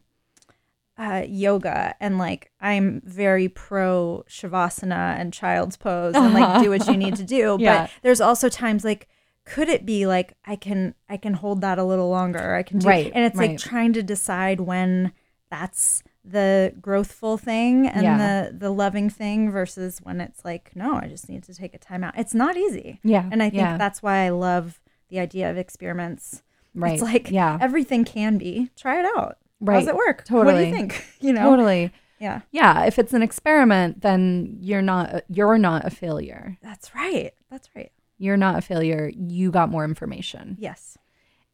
[0.96, 6.86] uh, yoga and like I'm very pro shavasana and child's pose and like do what
[6.86, 7.56] you need to do.
[7.60, 7.82] Yeah.
[7.82, 9.08] But there's also times like
[9.44, 12.54] could it be like I can I can hold that a little longer?
[12.54, 13.50] I can do Right, and it's right.
[13.50, 15.12] like trying to decide when
[15.50, 18.16] that's the growthful thing and Yeah.
[18.48, 21.78] the the loving thing versus when it's like no, I just need to take a
[21.78, 22.14] time out.
[22.16, 23.00] It's not easy.
[23.04, 23.76] Yeah, And I think yeah.
[23.76, 26.42] that's why I love the idea of experiments.
[26.74, 26.94] Right.
[26.94, 27.58] It's like Yeah.
[27.60, 28.70] everything can be.
[28.76, 29.36] Try it out.
[29.60, 29.78] How Right.
[29.80, 30.24] does it work?
[30.24, 31.04] totally What do you think?
[31.20, 31.50] You know?
[31.50, 31.92] Totally.
[32.18, 32.40] Yeah.
[32.52, 36.56] Yeah, if it's an experiment, then you're not you're not a failure.
[36.62, 37.32] That's right.
[37.50, 37.92] That's right.
[38.16, 39.10] You're not a failure.
[39.14, 40.56] You got more information.
[40.58, 40.96] Yes.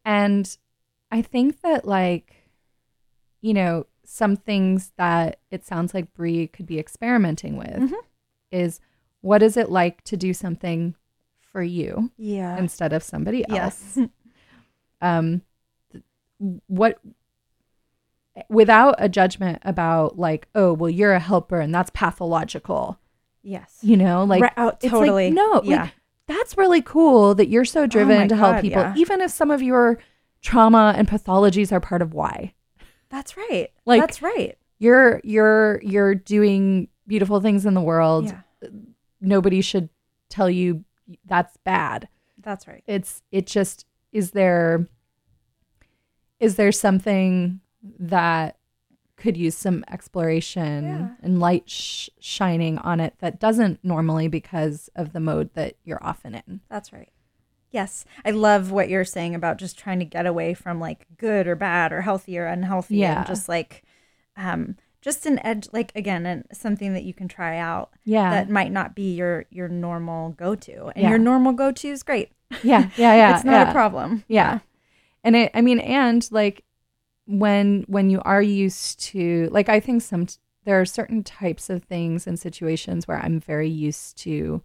[0.04, 0.56] And
[1.10, 2.34] I think that like
[3.40, 7.92] you know, some things that it sounds like Brie could be experimenting with Mhm.
[8.50, 8.80] is
[9.20, 10.96] what is it like to do something
[11.40, 12.56] for you Yeah.
[12.58, 13.96] instead of somebody else?
[13.96, 14.08] yes.
[15.00, 15.42] um
[15.92, 16.02] th-
[16.66, 16.98] what
[18.48, 22.98] without a judgment about like oh well you're a helper and that's pathological
[23.42, 23.78] yes.
[23.82, 25.30] you know like Right, oh, it's like, totally.
[25.30, 25.82] no Yeah.
[25.82, 25.92] like
[26.26, 28.94] that's really cool that you're so driven my to help people yeah.
[28.96, 29.98] even if some of your
[30.42, 32.54] trauma and pathologies are part of why
[33.10, 33.68] That's right.
[33.86, 34.56] Like- That's right.
[34.78, 38.68] you're you're you're doing beautiful things in the world Yeah.
[39.20, 39.88] nobody should
[40.28, 40.84] tell you
[41.26, 42.08] that's bad
[42.38, 42.82] That's right.
[42.86, 44.86] it's it just is there
[46.38, 47.60] is there something
[47.98, 48.56] that
[49.16, 51.08] could use some exploration Yeah.
[51.22, 56.02] and light sh- shining on it that doesn't normally because of the mode that you're
[56.02, 57.10] often in That's right.
[57.70, 58.04] Yes.
[58.24, 61.54] I love what you're saying about just trying to get away from like good or
[61.56, 62.96] bad or healthy or unhealthy.
[62.96, 63.18] Yeah.
[63.18, 63.82] And just like,
[64.36, 68.50] um, just an edge, like again, and something that you can try out yeah that
[68.50, 71.08] might not be your your normal go to, and Yeah.
[71.10, 72.32] your normal go to is great.
[72.62, 73.70] yeah yeah yeah it's not yeah.
[73.70, 74.24] a problem.
[74.28, 74.58] yeah
[75.24, 76.64] and it i mean and like
[77.26, 80.26] when when you are used to like i think some
[80.64, 84.60] there are certain types of things and situations where i'm very used to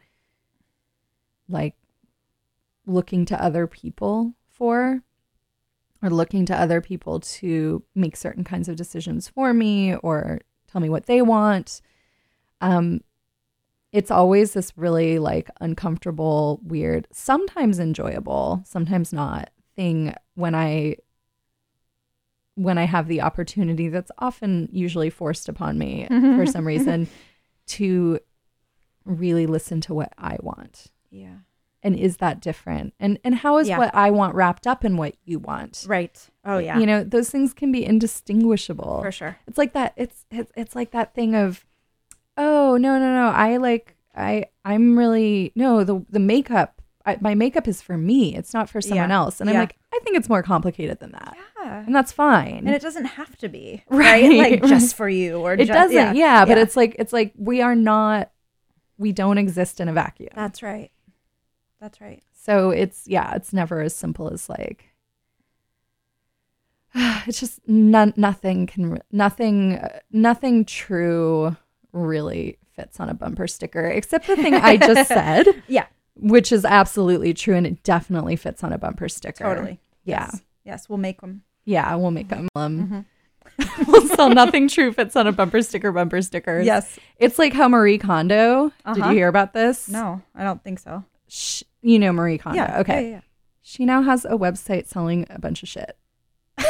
[1.48, 1.76] like
[2.86, 5.02] looking to other people for
[6.02, 10.82] or looking to other people to make certain kinds of decisions for me or tell
[10.82, 11.82] me what they want
[12.62, 13.02] um
[13.92, 20.96] it's always this really like uncomfortable weird sometimes enjoyable sometimes not thing when i
[22.56, 27.08] when I have the opportunity, that's often usually forced upon me for some reason,
[27.68, 28.20] to
[29.04, 30.88] really listen to what I want.
[31.12, 31.36] Yeah.
[31.86, 32.94] And is that different?
[33.00, 33.78] And and how is Yeah.
[33.78, 35.86] what I want wrapped up in what you want?
[35.88, 36.18] Right.
[36.44, 36.80] Oh yeah.
[36.80, 39.02] You know, those things can be indistinguishable.
[39.04, 39.38] for sure.
[39.48, 39.94] It's like that.
[39.96, 41.64] It's it's it's like that thing of,
[42.38, 46.82] oh no no no, I like I I'm really no the the makeup.
[47.08, 48.36] I, my makeup is for me.
[48.36, 49.16] It's not for someone Yeah.
[49.18, 49.40] else.
[49.40, 51.84] And I'm like, I think it's more complicated than that, Yeah.
[51.86, 52.64] and that's fine.
[52.66, 54.24] And it doesn't have to be Right.
[54.28, 56.16] right, like just for you or it just, doesn't.
[56.16, 56.64] Yeah, but Yeah.
[56.64, 58.32] it's like it's like we are not.
[58.98, 60.30] We don't exist in a vacuum.
[60.36, 60.90] that's right.
[61.86, 62.24] That's right.
[62.34, 64.86] So it's yeah, it's never as simple as like
[66.96, 69.80] it's just none, nothing can nothing
[70.12, 71.56] nothing true
[71.92, 75.86] really fits on a bumper sticker except the thing I just said, Yeah.
[76.16, 79.44] which is absolutely true and it definitely fits on a bumper sticker.
[79.44, 79.80] Totally.
[80.06, 80.30] Yeah.
[80.32, 80.42] Yes.
[80.64, 80.90] Yes.
[80.90, 81.44] We'll make them.
[81.66, 82.48] Yeah, we'll make them.
[82.56, 83.00] Um, Mm-hmm.
[83.92, 86.66] we'll sell nothing true fits on a bumper sticker bumper stickers.
[86.66, 86.98] Yes.
[87.18, 89.10] It's like how Marie Kondo, did Uh-huh.
[89.12, 89.88] you hear about this?
[89.88, 91.06] No, I don't think so.
[91.30, 92.58] Sh- you know Marie Kondo.
[92.58, 92.80] Yeah.
[92.80, 93.04] Okay.
[93.04, 93.22] Yeah, yeah,
[93.62, 95.98] She now has a website selling a bunch of shit.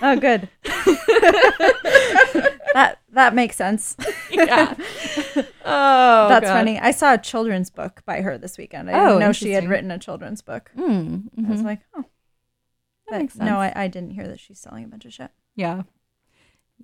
[0.00, 0.48] Oh, good.
[2.74, 3.96] that that makes sense.
[4.30, 4.74] Yeah.
[5.64, 6.52] oh, That's God.
[6.52, 6.78] funny.
[6.78, 8.90] I saw a children's book by her this weekend.
[8.90, 10.70] I Oh, didn't know she had written a children's book.
[10.76, 11.64] Mm, I was mhm.
[11.64, 13.44] like, oh, That but makes sense.
[13.44, 15.30] no, I, I didn't hear that she's selling a bunch of shit.
[15.56, 15.82] yeah,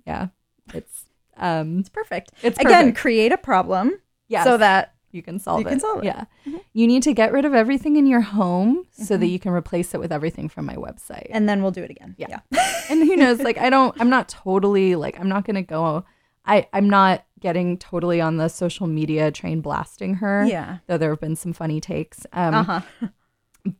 [0.05, 0.27] yeah.
[0.73, 1.05] It's
[1.37, 2.31] um, It's perfect.
[2.41, 3.93] It's Again, create a problem
[4.27, 4.43] Yeah.
[4.43, 5.69] so that you can solve you it.
[5.69, 6.07] can solve it.
[6.13, 6.51] Mm-hmm.
[6.51, 9.51] Yeah, you need to get rid of everything in your home so that you can
[9.53, 11.27] replace it with everything from my website.
[11.31, 12.15] and then we'll do it again.
[12.17, 12.39] Yeah.
[12.89, 16.03] and who knows like i don't i'm not totally like i'm not gonna go
[16.45, 20.77] i i'm not getting totally on the social media train blasting her Yeah.
[20.87, 22.81] though there have been some funny takes um Uh-huh.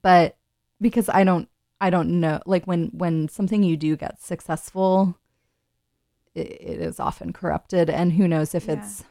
[0.01, 0.37] but
[0.81, 1.47] because i don't
[1.79, 5.15] i don't know like when when something you do gets successful
[6.33, 8.73] it, it is often corrupted and who knows if Yeah.
[8.79, 9.03] it's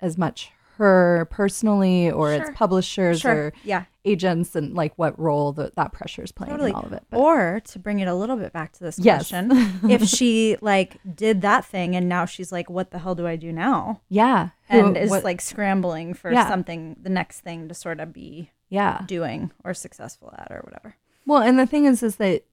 [0.00, 2.42] as much her personally or Sure.
[2.42, 3.32] its publishers Sure.
[3.32, 3.84] or Yeah.
[4.06, 6.70] agents and like what role that that pressure is playing Totally.
[6.70, 8.98] in all of it but Or to bring it a little bit back to this
[8.98, 9.28] Yes.
[9.30, 9.50] question,
[9.90, 13.36] if she like did that thing and now she's like, what the hell do I
[13.36, 14.00] do now?
[14.08, 16.48] yeah And is what- like scrambling for Yeah.
[16.48, 20.94] something, the next thing to sort of be yeah doing or successful at or whatever.
[21.26, 22.44] Well, and the thing is, is that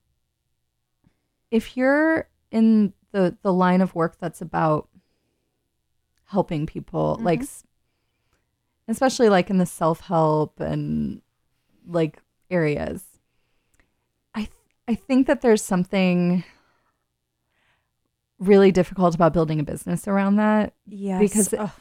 [1.49, 4.89] if you're in the the line of work that's about
[6.25, 7.43] helping people, like mm-hmm.
[7.45, 7.63] s-
[8.88, 11.21] especially like in the self help and
[11.88, 12.19] like
[12.49, 13.03] areas,
[14.35, 14.51] I th-
[14.88, 16.43] I think that there's something
[18.39, 21.19] really difficult about building a business around that Yes.
[21.19, 21.71] Because- Ugh.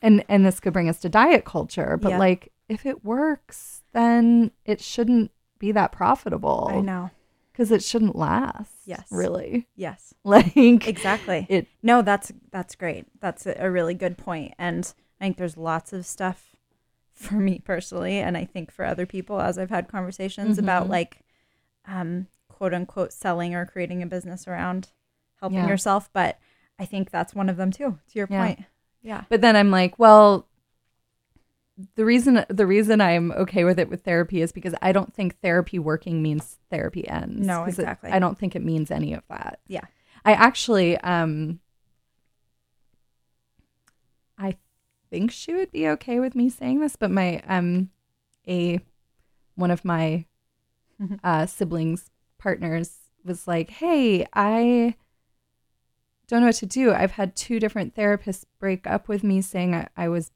[0.00, 2.18] and and this could bring us to diet culture but Yeah.
[2.18, 5.30] like if it works then it shouldn't
[5.60, 7.10] be that profitable I know.
[7.52, 9.06] because it shouldn't last Yes.
[9.12, 10.12] really Yes.
[10.24, 11.46] like Exactly.
[11.48, 13.06] it No, that's that's great.
[13.20, 14.16] That's a, really good.
[14.58, 14.92] And
[15.22, 16.56] I think there's lots of stuff
[17.12, 20.90] for me personally, and I think for other people as I've had conversations about Mhm.
[20.90, 21.20] like
[21.86, 24.90] um, quote unquote selling or creating a business around
[25.40, 25.68] helping Yeah.
[25.68, 26.12] yourself.
[26.12, 26.38] But
[26.78, 27.98] I think that's one of them too.
[28.08, 28.44] To your Yeah.
[28.46, 28.60] point.
[29.04, 29.24] Yeah.
[29.28, 30.46] but then i'm like well
[31.96, 35.40] the reason the reason i'm okay with it with therapy is because i don't think
[35.40, 38.10] therapy working means therapy ends No, 'Cause it- exactly.
[38.12, 39.84] i don't think it means any of that Yeah.
[40.24, 41.58] I actually um
[44.38, 44.56] I
[45.12, 47.90] think she would be okay with me saying this, but my um
[48.48, 48.80] a
[49.54, 50.24] one of my
[51.24, 54.96] uh siblings partners was like, "Hey, I
[56.28, 56.92] don't know what to do.
[56.92, 60.30] I've had two different therapists break up with me saying I, I was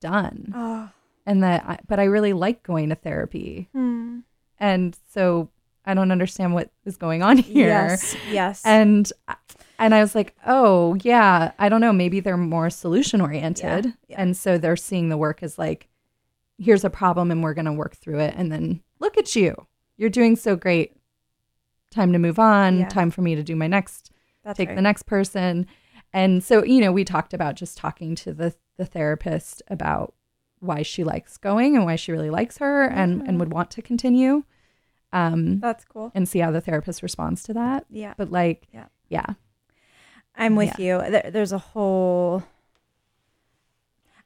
[0.00, 0.90] done Oh.
[1.26, 3.68] and that I, but I really like going to therapy.
[3.72, 4.20] Hmm.
[4.58, 5.50] And so
[5.86, 8.16] I don't understand what is going on here." Yes.
[8.30, 8.62] Yes.
[8.64, 9.10] and
[9.78, 11.92] and I was like, oh yeah, I don't know.
[11.92, 14.22] Maybe they're more solution oriented, Yeah, yeah.
[14.22, 15.88] and so they're seeing the work as like,
[16.58, 19.66] here's a problem, and we're gonna work through it, and then look at you,
[19.96, 20.96] you're doing so great.
[21.90, 22.78] Time to move on.
[22.80, 22.88] Yeah.
[22.88, 24.10] Time for me to do my next,
[24.44, 24.74] that's take right.
[24.76, 25.66] the next person,
[26.12, 30.14] and so you know, we talked about just talking to the the therapist about
[30.60, 33.28] why she likes going and why she really likes her and Mm-hmm.
[33.28, 34.42] and would want to continue,
[35.14, 36.10] um, That's cool.
[36.14, 37.86] and see how the therapist responds to that.
[37.88, 38.12] Yeah.
[38.18, 38.86] But like, Yeah.
[39.08, 39.26] yeah.
[40.36, 40.98] I'm with you.
[40.98, 42.42] There, there's a whole.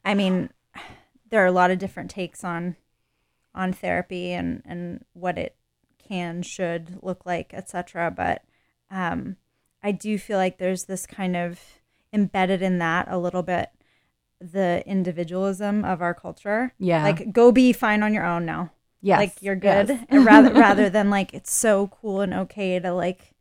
[0.04, 0.48] I mean,
[1.30, 2.76] there are a lot of different takes on,
[3.54, 5.54] on therapy and and what it
[5.98, 8.10] can should look like, etc.
[8.10, 8.42] But,
[8.90, 9.36] um,
[9.82, 11.60] I do feel like there's this kind of
[12.12, 13.68] embedded in that a little bit,
[14.40, 16.72] the individualism of our culture.
[16.78, 17.02] Yeah.
[17.02, 18.70] Like, go be fine on your own now.
[19.00, 19.18] Yes.
[19.18, 20.06] like you're good yes.
[20.08, 23.34] and rather rather than like it's so cool and okay to like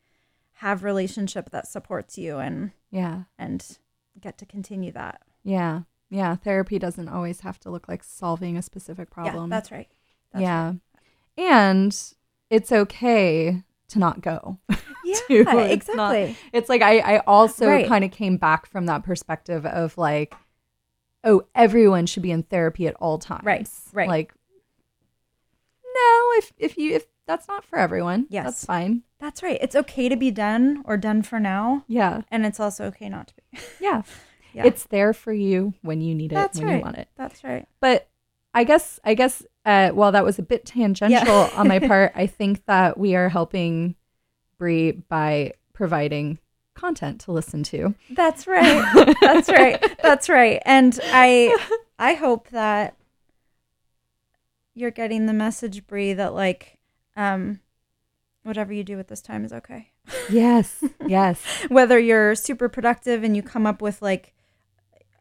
[0.54, 3.24] have relationship that supports you and Yeah.
[3.40, 3.66] and
[4.20, 5.82] get to continue that Yeah.
[6.10, 6.36] Yeah.
[6.36, 9.50] Therapy doesn't always have to look like solving a specific problem.
[9.50, 9.88] yeah that's right
[10.32, 10.66] that's yeah.
[10.68, 10.80] right.
[11.38, 12.04] And
[12.50, 14.60] it's okay to not go.
[14.70, 15.18] yeah.
[15.30, 17.88] It's not- exactly It's like I, I also Right.
[17.88, 20.36] kind of came back from that perspective of like,
[21.24, 23.44] oh, everyone should be in therapy at all times.
[23.44, 24.08] Right, right.
[24.08, 24.34] Like,
[25.98, 28.46] no, if if you if that's not for everyone, Yes.
[28.46, 29.04] that's fine.
[29.20, 32.86] that's right it's okay to be done or done for now Yeah, and it's also
[32.86, 34.04] okay not to be yeah,
[34.54, 34.66] Yeah.
[34.66, 37.10] It's there for you when you need it, that's when right you want it.
[37.18, 38.08] that's right But
[38.54, 42.26] I guess I guess uh, while that was a bit tangential on my part, I
[42.28, 43.96] think that we are helping
[44.58, 46.40] Brie by providing
[46.74, 47.94] content to listen to.
[48.12, 49.16] That's right.
[49.22, 49.98] That's right.
[50.02, 50.62] That's right.
[50.66, 51.56] And I
[52.00, 52.96] I hope that
[54.78, 56.78] you're getting the message, Brie, that like
[57.16, 57.60] um
[58.44, 59.92] whatever you do at this time is okay.
[60.30, 64.34] Yes, yes, Whether you're super productive and you come up with like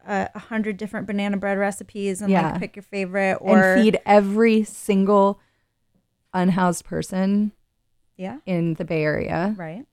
[0.07, 2.51] a a hundred different banana bread recipes and Yeah.
[2.51, 5.39] like pick your favorite or and feed every single
[6.33, 7.51] unhoused person
[8.15, 8.37] Yeah.
[8.45, 9.85] in the Bay Area Right.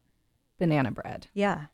[0.58, 1.26] banana bread.
[1.34, 1.66] Yeah.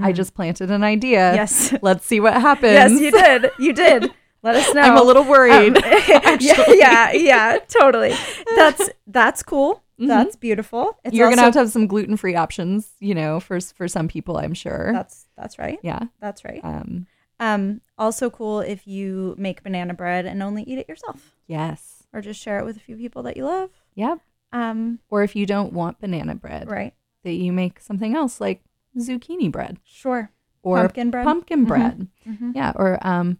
[0.00, 1.34] I just planted an idea.
[1.34, 1.74] Yes.
[1.82, 2.72] Let's see what happens.
[2.72, 3.50] yes, you did.
[3.58, 4.14] You did.
[4.42, 4.80] Let us know.
[4.82, 5.76] I'm a little worried.
[5.76, 5.82] Um,
[6.40, 8.14] yeah, yeah, yeah, totally.
[8.56, 9.82] That's that's cool.
[9.98, 10.96] That's beautiful.
[11.04, 11.16] It's Mm-hmm.
[11.16, 14.38] You're gonna have to have some gluten free options, you know, for for some people,
[14.38, 14.92] I'm sure.
[14.92, 15.78] That's that's right.
[15.82, 16.04] yeah.
[16.20, 16.60] That's right.
[16.64, 17.06] Um.
[17.38, 22.02] Um, also cool if you make banana bread and only eat it yourself, Yes.
[22.12, 23.70] or just share it with a few people that you love.
[23.94, 24.18] Yep.
[24.52, 26.92] Um, Or if you don't want banana bread, right.
[27.24, 28.60] that you make something else like
[28.98, 30.30] zucchini bread Sure.
[30.62, 31.24] or Pumpkin bread?
[31.24, 31.68] Pumpkin Mhm.
[31.68, 32.08] bread.
[32.28, 32.54] Mhm.
[32.54, 32.72] Yeah.
[32.76, 33.38] Or um,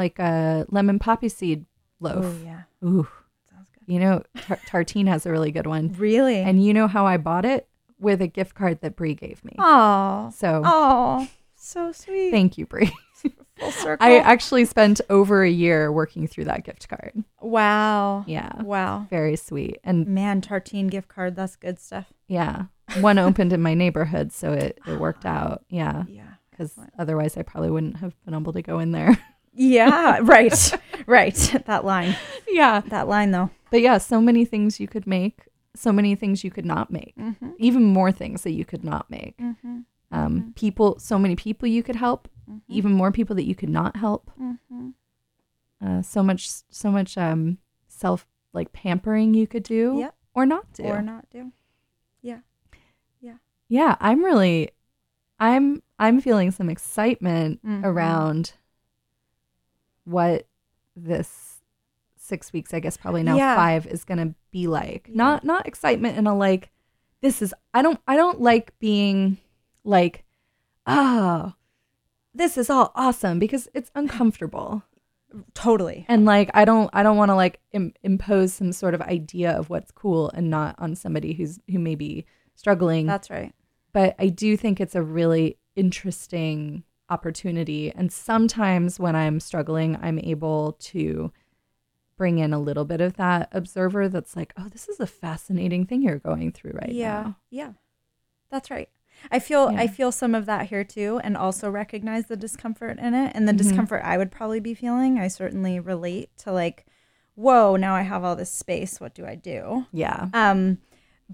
[0.00, 1.66] like a lemon poppy seed
[2.00, 2.24] loaf.
[2.24, 2.62] Oh yeah.
[2.84, 3.06] Ooh.
[3.52, 3.92] Sounds good.
[3.92, 5.94] You know, tar- Tartine has a really good one.
[5.98, 6.36] Really?
[6.38, 7.66] And you know how I bought it?
[7.98, 9.54] With a gift card that Brie gave me.
[9.58, 12.30] oh, So oh, so sweet.
[12.30, 12.90] thank you, Brie.
[13.58, 14.06] Full circle.
[14.06, 17.12] I actually spent over a year working through that gift card.
[17.42, 18.24] wow.
[18.26, 18.62] Yeah.
[18.62, 19.06] Wow.
[19.10, 19.80] Very sweet.
[19.84, 21.36] And Man, tartine gift card.
[21.36, 22.06] That's good stuff.
[22.26, 22.64] yeah,
[23.00, 25.64] one opened in my neighborhood, so it, it worked out.
[25.68, 26.04] Yeah.
[26.08, 26.22] Yeah.
[26.50, 29.18] Because otherwise, I probably wouldn't have been able to go in there.
[29.52, 30.18] Yeah.
[30.22, 30.72] Right.
[31.06, 31.62] right.
[31.66, 32.16] That line.
[32.48, 32.80] yeah.
[32.88, 33.50] That line though.
[33.70, 37.14] But yeah, so many things you could make, so many things you could not make,
[37.16, 37.50] Mm-hmm.
[37.58, 39.36] even more things that you could not make.
[39.38, 39.80] Mm-hmm.
[40.12, 42.28] Um, people, so many people you could help,
[42.68, 44.30] even more people that you could not help.
[44.40, 44.88] Mm-hmm.
[45.84, 50.14] Uh, so much, so much um, self like pampering you could do Yep.
[50.34, 50.82] or not do.
[50.84, 51.52] Or not do.
[52.22, 52.40] Yeah.
[53.20, 53.36] yeah,
[53.68, 53.94] Yeah.
[54.00, 54.70] I'm really,
[55.38, 57.84] I'm, I'm feeling some excitement Mhm.
[57.84, 58.54] around
[60.04, 60.46] what
[60.96, 61.60] this
[62.16, 63.56] six weeks, I guess probably now Yeah.
[63.56, 65.06] five is going to be like.
[65.08, 65.16] Yeah.
[65.16, 66.70] Not, not excitement in a like,
[67.22, 69.38] this is, I don't, I don't like being
[69.84, 70.24] like,
[70.86, 71.54] oh,
[72.34, 74.84] this is all awesome because it's uncomfortable.
[75.54, 76.04] Totally.
[76.08, 79.52] and like i don't i don't want to like Im- impose some sort of idea
[79.52, 82.24] of what's cool and not on somebody who's who may be
[82.56, 83.52] struggling That's right.
[83.92, 90.18] but i do think it's a really interesting opportunity and sometimes when i'm struggling i'm
[90.20, 91.32] able to
[92.16, 95.84] bring in a little bit of that observer that's like oh this is a fascinating
[95.86, 97.22] thing you're going through right yeah.
[97.22, 97.64] now Yeah.
[97.66, 97.72] Yeah.
[98.50, 98.88] That's right.
[99.30, 99.80] I feel Yeah.
[99.80, 103.46] I feel some of that here too and also recognize the discomfort in it and
[103.48, 103.58] the Mhm.
[103.58, 105.18] discomfort I would probably be feeling.
[105.18, 106.84] I certainly relate to like
[107.36, 109.00] whoa, now I have all this space.
[109.00, 109.86] What do I do?
[109.92, 110.78] yeah Um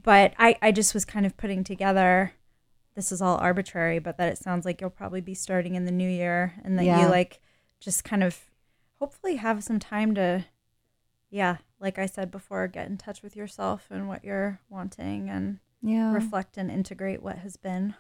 [0.01, 2.33] but I I just was kind of putting together
[2.97, 5.93] this is all arbitrary, but that it sounds like you'll probably be starting in the
[5.93, 7.03] new year and that Yeah.
[7.03, 7.41] you like
[7.79, 8.51] just kind of
[8.99, 10.45] hopefully have some time to
[11.31, 15.59] yeah, like I said before, get in touch with yourself and what you're wanting and
[15.83, 17.95] yeah reflect and integrate what has been.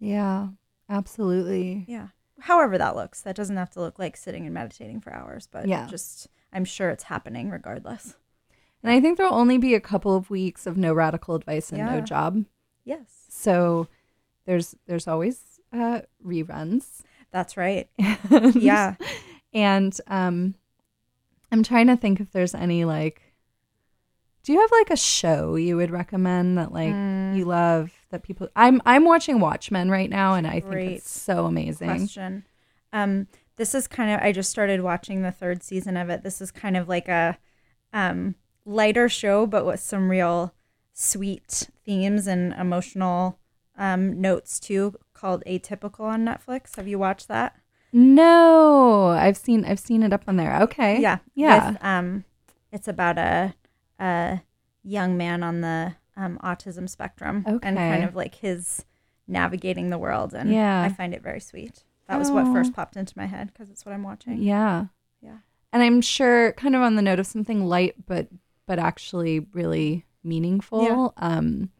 [0.00, 0.48] yeah
[0.88, 2.08] absolutely Yeah.
[2.40, 3.20] However that looks.
[3.20, 5.86] That doesn't have to look like sitting and meditating for hours, but Yeah.
[5.86, 8.16] just I'm sure it's happening regardless.
[8.82, 11.84] and i think there'll only be a couple of weeks of no radical advice and
[11.84, 12.44] no job
[12.82, 13.26] Yes.
[13.28, 13.88] So
[14.50, 15.40] there's there's always
[15.72, 17.02] uh, reruns.
[17.30, 17.88] That's right.
[18.30, 18.96] And- Yeah.
[19.52, 20.54] And um,
[21.52, 23.22] I'm trying to think if there's any like.
[24.42, 27.36] Do you have like a show you would recommend that like Mm.
[27.36, 28.48] you love that people?
[28.56, 31.88] I'm I'm watching Watchmen right now, and I think it's so amazing.
[31.88, 32.44] question.
[32.92, 36.22] Um, this is kind of I just started watching the third season of it.
[36.24, 37.38] This is kind of like a
[37.92, 40.54] um, lighter show, but with some real
[40.94, 43.38] sweet themes and emotional
[43.80, 44.94] um, notes too.
[45.14, 46.76] Called Atypical on Netflix.
[46.76, 47.56] Have you watched that?
[47.92, 50.60] No, I've seen I've seen it up on there.
[50.62, 51.00] Okay.
[51.00, 51.70] Yeah, Yeah.
[51.72, 52.24] With, um,
[52.72, 53.54] it's about a
[53.98, 54.42] a
[54.82, 58.84] young man on the um, autism spectrum and kind of like his
[59.26, 60.34] navigating the world.
[60.34, 60.82] And Yeah.
[60.82, 61.84] I find it very sweet.
[62.08, 62.52] That was what Oh.
[62.52, 64.42] first popped into my head because it's what I'm watching.
[64.42, 64.86] Yeah.
[65.20, 65.38] Yeah.
[65.72, 68.28] And I'm sure kind of on the note of something light but
[68.66, 70.84] but actually really meaningful.
[70.84, 71.08] Yeah.
[71.16, 71.70] Um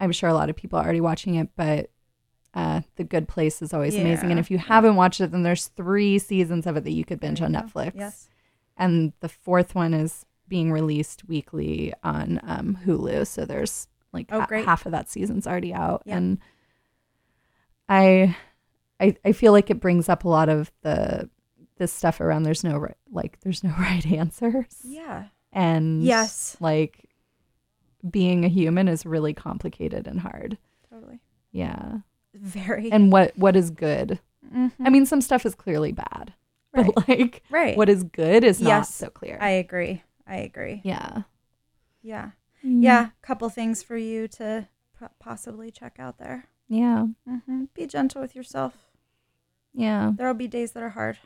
[0.00, 1.90] I'm sure a lot of people are already watching it, but
[2.54, 4.30] uh The Good Place is always amazing.
[4.30, 7.20] And if you haven't watched it, then there's three seasons of it that you could
[7.20, 7.52] binge on.
[7.52, 7.92] Netflix.
[7.94, 8.28] Yes.
[8.76, 13.26] And the fourth one is being released weekly on um, Hulu.
[13.26, 16.02] So there's like Oh, ha- half of that season's already out.
[16.06, 16.16] Yeah.
[16.16, 16.38] And
[17.88, 18.36] I,
[19.00, 21.28] I I feel like it brings up a lot of the
[21.76, 24.76] this stuff around there's no right, like there's no right answers.
[24.84, 25.26] Yeah.
[25.52, 26.56] And Yes.
[26.60, 27.08] like
[28.08, 30.58] being a human is really complicated and hard.
[30.88, 31.20] Totally.
[31.52, 31.98] Yeah.
[32.34, 32.90] Very.
[32.92, 34.20] And what what is good?
[34.54, 34.72] Mhm.
[34.80, 36.32] I mean, some stuff is clearly bad,
[36.72, 36.90] Right.
[36.94, 37.76] but like right.
[37.76, 39.38] what is good is not so clear.
[39.40, 40.02] I agree.
[40.26, 40.80] I agree.
[40.84, 41.22] yeah.
[42.02, 42.30] Yeah.
[42.64, 42.82] Mm.
[42.82, 43.10] Yeah.
[43.22, 44.68] Couple things for you to
[45.18, 46.46] possibly check out there.
[46.68, 47.06] Yeah.
[47.26, 48.74] hmm Be gentle with yourself.
[49.74, 50.12] Yeah.
[50.16, 51.18] There will be days that are hard.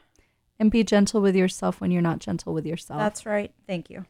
[0.60, 3.00] And be gentle with yourself when you're not gentle with yourself.
[3.00, 3.52] That's right.
[3.66, 4.04] Thank you.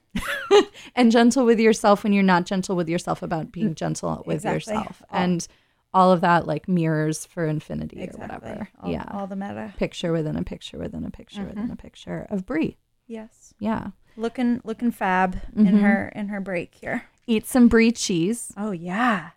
[0.95, 4.75] and gentle with yourself when you're not gentle with yourself about being gentle with Exactly.
[4.75, 5.03] yourself.
[5.11, 5.47] All- And
[5.95, 8.25] all of that like mirrors for infinity Exactly.
[8.25, 8.69] or whatever.
[8.83, 9.05] All, yeah.
[9.11, 9.73] All the meta.
[9.79, 12.77] picture within a picture within a picture within a picture of Brie.
[13.07, 13.55] Yes.
[13.59, 13.89] Yeah.
[14.17, 15.81] Looking looking fab in Mhm.
[15.81, 17.05] her in her break here.
[17.27, 18.53] Eat some Brie cheese.
[18.57, 19.31] Oh yeah.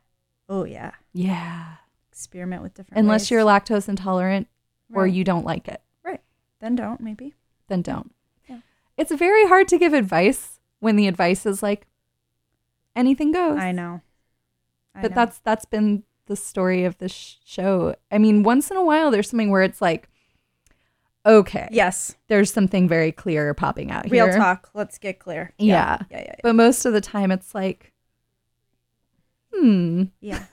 [0.49, 0.91] Oh yeah.
[1.13, 1.75] Yeah.
[2.11, 2.99] Experiment with different.
[2.99, 3.31] Unless ways.
[3.31, 4.47] you're lactose intolerant
[4.93, 5.81] or you don't like it, right,
[6.59, 7.33] then don't maybe.
[7.67, 8.13] then don't.
[8.49, 8.59] Yeah.
[8.97, 11.87] It's very hard to give advice when the advice is like
[12.95, 13.57] anything goes.
[13.59, 14.01] I know.
[14.95, 15.15] I but know.
[15.15, 17.95] that's that's been the story of this sh- show.
[18.11, 20.09] I mean, once in a while there's something where it's like
[21.25, 22.15] okay, yes.
[22.27, 24.25] there's something very clear popping out here.
[24.25, 24.69] Real talk.
[24.73, 25.53] Let's get clear.
[25.57, 25.97] Yeah.
[26.09, 26.17] Yeah.
[26.19, 26.23] Yeah.
[26.25, 26.35] Yeah.
[26.41, 27.91] But most of the time it's like
[29.53, 30.45] hmm, Yeah.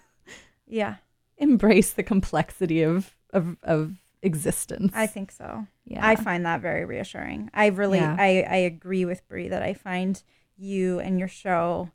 [0.67, 0.97] yeah.
[1.39, 4.93] embrace the complexity of of of existence.
[4.95, 5.67] I think so.
[5.85, 6.07] yeah.
[6.07, 7.51] I find that very reassuring.
[7.55, 8.17] I really, Yeah.
[8.19, 10.23] I, I agree with Brie that I find
[10.57, 11.91] you and your show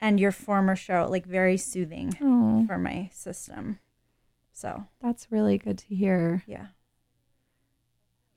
[0.00, 3.78] and your former show like very soothing oh, for my system.
[4.52, 6.42] So that's really good to hear.
[6.46, 6.66] yeah,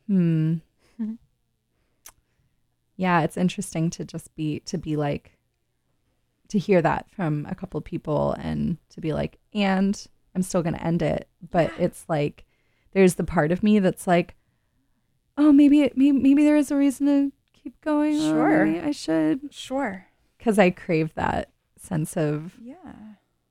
[0.07, 0.55] Hmm.
[2.95, 5.37] Yeah, it's interesting to just be to be like
[6.49, 10.05] to hear that from a couple people and to be like, and
[10.35, 11.27] I'm still gonna end it.
[11.49, 12.45] But it's like
[12.93, 14.35] there's the part of me that's like,
[15.37, 18.19] oh, maybe it maybe, maybe there is a reason to keep going.
[18.19, 18.65] Sure.
[18.65, 20.07] maybe I should sure,
[20.37, 21.49] because I crave that
[21.79, 22.93] sense of yeah,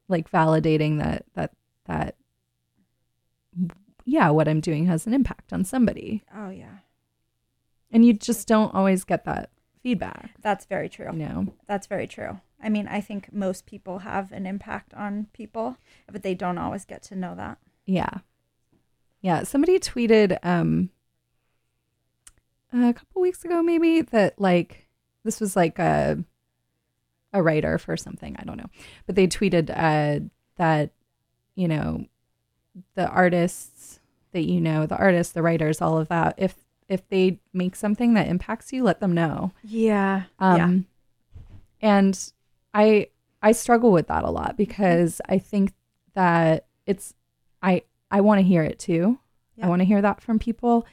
[0.09, 1.53] like validating that that
[1.87, 2.17] that
[4.05, 6.23] yeah, what I'm doing has an impact on somebody.
[6.35, 6.79] oh yeah,
[7.91, 9.51] And you just don't always get that
[9.83, 11.11] feedback, that's very true.
[11.13, 11.55] you know.
[11.67, 12.41] That's very true.
[12.63, 15.77] I mean, I think most people have an impact on people,
[16.11, 17.59] but they don't always get to know that.
[17.87, 18.19] Yeah.
[19.21, 19.43] Yeah.
[19.45, 20.91] Somebody tweeted um
[22.73, 24.87] a couple weeks ago maybe that like
[25.25, 26.23] this was like a
[27.33, 28.71] a writer for something, I don't know.
[29.07, 30.25] But they tweeted uh
[30.57, 30.91] that,
[31.55, 32.07] you know,
[32.95, 34.01] the artists
[34.33, 36.55] that you know, the artists, the writers, all of that, if
[36.89, 39.53] if they make something that impacts you, let them know.
[39.63, 40.87] Yeah, Um,
[41.81, 42.33] and
[42.75, 43.09] I
[43.43, 45.73] I struggle with that a lot because I think
[46.15, 47.15] that it's
[47.63, 49.19] I I want to hear it too.
[49.57, 49.67] Yeah.
[49.67, 50.87] I want to hear that from people,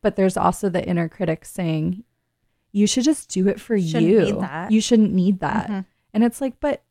[0.00, 2.04] but there's also the inner critic saying
[2.72, 4.46] you should just do it for Shouldn't you.
[4.70, 5.68] You shouldn't need that.
[5.68, 5.84] Mhm.
[6.14, 6.82] And it's like, but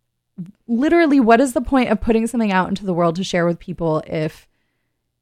[0.67, 3.59] literally, what is the point of putting something out into the world to share with
[3.59, 4.47] people if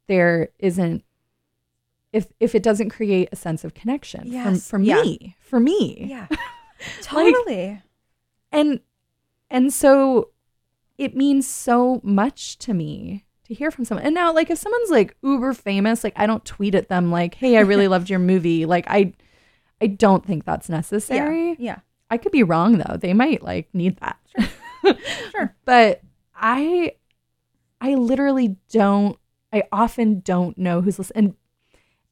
[0.08, 1.04] there isn't
[2.12, 4.68] if if it doesn't create a sense of connection Yes.
[4.68, 5.02] from for Yeah.
[5.04, 6.28] me for me yeah,
[7.02, 7.82] totally.
[8.52, 8.80] and
[9.52, 10.30] and so
[10.98, 14.90] it means so much to me to hear from someone and now like if someone's
[14.90, 18.20] like uber famous like i don't tweet at them like hey i really loved your
[18.20, 19.14] movie like i
[19.82, 23.68] i don't think that's necessary yeah, yeah, i could be wrong though they might like
[23.74, 24.18] need that
[24.82, 24.96] Sure.
[25.32, 25.56] sure.
[25.66, 26.02] but
[26.36, 26.94] i
[27.82, 29.20] i literally don't
[29.52, 31.36] i often don't know who's listening and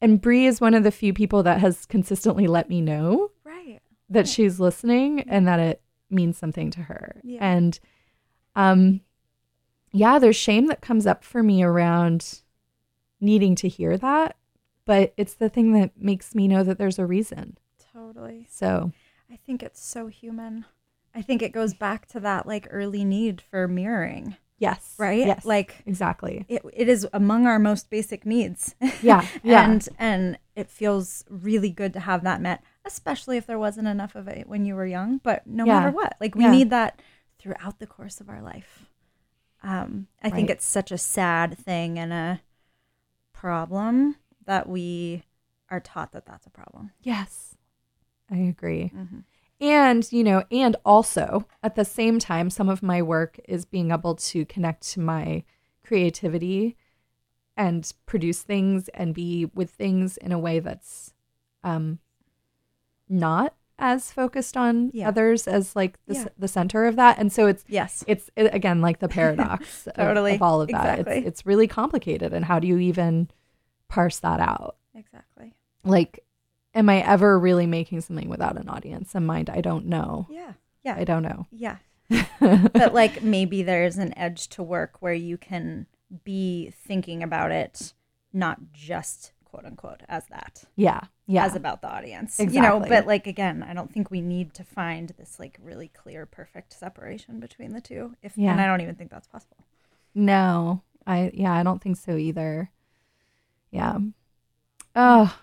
[0.02, 3.80] and Brie is one of the few people that has consistently let me know right.
[4.10, 7.20] that she's listening and that it means something to her.
[7.24, 7.40] Yeah.
[7.42, 7.80] And
[8.56, 9.02] um
[9.98, 12.42] yeah, there's shame that comes up for me around
[13.20, 14.36] needing to hear that,
[14.86, 17.58] but it's the thing that makes me know that there's a reason.
[17.94, 18.48] Totally.
[18.50, 18.92] So,
[19.32, 20.66] I think it's so human.
[21.16, 24.94] I think it goes back to that like early need for mirroring, yes.
[25.00, 25.26] right?
[25.26, 25.46] Yes.
[25.46, 26.46] Like exactly.
[26.48, 28.76] it, it is among our most basic needs.
[29.02, 29.26] Yeah.
[29.44, 29.66] Yeah.
[29.70, 32.62] and and it feels really good to have that met.
[32.86, 35.18] especially if there wasn't enough of it when you were young.
[35.24, 35.80] But no Yeah.
[35.80, 36.52] matter what, like we Yeah.
[36.52, 37.02] need that
[37.40, 38.86] throughout the course of our life.
[39.68, 42.42] Um, I think it's such a sad thing and a
[43.34, 44.16] problem
[44.46, 45.24] that we
[45.70, 46.92] are taught that that's a problem.
[47.02, 47.58] Yes,
[48.32, 48.94] I agree.
[48.96, 49.20] Mm-hmm.
[49.60, 53.92] And, you know, and also at the same time, some of my work is being
[53.92, 55.44] able to connect to my
[55.86, 56.78] creativity
[57.58, 61.14] and produce things and be with things in a way that's
[61.66, 62.00] um,
[63.10, 65.08] not as focused on Yeah.
[65.08, 66.26] others as like the, Yeah.
[66.38, 67.18] the center of that.
[67.20, 68.04] And so it's, Yes.
[68.08, 71.00] it's it, again like the paradox of- of, all of that.
[71.00, 71.18] Exactly.
[71.20, 72.34] It's, it's really complicated.
[72.34, 73.30] And how do you even
[73.88, 74.78] parse that out?
[74.96, 75.54] Exactly.
[75.84, 76.24] like
[76.74, 80.54] am i ever really making something without an audience in mind i don't know Yeah.
[80.84, 80.96] Yeah.
[80.98, 81.78] i don't know Yeah.
[82.40, 85.86] but like maybe there's an edge to work where you can
[86.24, 87.94] be thinking about it
[88.34, 91.46] not just quote unquote as that yeah yeah.
[91.46, 94.64] as about the audience you know but like again i don't think we need to
[94.64, 98.52] find this like really clear perfect separation between the two if Yeah.
[98.52, 99.58] and i don't even think that's possible.
[100.16, 100.82] No.
[101.06, 102.72] I yeah i don't think so either.
[103.72, 103.98] Yeah.
[104.96, 105.38] Oh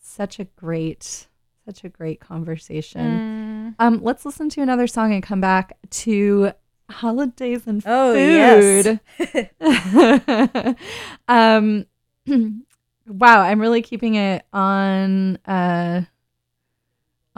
[0.00, 1.26] such a great
[1.64, 3.74] such a great conversation.
[3.78, 6.52] Um let's listen to another song and come back to
[6.90, 9.00] holidays and Oh, food.
[9.18, 10.76] yes.
[11.28, 11.86] um
[13.08, 16.02] wow i'm really keeping it on uh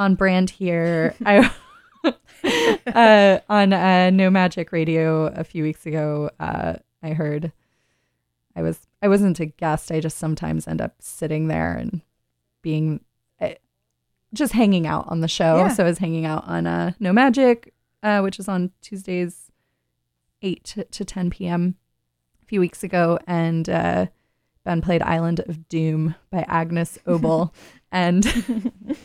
[0.00, 1.14] on brand here.
[1.24, 1.52] I
[2.86, 7.52] uh on uh no magic radio a few weeks ago uh i heard
[8.56, 9.92] i was i wasn't a guest.
[9.92, 12.00] I just sometimes end up sitting there and
[12.62, 13.00] being
[13.40, 13.50] uh,
[14.32, 15.58] just hanging out on the show.
[15.58, 15.68] Yeah.
[15.68, 19.50] so i was hanging out on uh no magic uh which is on tuesdays
[20.40, 21.76] 8 to, to 10 p.m
[22.42, 23.18] a few weeks ago.
[23.26, 24.06] And uh
[24.64, 27.52] ben played island of doom by agnes obel.
[27.92, 28.24] And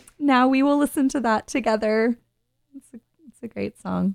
[0.19, 2.19] now we will listen to that together.
[2.76, 4.14] It's a, it's a great song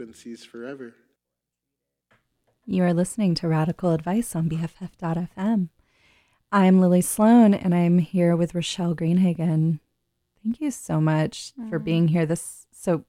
[0.00, 0.94] frequencies forever.
[2.64, 5.68] You are listening to Radical Advice on BFF.fm.
[6.50, 9.78] I'm Lily Sloan, and I'm here with Rochelle Greenhagen.
[10.42, 11.84] Thank you so much for mm.
[11.84, 12.24] being here.
[12.24, 13.04] This so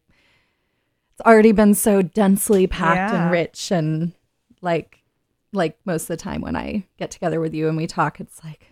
[1.13, 3.23] it's already been so densely packed Yeah.
[3.23, 4.11] and rich, and
[4.59, 4.99] like
[5.53, 8.43] like most of the time when I get together with you and we talk, it's
[8.43, 8.70] like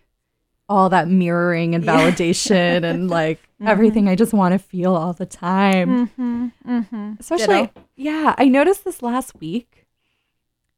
[0.69, 5.25] all that mirroring and validation and like everything I just want to feel all the
[5.25, 6.07] time.
[6.07, 6.47] Mm-hmm.
[6.69, 7.13] Mm-hmm.
[7.19, 9.87] Especially, yeah, I noticed this last week.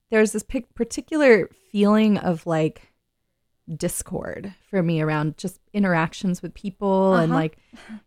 [0.10, 2.88] There's this particular feeling of like
[3.78, 7.40] discord for me around just interactions with people and Uh-huh.
[7.42, 7.58] like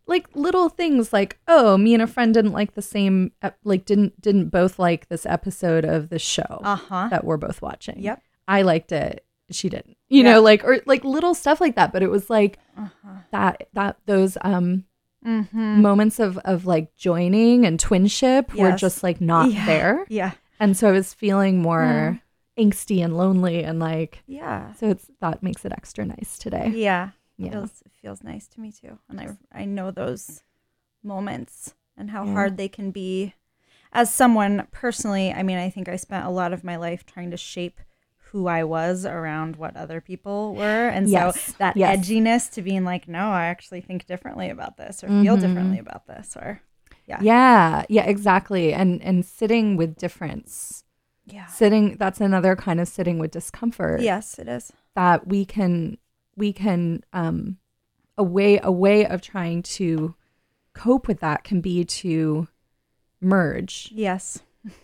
[0.05, 3.31] like little things like oh me and a friend didn't like the same
[3.63, 7.07] like didn't didn't both like this episode of the show Uh huh.
[7.09, 8.21] that we're both watching Yep.
[8.47, 10.33] i liked it she didn't you Yeah.
[10.33, 13.17] know like or like little stuff like that but it was like Uh-huh.
[13.31, 14.85] that that those um
[15.25, 15.81] Mm-hmm.
[15.81, 19.65] moments of of like joining and twinship were just like not Yeah.
[19.65, 20.31] there Yeah.
[20.59, 22.19] and so i was feeling more
[22.57, 22.69] Mm.
[22.69, 24.73] angsty and lonely and like Yeah.
[24.73, 27.09] so it's that makes it extra nice today Yeah.
[27.37, 30.43] yeah Feels it feels nice to me too, and I I know those
[31.03, 32.33] moments and how Yeah.
[32.33, 33.33] hard they can be.
[33.91, 37.31] As someone personally, I mean, I think I spent a lot of my life trying
[37.31, 37.79] to shape
[38.35, 41.39] who I was around what other people were, and Yes.
[41.39, 42.05] so that Yes.
[42.05, 45.39] edginess to being like, no, I actually think differently about this, or feel Mhm.
[45.41, 46.61] differently about this, or
[47.07, 50.83] yeah, yeah yeah exactly and and sitting with difference
[51.25, 54.73] yeah, sitting that's another kind of sitting with discomfort yes, it is.
[54.95, 55.97] that we can
[56.35, 57.57] we can um
[58.17, 60.15] a way a way of trying to
[60.73, 62.47] cope with that can be to
[63.21, 64.39] merge Yes,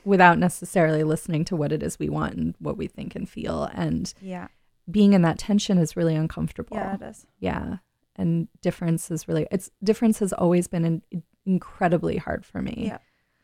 [0.06, 3.64] without necessarily listening to what it is we want and what we think and feel
[3.74, 4.48] and yeah,
[4.90, 7.26] being in that tension is really uncomfortable yeah, it is.
[7.40, 7.78] yeah
[8.16, 12.98] and difference is really it's difference has always been in, incredibly hard for me Yeah,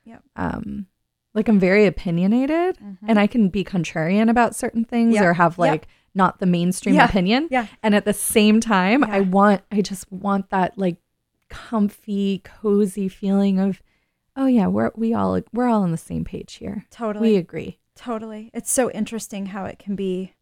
[0.06, 0.20] yeah.
[0.36, 0.88] um
[1.34, 2.78] like i'm very opinionated
[3.08, 5.24] and i can be contrarian about certain things Mm-hmm.
[5.24, 5.62] Yeah, or have yeah.
[5.72, 7.68] like not the mainstream Yeah, opinion yeah.
[7.84, 10.98] and at the same time i want i just want that like
[11.50, 13.82] comfy cozy feeling of
[14.38, 17.32] oh yeah we're we all we're all on the same page here Totally.
[17.32, 18.52] we agree Totally.
[18.54, 20.36] It's so interesting how it can be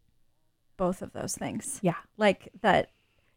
[0.76, 1.78] both of those things.
[1.82, 2.90] yeah Like that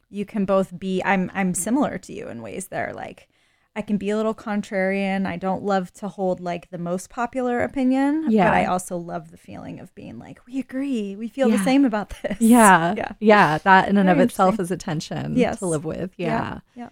[0.10, 3.30] you can both be I'm I'm similar to you in ways that are like
[3.77, 5.26] I can be a little contrarian.
[5.26, 8.49] I don't love to hold like the most popular opinion, Yeah.
[8.49, 11.15] but I also love the feeling of being like we agree.
[11.15, 11.56] We feel Yeah.
[11.57, 12.38] the same about this.
[12.41, 13.11] yeah Yeah.
[13.22, 15.60] yeah that in and Very of itself is a tension Yes.
[15.60, 16.60] to live with yeah.
[16.76, 16.90] Yeah.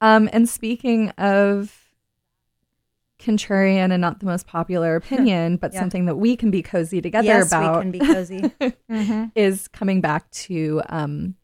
[0.00, 1.85] Um, and speaking of
[3.18, 5.80] contrarian and not the most popular opinion, but Yeah.
[5.80, 8.40] something that we can be cozy together yes, about we can be cozy.
[8.90, 9.24] mm-hmm.
[9.34, 11.34] is coming back to um,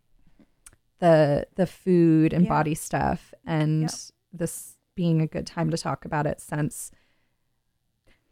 [0.99, 2.51] the the food and Yeah.
[2.51, 3.91] body stuff, and
[4.33, 6.91] this being a good time to talk about it since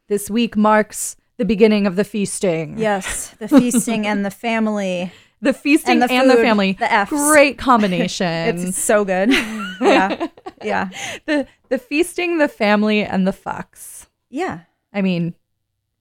[0.07, 2.77] this week marks the beginning of the feasting.
[2.77, 5.11] Yes, the feasting and the family.
[5.41, 6.73] The feasting And and the the, family.
[6.73, 7.09] the Fs.
[7.09, 8.27] Great combination.
[8.59, 9.29] It's so good.
[9.81, 10.27] yeah.
[10.63, 10.89] Yeah.
[11.25, 14.07] the the feasting, the family, and the fucks.
[14.29, 14.61] Yeah.
[14.93, 15.33] I mean,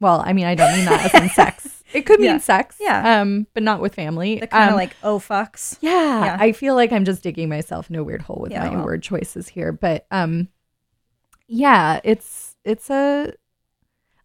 [0.01, 1.77] well, I mean, I don't mean that as in sex.
[1.93, 2.39] It could mean Yeah.
[2.39, 3.21] sex, Yeah.
[3.21, 4.39] um, but not with family.
[4.39, 5.77] The kind of Um, like oh fucks.
[5.81, 6.37] yeah, yeah.
[6.39, 8.85] I feel like I'm just digging myself in a weird hole with Yeah, my well.
[8.85, 10.47] word choices here, but um,
[11.49, 13.33] yeah, it's it's a.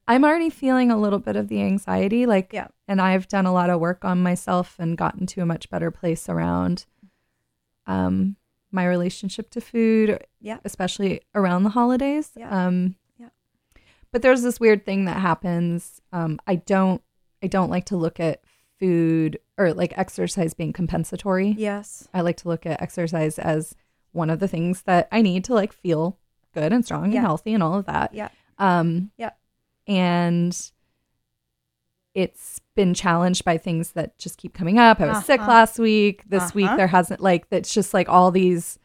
[0.08, 2.68] I'm already feeling a little bit of the anxiety, like, Yeah.
[2.88, 5.90] and I've done a lot of work on myself and gotten to a much better
[5.92, 6.86] place around,
[7.88, 8.36] um,
[8.72, 10.58] my relationship to food, Yeah.
[10.66, 12.32] especially around the holidays.
[12.36, 12.50] Yeah.
[12.50, 13.30] Um, Yeah.
[14.12, 16.02] but there's this weird thing that happens.
[16.12, 17.02] Um, I don't,
[17.42, 18.42] I don't like to look at
[18.80, 21.56] food or like exercise being compensatory.
[21.58, 22.08] Yes.
[22.14, 23.76] I like to look at exercise as
[24.12, 26.18] one of the things that I need to like feel
[26.54, 27.20] good and strong Yeah.
[27.20, 28.14] and healthy and all of that.
[28.14, 28.30] Yeah.
[28.58, 29.32] Um, Yeah.
[29.88, 30.72] And
[32.14, 35.02] it's been challenged by things that just keep coming up.
[35.02, 35.52] I was sick Uh-huh.
[35.52, 36.24] last week.
[36.30, 36.78] This week Uh-huh.
[36.78, 38.80] there hasn't like that's just like all these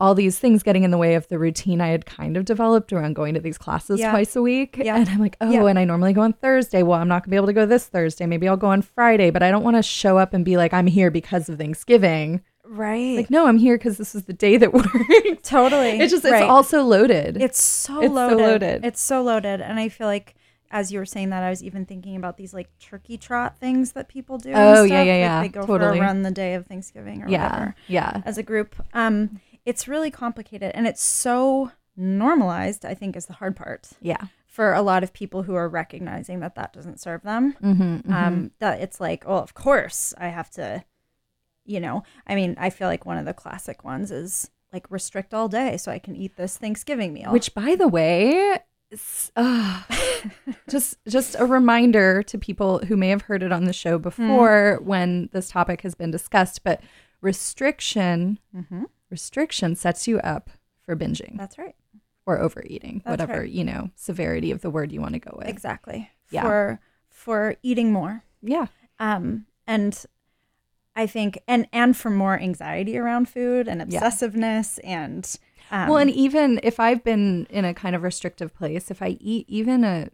[0.00, 2.92] all these things getting in the way of the routine I had kind of developed
[2.92, 4.12] around going to these classes Yeah.
[4.12, 4.76] twice a week.
[4.80, 4.94] Yeah.
[4.96, 5.64] And I'm like, oh, Yeah.
[5.66, 6.84] and I normally go on Thursday.
[6.84, 8.24] Well, I'm not gonna be able to go this Thursday.
[8.24, 10.72] Maybe I'll go on Friday, but I don't want to show up and be like,
[10.72, 12.42] I'm here because of Thanksgiving.
[12.68, 13.16] Right.
[13.16, 15.44] Like, no, I'm here because this is the day that worked.
[15.44, 15.98] totally.
[16.00, 16.42] It's just Right.
[16.42, 17.40] it's also loaded.
[17.40, 18.38] It's so It's so loaded.
[18.38, 18.84] loaded.
[18.84, 19.60] It's so loaded.
[19.60, 20.34] And I feel like
[20.70, 23.92] as you were saying that, I was even thinking about these like turkey trot things
[23.92, 24.50] that people do.
[24.50, 24.90] and Oh, yeah, stuff.
[24.90, 25.42] yeah, Like, yeah.
[25.42, 25.98] they go Totally.
[25.98, 27.44] for a run the day of Thanksgiving or yeah.
[27.50, 28.22] whatever Yeah.
[28.26, 28.76] as a group.
[28.92, 32.84] Um, it's really complicated and it's so normalized.
[32.84, 34.26] I think is the hard part Yeah.
[34.46, 37.54] for a lot of people who are recognizing that that doesn't serve them.
[37.62, 40.82] Mm-hmm, um that it's like oh of course i have to
[41.68, 45.32] you know i mean i feel like one of the classic ones is like restrict
[45.32, 47.32] all day so I can eat this Thanksgiving meal.
[47.32, 48.58] Which, by the way,
[49.34, 49.82] uh,
[50.68, 54.78] just just a reminder to people who may have heard it on the show before
[54.82, 56.64] when this topic has been discussed.
[56.64, 56.82] But
[57.22, 58.38] restriction,
[59.10, 60.50] restriction sets you up
[60.84, 61.74] for binging that's right.
[62.26, 63.50] or overeating, That's whatever right.
[63.50, 65.48] you know severity of the word you want to go with.
[65.48, 66.10] Exactly.
[66.30, 66.42] Yeah.
[66.42, 68.22] For for eating more.
[68.42, 68.66] Yeah,
[68.98, 70.04] Um and
[70.98, 74.00] I think and and for more anxiety around food and Yeah.
[74.00, 75.38] obsessiveness and
[75.70, 79.18] um, well, and even if I've been in a kind of restrictive place, if I
[79.20, 80.08] eat even a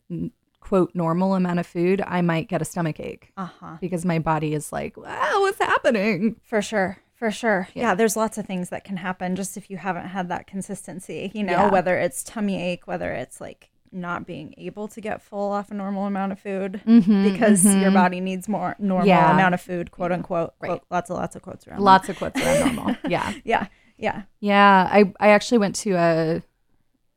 [0.61, 3.77] quote normal amount of food, I might get a stomach ache uh-huh.
[3.81, 6.37] because my body is like, wow, what's happening?
[6.43, 6.99] For sure.
[7.15, 7.69] For sure.
[7.75, 7.83] Yeah.
[7.83, 7.95] Yeah.
[7.95, 11.45] there's lots of things that can happen just if you haven't had that consistency, you
[11.45, 11.71] know, Yeah.
[11.71, 15.75] whether it's tummy ache, whether it's like not being able to get full off a
[15.75, 19.33] normal amount of food because your body needs more normal Mm-hmm, Yeah.
[19.33, 20.55] amount of food, quote unquote.
[20.61, 20.69] Right.
[20.71, 21.79] Quote, lots of lots of quotes around.
[21.79, 21.85] that.
[21.85, 22.97] Lots of quotes around normal.
[23.09, 23.33] Yeah.
[23.45, 23.67] Yeah.
[23.97, 24.23] Yeah.
[24.41, 26.43] Yeah, I, I actually went to a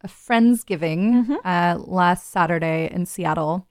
[0.02, 1.36] a friendsgiving Mm-hmm.
[1.44, 3.68] uh, last Saturday in Seattle.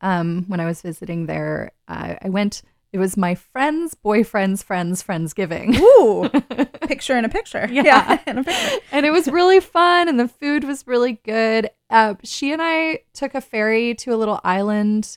[0.00, 2.62] Um, when I was visiting there, I, I went.
[2.94, 6.28] It was my friend's boyfriend's friend's friendsgiving, Ooh.
[6.86, 7.68] picture in a picture.
[7.68, 8.20] Yeah.
[8.28, 8.78] in a picture.
[8.92, 11.70] and it was really fun, and the food was really good.
[11.90, 15.16] Uh, she and I took a ferry to a little island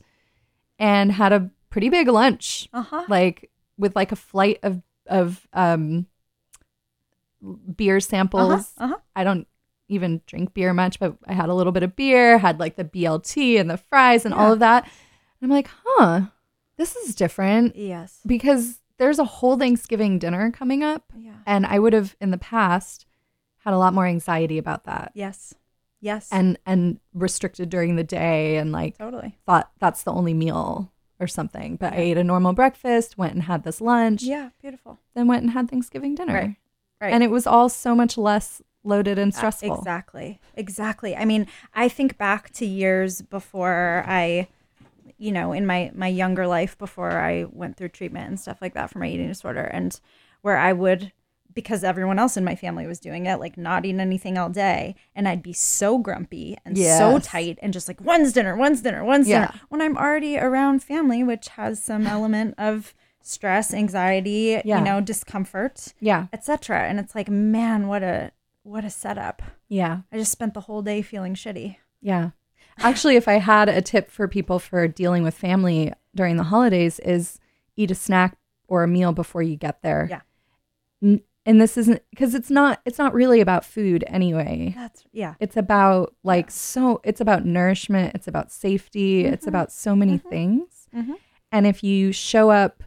[0.79, 3.05] and had a pretty big lunch, Uh-huh.
[3.09, 6.07] like with like a flight of of um,
[7.75, 8.71] beer samples.
[8.77, 8.85] Uh-huh.
[8.85, 8.97] Uh-huh.
[9.15, 9.47] I don't
[9.87, 12.83] even drink beer much, but I had a little bit of beer, had like the
[12.83, 14.83] BLT and the fries and all of that.
[14.85, 16.21] And I'm like, huh,
[16.77, 18.19] this is different Yes.
[18.25, 21.11] because there's a whole Thanksgiving dinner coming up.
[21.17, 21.33] Yeah.
[21.45, 23.05] And I would have in the past
[23.59, 25.53] had a lot more anxiety about that Yes.
[25.99, 26.29] Yes.
[26.31, 29.37] and and restricted during the day and like totally.
[29.45, 31.75] thought that's the only meal or something.
[31.75, 34.49] But I ate a normal breakfast, went and had this lunch, Yeah.
[34.61, 34.99] Beautiful.
[35.15, 36.33] then went and had Thanksgiving dinner.
[36.33, 36.55] Right.
[37.01, 37.13] Right.
[37.13, 39.77] And it was all so much less loaded and Uh, stressful.
[39.79, 40.39] Exactly.
[40.55, 41.15] Exactly.
[41.15, 44.47] I mean, I think back to years before I,
[45.17, 48.73] you know, in my my younger life before I went through treatment and stuff like
[48.75, 49.99] that for my eating disorder, and
[50.41, 51.11] where I would.
[51.53, 54.93] Because everyone else in my family was doing it, like not eating anything all day,
[55.15, 59.03] and I'd be so grumpy and so tight, and just like when's dinner, when's dinner,
[59.03, 59.47] when's Yeah.
[59.47, 59.61] dinner.
[59.69, 64.77] When I'm already around family, which has some element of stress, anxiety, Yeah.
[64.77, 66.27] you know, discomfort, Yeah.
[66.31, 66.81] etc.
[66.87, 68.31] And it's like, man, what a
[68.61, 69.41] what a setup.
[69.67, 70.01] Yeah.
[70.11, 71.77] I just spent the whole day feeling shitty.
[72.01, 72.31] Yeah.
[72.79, 76.99] Actually, if I had a tip for people for dealing with family during the holidays
[76.99, 77.39] is
[77.75, 78.37] eat a snack
[78.67, 80.07] or a meal before you get there.
[80.09, 80.21] Yeah.
[81.01, 84.73] N- And this isn't because it's not it's not really about food anyway.
[84.75, 85.35] That's yeah.
[85.39, 90.87] It's about like so it's about nourishment, it's about safety, it's about so many things.
[90.95, 91.15] Mhm.
[91.51, 92.83] And if you show up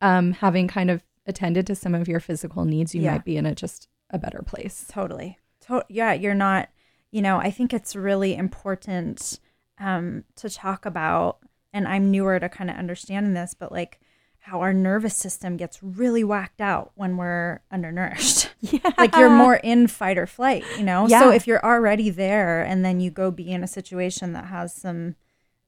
[0.00, 3.12] um having kind of attended to some of your physical needs, you Yeah.
[3.12, 4.84] might be in a just a better place.
[4.90, 5.38] Totally.
[5.68, 6.68] To- yeah, you're not,
[7.12, 9.38] you know, I think it's really important
[9.78, 11.38] um, to talk about,
[11.72, 14.00] and I'm newer to kind of understanding this, but like
[14.38, 18.48] how our nervous system gets really whacked out when we're undernourished.
[18.60, 18.80] Yeah.
[18.98, 21.06] like you're more in fight or flight, you know?
[21.06, 21.20] Yeah.
[21.20, 24.74] So if you're already there and then you go be in a situation that has
[24.74, 25.14] some,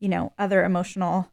[0.01, 1.31] you know, other emotional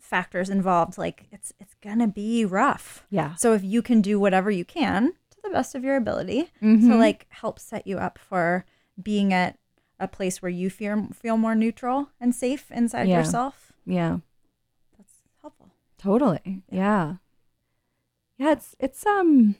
[0.00, 3.06] factors involved, like it's it's gonna be rough.
[3.10, 3.34] Yeah.
[3.36, 6.90] So if you can do whatever you can to the best of your ability Mm-hmm.
[6.90, 8.64] to like help set you up for
[9.02, 9.58] being at
[10.00, 13.18] a place where you feel feel more neutral and safe inside Yeah.
[13.18, 14.18] yourself, Yeah.
[14.96, 15.70] that's helpful.
[15.98, 16.62] Totally.
[16.70, 17.16] Yeah.
[18.38, 19.56] Yeah, it's it's um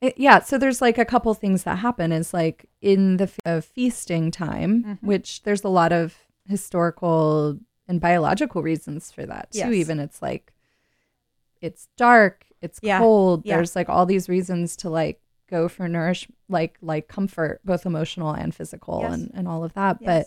[0.00, 3.64] it- yeah, so there's like a couple things that happen is like in the of
[3.64, 5.06] feasting time, Mm-hmm.
[5.06, 6.16] which there's a lot of
[6.46, 9.58] historical and biological reasons for that too.
[9.58, 9.72] Yes.
[9.74, 10.52] Even it's like
[11.60, 12.98] it's dark, it's Yeah.
[12.98, 13.42] cold.
[13.44, 13.56] Yeah.
[13.56, 15.20] There's like all these reasons to like
[15.50, 19.14] go for nourish like like comfort, both emotional and physical Yes.
[19.14, 19.98] and, and all of that.
[20.00, 20.26] Yes.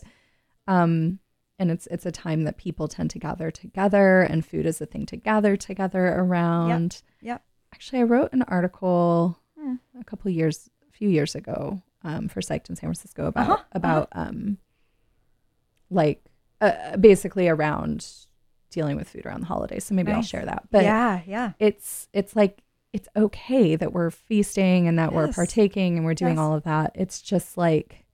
[0.68, 1.20] But um
[1.60, 4.86] and it's it's a time that people tend to gather together and food is a
[4.86, 7.44] thing to gather together around Yep.
[7.74, 9.76] actually i wrote an article Hmm.
[10.00, 13.64] a couple years a few years ago um, for psyched in san francisco about Uh-huh,
[13.74, 14.58] about um
[15.90, 16.24] like
[16.62, 18.08] uh, basically around
[18.72, 21.52] dealing with food around the holidays so maybe i'll share that but yeah, yeah.
[21.60, 22.64] it's it's like
[22.94, 26.40] it's okay that we're feasting and that we're partaking and we're doing Yes.
[26.40, 28.06] all of that it's just like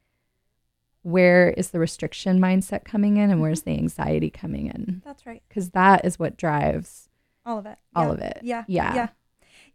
[1.01, 5.41] where is the restriction mindset coming in and where's the anxiety coming in That's right.
[5.47, 7.09] because that is what drives
[7.45, 7.77] All of it.
[7.95, 8.11] all Yeah.
[8.13, 8.63] of it Yeah.
[8.67, 9.07] yeah Yeah.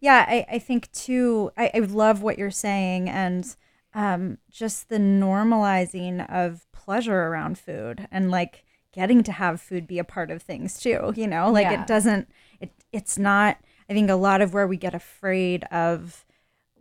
[0.01, 0.24] Yeah.
[0.28, 3.56] I, I think too, I, I love what you're saying and
[3.94, 9.98] um, just the normalizing of pleasure around food and like getting to have food be
[9.98, 11.81] a part of things too, you know, like Yeah.
[11.82, 12.28] it doesn't,
[12.60, 13.56] it, it's not,
[13.89, 16.24] I think a lot of where we get afraid of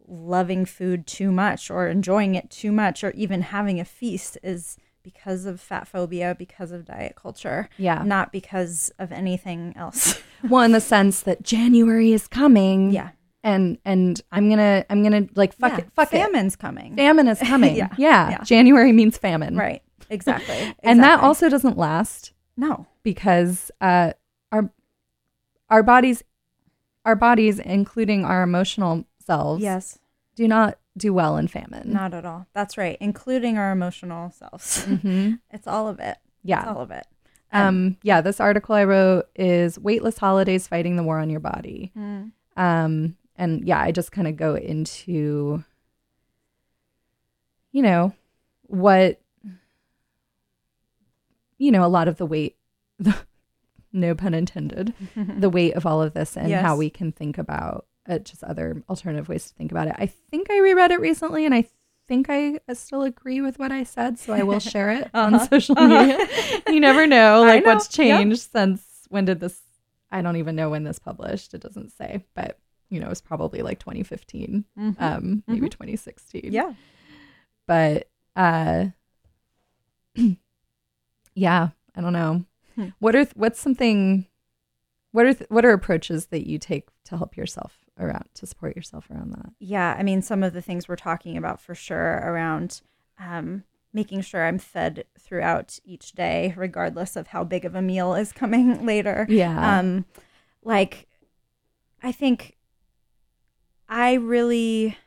[0.08, 4.78] loving food too much or enjoying it too much or even having a feast is
[5.02, 7.68] because of fat phobia, because of diet culture.
[7.78, 8.04] Yeah.
[8.04, 10.22] Not because of anything else.
[10.50, 12.92] well, in the sense that January is coming.
[12.92, 13.10] yeah.
[13.46, 15.80] And and I'm gonna I'm gonna like fuck Yeah.
[15.80, 16.96] it fuck Famine's coming.
[16.96, 17.76] Famine is coming.
[17.84, 17.90] Yeah.
[17.98, 18.30] yeah.
[18.30, 18.44] Yeah.
[18.44, 19.58] January means famine.
[19.58, 19.82] Right.
[20.10, 20.74] Exactly.
[20.84, 22.88] And that also doesn't last No.
[23.04, 24.14] because uh
[24.54, 24.72] our
[25.70, 26.24] our bodies
[27.06, 30.00] our bodies, including our emotional selves, Yes.
[30.36, 31.92] do not do well in famine.
[31.92, 32.46] Not at all.
[32.54, 32.98] That's right.
[33.02, 34.86] Including our emotional selves.
[34.88, 35.40] Mhm.
[35.52, 36.18] it's all of it.
[36.44, 36.60] Yeah.
[36.62, 37.06] It's all of it.
[37.52, 41.92] Um, yeah, this article I wrote is Weightless Holidays Fighting the War on Your Body.
[41.96, 42.32] Mm.
[42.58, 45.64] Um, and yeah, I just kind of go into,
[47.72, 48.14] you know,
[48.64, 49.20] what,
[51.60, 52.58] you know, a lot of the weight,
[53.94, 57.86] no pun intended, the weight of all of this and how we can think about
[58.08, 59.96] uh, just other alternative ways to think about it.
[59.98, 61.66] I think I reread it recently and I
[62.08, 65.48] think I still agree with what I said, so I will share it on Uh-huh.
[65.48, 66.18] social media.
[66.68, 67.74] you never know, like know.
[67.74, 68.20] what's Yep.
[68.20, 69.62] changed since when did this?
[70.12, 71.54] I don't even know when this published.
[71.54, 72.60] It doesn't say, but
[72.90, 74.96] you know, it's probably like 2015, Mhm.
[75.00, 76.52] um, maybe 2016.
[76.52, 76.74] Yeah.
[77.68, 78.88] but uh,
[81.36, 82.46] yeah, I don't know.
[82.76, 82.90] Hmm.
[83.00, 84.28] What are what's something?
[85.12, 88.76] What are th- what are approaches that you take to help yourself around to support
[88.76, 89.52] yourself around that?
[89.60, 92.82] Yeah, I mean, some of the things we're talking about for sure around
[93.20, 93.64] um,
[93.94, 98.32] making sure I'm fed throughout each day, regardless of how big of a meal is
[98.32, 99.28] coming later.
[99.30, 99.80] Yeah.
[99.80, 100.06] Um,
[100.64, 101.08] like,
[102.02, 102.58] I think
[103.88, 104.98] I really,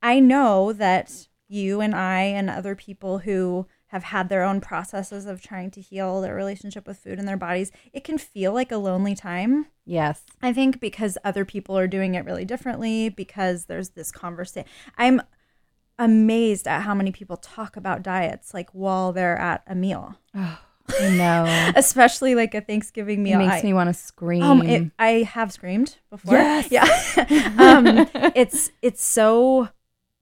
[0.00, 5.24] I know that you and I and other people who have had their own processes
[5.24, 8.72] of trying to heal their relationship with food and their bodies, it can feel like
[8.72, 9.66] a lonely time.
[9.86, 10.24] Yes.
[10.42, 14.68] I think because other people are doing it really differently, because there's this conversation.
[14.98, 15.22] I'm
[15.96, 20.58] amazed at how many people talk about diets like while they're at a meal, I
[21.10, 21.72] know.
[21.76, 23.40] especially like a Thanksgiving meal.
[23.40, 24.42] it makes I, me want to scream.
[24.42, 26.34] um, it, I have screamed before.
[26.34, 26.68] Yes.
[26.68, 26.82] Yeah.
[27.58, 29.68] um, it's it's so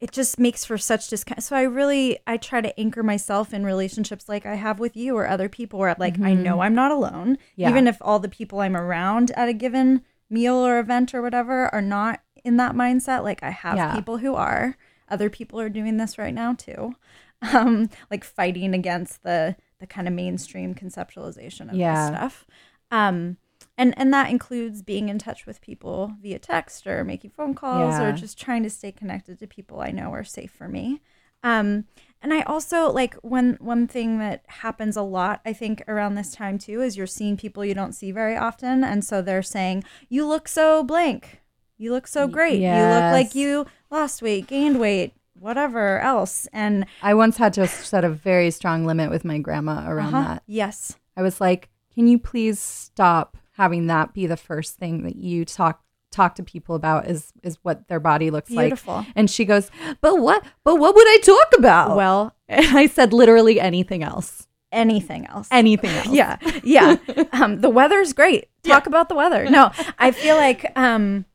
[0.03, 1.43] it just makes for such discount.
[1.45, 5.17] So I really I try to anchor myself in relationships like I have with you
[5.17, 7.61] or other people where like I know I'm not alone, Mm-hmm.
[7.61, 7.71] Yeah.
[7.71, 11.73] even if all the people I'm around at a given meal or event or whatever
[11.75, 13.23] are not in that mindset.
[13.23, 13.95] Like I have Yeah.
[13.95, 14.77] people who are.
[15.09, 16.97] Other people are doing this right now too,
[17.55, 21.95] um, like fighting against the the kind of mainstream conceptualization of Yeah.
[22.11, 22.47] this stuff.
[22.91, 23.37] Um,
[23.79, 27.99] and and that includes being in touch with people via text or making phone calls
[27.99, 28.09] Yeah.
[28.09, 31.01] or just trying to stay connected to people I know are safe for me.
[31.45, 31.87] Um,
[32.21, 36.33] and I also like one one thing that happens a lot, I think, around this
[36.33, 39.83] time too, is you're seeing people you don't see very often, and so they're saying,
[40.09, 41.41] "You look so blank.
[41.79, 42.61] You look so great.
[42.61, 47.67] You look like you lost weight, gained weight, whatever else." And I once had to
[47.67, 50.43] set a very strong limit with my grandma around uh-huh, that.
[50.47, 55.17] yes, I was like, "Can you please stop having that be the first thing that
[55.17, 58.97] you talk talk to people about is is what their body looks Beautiful.
[58.97, 59.71] like?" And she goes,
[60.01, 60.45] "But what?
[60.65, 64.47] But what would I talk about?" well, I said literally anything else.
[64.71, 65.49] anything else.
[65.51, 66.09] Anything else.
[66.09, 66.97] yeah yeah
[67.33, 71.27] um the weather's great talk about the weather no i feel like um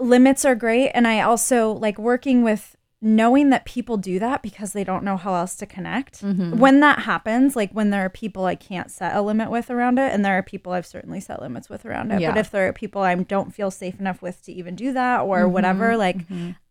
[0.00, 4.72] limits are great and i also like working with knowing that people do that because
[4.72, 8.46] they don't know how else to connect when that happens like when there are people
[8.46, 11.40] i can't set a limit with around it and there are people i've certainly set
[11.42, 12.30] limits with around it Yeah.
[12.30, 15.20] but if there are people i don't feel safe enough with to even do that
[15.20, 16.16] or whatever like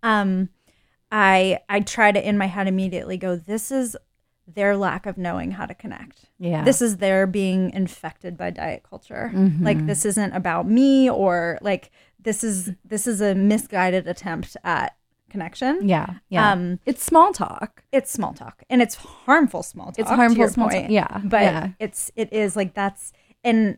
[0.02, 0.49] um
[1.11, 3.95] i i try to in my head immediately go this is
[4.47, 6.64] their lack of knowing how to connect Yeah.
[6.64, 9.64] this is their being infected by diet culture Mm-hmm.
[9.64, 14.95] like this isn't about me or like this is this is a misguided attempt at
[15.36, 16.07] connection Yeah.
[16.36, 16.52] Yeah.
[16.52, 17.84] Um, it's small talk.
[17.98, 18.95] it's small talk and it's
[19.26, 20.84] harmful small talk It's harmful small point.
[20.86, 20.91] talk.
[21.02, 21.14] Yeah.
[21.24, 21.64] but yeah.
[21.86, 23.03] it's it is like that's
[23.44, 23.78] and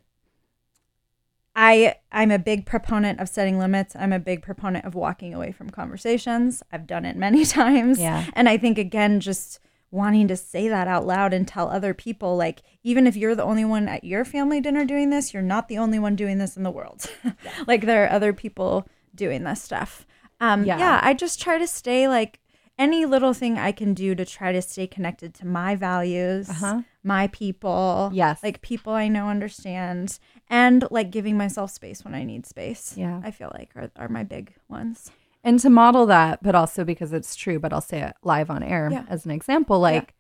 [1.56, 3.96] I I'm a big proponent of setting limits.
[3.96, 6.62] I'm a big proponent of walking away from conversations.
[6.72, 8.00] I've done it many times.
[8.00, 8.26] Yeah.
[8.34, 9.60] And I think again just
[9.90, 13.44] wanting to say that out loud and tell other people like even if you're the
[13.44, 16.58] only one at your family dinner doing this, you're not the only one doing this
[16.58, 17.10] in the world.
[17.68, 20.06] like there are other people doing this stuff.
[20.40, 20.78] Um Yeah.
[20.78, 22.40] yeah, I just try to stay like
[22.80, 26.82] any little thing I can do to try to stay connected to my values, Uh-huh.
[27.04, 28.12] my people.
[28.14, 28.44] Yes.
[28.44, 30.20] Like people I know understand
[30.50, 32.96] and like giving myself space when I need space.
[32.96, 33.20] Yeah.
[33.24, 35.10] I feel like are, are my big ones.
[35.44, 38.62] and to model that, but also because it's true, but I'll say it live on
[38.62, 39.06] air Yeah.
[39.10, 40.14] as an example, like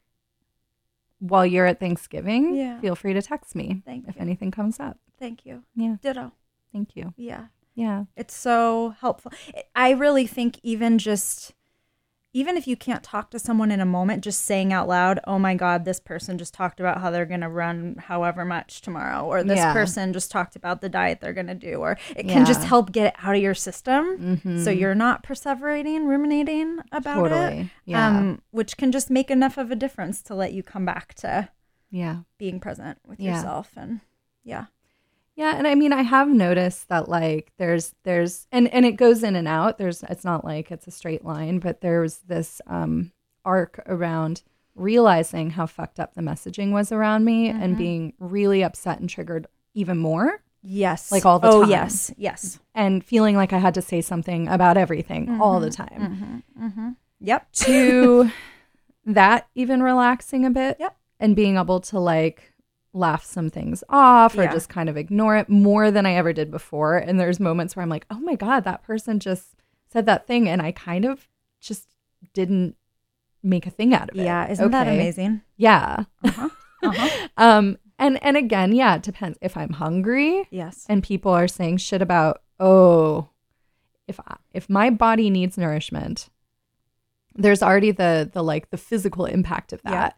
[1.19, 2.79] while you're at Thanksgiving, Yeah.
[2.79, 4.21] feel free to text me Thank if you.
[4.21, 4.97] anything comes up.
[5.19, 5.63] Thank you.
[5.75, 5.97] Yeah.
[6.01, 6.31] Ditto.
[6.71, 7.13] Thank you.
[7.17, 7.47] Yeah.
[7.77, 8.05] Yeah.
[8.15, 9.31] It's so helpful.
[9.75, 11.53] I really think even just
[12.33, 15.39] even if you can't talk to someone in a moment, just saying out loud, "Oh
[15.39, 19.25] my god, this person just talked about how they're going to run however much tomorrow,"
[19.25, 19.73] or this Yeah.
[19.73, 22.91] person just talked about the diet they're going to do, or it can just help
[22.91, 24.63] get it out of your system, Mhm.
[24.63, 28.07] so you're not perseverating, ruminating about it, Yeah.
[28.07, 31.49] um, which can just make enough of a difference to let you come back to
[31.89, 32.17] yeah.
[32.37, 33.35] being present with Yeah.
[33.35, 34.01] yourself, and
[34.43, 34.65] yeah,
[35.37, 39.23] Yeah, and I mean I have noticed that like there's there's and and it goes
[39.23, 39.77] in and out.
[39.77, 43.11] There's it's not like it's a straight line, but there's this um
[43.45, 44.41] arc around
[44.75, 47.61] realizing how fucked up the messaging was around me Mm-hmm.
[47.63, 51.69] and being really upset and triggered even more yes, Like all the oh time.
[51.69, 56.43] yes, yes, and feeling like I had to say something about everything all the time.
[57.21, 58.29] yep, to
[59.05, 60.95] that even relaxing a bit Yep.
[61.19, 62.53] and being able to like
[62.93, 64.51] laugh some things off or Yeah.
[64.53, 66.97] just kind of ignore it more than I ever did before.
[66.97, 69.55] And there's moments where I'm like, oh my God, that person just
[69.91, 70.47] said that thing.
[70.49, 71.27] And I kind of
[71.59, 71.87] just
[72.33, 72.75] didn't
[73.43, 74.23] make a thing out of it.
[74.23, 74.49] yeah.
[74.49, 75.41] Isn't that amazing?
[75.57, 76.05] Yeah.
[76.23, 76.49] Uh-huh.
[77.37, 79.37] um, and, and again, yeah, it depends.
[79.41, 80.85] If I'm hungry Yes.
[80.89, 83.29] and people are saying shit about, oh,
[84.07, 86.29] if I, if my body needs nourishment,
[87.35, 90.09] there's already the the like the physical impact of Yeah.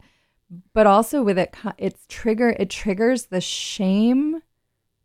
[0.72, 4.42] But also with it, it's trigger it triggers the shame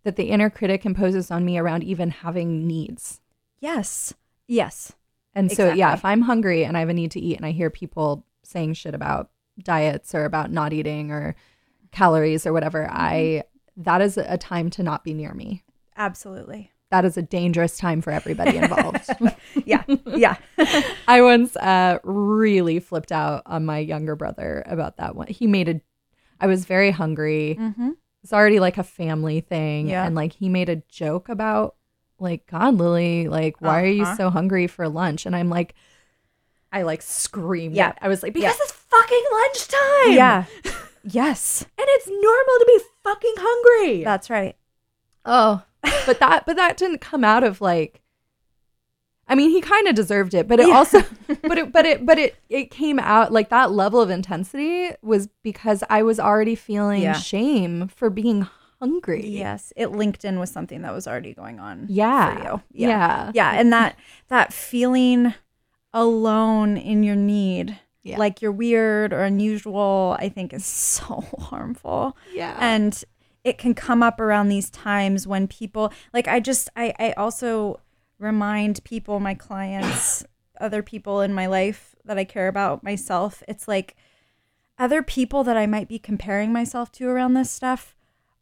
[0.03, 3.21] that the inner critic imposes on me around even having needs.
[3.59, 4.13] Yes.
[4.47, 4.93] Yes.
[5.33, 7.51] And so, yeah, if I'm hungry and I have a need to eat, and I
[7.51, 9.29] hear people saying shit about
[9.61, 11.35] diets or about not eating or
[11.91, 13.83] calories or whatever, I mm-hmm.
[13.83, 15.63] that is a time to not be near me.
[15.97, 16.71] Absolutely.
[16.95, 19.09] That is a dangerous time for everybody involved.
[19.65, 19.83] Yeah.
[20.05, 20.37] Yeah.
[21.09, 25.27] I once uh, really flipped out on my younger brother about that one.
[25.27, 25.81] He made a,
[26.39, 27.57] I was very hungry.
[27.59, 27.91] mm-hmm.
[28.23, 29.89] It's already like a family thing.
[29.89, 30.05] Yeah.
[30.05, 31.75] And like he made a joke about,
[32.17, 34.15] like, God, Lily, like, why are you Uh-huh.
[34.15, 35.25] so hungry for lunch?
[35.25, 35.75] And I'm like,
[36.71, 37.75] I like screamed.
[37.75, 37.91] Yeah.
[38.01, 38.47] I was like, Yeah.
[38.51, 40.13] because it's fucking lunchtime.
[40.13, 40.45] Yeah.
[41.03, 41.61] yes.
[41.77, 44.03] And it's normal to be fucking hungry.
[44.05, 44.55] That's right.
[45.25, 45.61] Oh,
[46.05, 48.01] but that but that didn't come out of like.
[49.27, 50.75] I mean, he kind of deserved it, but it Yeah.
[50.75, 51.01] also,
[51.41, 55.29] but it, but it, but it, it came out like that level of intensity was
[55.41, 57.13] because I was already feeling Yeah.
[57.13, 58.47] shame for being
[58.79, 59.25] hungry.
[59.27, 59.73] Yes.
[59.75, 61.87] It linked in with something that was already going on.
[61.89, 62.35] Yeah.
[62.35, 62.61] For you.
[62.87, 63.31] Yeah.
[63.33, 63.51] Yeah.
[63.59, 63.97] And that
[64.27, 65.33] that feeling
[65.91, 67.79] alone in your need.
[68.03, 68.19] Yeah.
[68.19, 72.15] Like you're weird or unusual, I think is so harmful.
[72.31, 72.55] Yeah.
[72.59, 73.03] and
[73.45, 77.79] it can come up around these times when people like i just i i also
[78.19, 80.25] remind people my clients
[80.59, 83.43] other people in my life that i care about myself.
[83.47, 83.95] It's like
[84.77, 87.95] other people that i might be comparing myself to around this stuff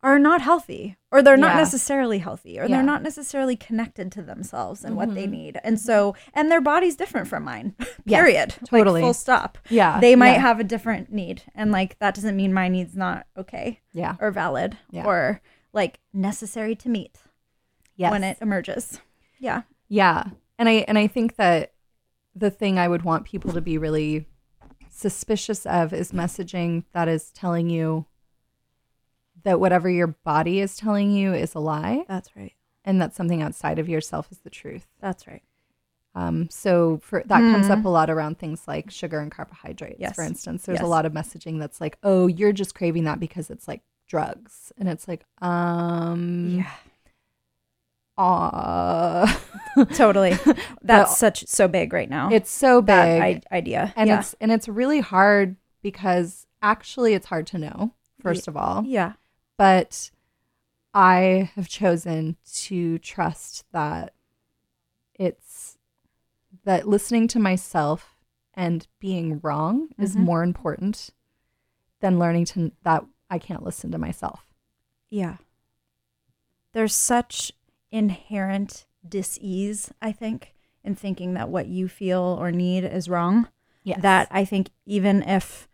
[0.03, 2.75] are not healthy or they're not necessarily healthy or Yeah.
[2.75, 5.31] they're not necessarily connected to themselves and what they mm-hmm.
[5.31, 7.73] need and so and their body's different from mine
[8.05, 9.01] Yes, period totally.
[9.01, 10.39] like full stop Yeah, they might yeah.
[10.39, 14.17] have a different need and like that doesn't mean my need's not okay yeah.
[14.19, 15.05] or valid Yeah.
[15.05, 17.17] or like necessary to meet
[17.95, 18.11] Yes.
[18.11, 18.99] when it emerges.
[19.39, 19.63] Yeah.
[19.87, 20.25] Yeah.
[20.57, 21.73] And I and I think that
[22.35, 24.27] the thing I would want people to be really
[24.89, 28.05] suspicious of is messaging that is telling you
[29.43, 32.53] that whatever your body is telling you is a lie That's right.
[32.85, 34.87] and that something outside of yourself is the truth.
[35.01, 35.43] That's right.
[36.15, 40.15] Um, so for that comes up a lot around things like sugar and carbohydrates, Yes.
[40.15, 40.63] for instance.
[40.63, 43.81] There's a lot of messaging that's like, "Oh, you're just craving that because it's like
[44.07, 46.69] drugs," and it's like, um, Yeah.
[48.17, 49.25] uh,
[49.95, 50.37] Totally.
[50.83, 52.29] That's such so big right now.
[52.31, 53.91] it's so big, I- idea.
[53.95, 54.19] and yeah.
[54.19, 57.93] it's and it's really hard because actually it's hard to know.
[58.21, 59.13] First of all, yeah.
[59.57, 60.11] But
[60.93, 64.13] I have chosen to trust that
[65.15, 65.77] it's
[66.65, 68.15] that listening to myself
[68.53, 70.19] and being wrong is Mhm.
[70.19, 71.09] more important
[71.99, 74.53] than learning to that I can't listen to myself.
[75.09, 75.37] Yeah.
[76.73, 77.51] There's such
[77.91, 80.53] inherent dis-ease, I think,
[80.83, 83.47] in thinking that what you feel or need is wrong.
[83.83, 84.01] Yes.
[84.01, 85.67] That I think even if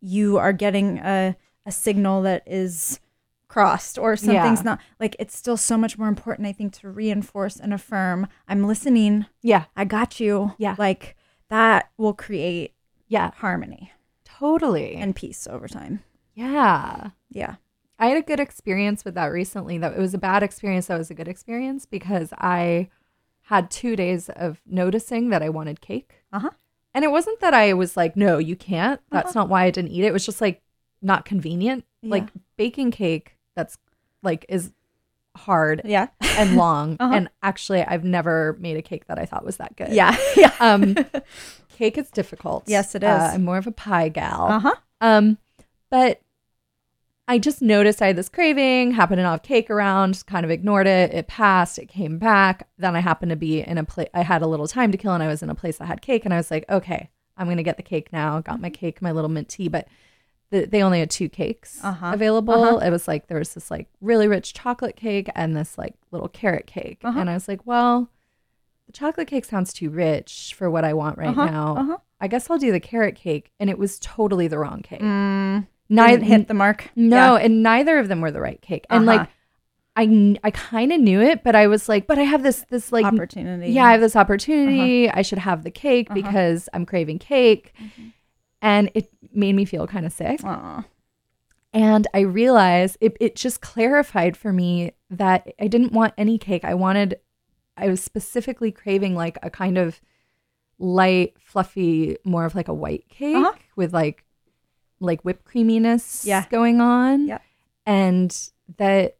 [0.00, 1.36] you are getting a,
[1.66, 3.00] a signal that is
[3.48, 4.64] crossed or something's Yeah.
[4.64, 8.66] not like it's still so much more important, I think, to reinforce and affirm I'm
[8.66, 10.52] listening, yeah, I got you.
[10.58, 10.74] Yeah.
[10.78, 11.16] Like
[11.50, 12.72] that will create
[13.06, 13.92] yeah, harmony
[14.24, 14.94] totally.
[14.96, 16.02] and peace over time.
[16.34, 17.10] yeah.
[17.30, 17.56] Yeah.
[17.96, 19.78] I had a good experience with that recently.
[19.78, 20.86] That it was a bad experience.
[20.86, 22.88] That was a good experience because I
[23.42, 26.24] had two days of noticing that I wanted cake.
[26.32, 26.50] Uh-huh.
[26.92, 29.00] And it wasn't that I was like, no, you can't.
[29.10, 30.08] That's not why I didn't eat it.
[30.08, 30.60] It was just like
[31.04, 31.84] not convenient.
[32.02, 32.10] Yeah.
[32.10, 33.78] Like baking cake, that's
[34.22, 34.72] like is
[35.36, 36.08] hard Yeah.
[36.20, 36.96] and long.
[36.98, 37.14] Uh-huh.
[37.14, 39.90] And actually, I've never made a cake that I thought was that good.
[39.90, 40.16] Yeah.
[40.36, 40.52] Yeah.
[40.60, 40.96] Um,
[41.76, 42.64] cake is difficult.
[42.66, 43.08] Yes, it is.
[43.08, 43.30] Uh.
[43.34, 44.46] I'm more of a pie gal.
[44.46, 44.74] Uh huh.
[45.00, 45.38] Um,
[45.90, 46.20] but
[47.26, 50.44] I just noticed I had this craving, happened to not have cake around, just kind
[50.44, 51.14] of ignored it.
[51.14, 52.68] It passed, it came back.
[52.76, 55.14] Then I happened to be in a place, I had a little time to kill
[55.14, 56.24] and I was in a place that had cake.
[56.26, 57.08] And I was like, okay,
[57.38, 58.40] I'm going to get the cake now.
[58.40, 59.68] Got my cake, my little mint tea.
[59.68, 59.88] But
[60.50, 62.10] the, they only had two cakes Uh-huh.
[62.14, 62.54] available.
[62.54, 62.78] Uh-huh.
[62.86, 66.28] It was like, there was this like really rich chocolate cake and this like little
[66.28, 66.98] carrot cake.
[67.02, 67.18] Uh-huh.
[67.18, 68.10] And I was like, well,
[68.86, 71.46] the chocolate cake sounds too rich for what I want right Uh-huh.
[71.46, 71.76] now.
[71.76, 71.96] Uh-huh.
[72.20, 73.50] I guess I'll do the carrot cake.
[73.58, 75.00] And it was totally the wrong cake.
[75.00, 76.90] Mm, Neither hit the mark.
[76.96, 77.44] no, Yeah.
[77.44, 78.86] and neither of them were the right cake.
[78.90, 79.30] And like Uh-huh.
[79.96, 82.90] I I kind of knew it, but I was like, but I have this this
[82.90, 83.70] like opportunity.
[83.70, 85.08] yeah, I have this opportunity.
[85.08, 87.72] I should have the cake because I'm craving cake.
[88.64, 90.40] And it made me feel kind of sick.
[90.42, 90.84] Aw.
[91.72, 96.64] And I realized it, it just clarified for me that I didn't want any cake.
[96.64, 97.18] I wanted,
[97.76, 100.00] I was specifically craving like a kind of
[100.78, 103.52] light, fluffy, more of like a white cake Uh-huh.
[103.76, 104.24] with like,
[105.00, 106.46] like whipped creaminess Yeah.
[106.48, 107.26] going on.
[107.28, 107.42] Yep.
[107.86, 109.18] And that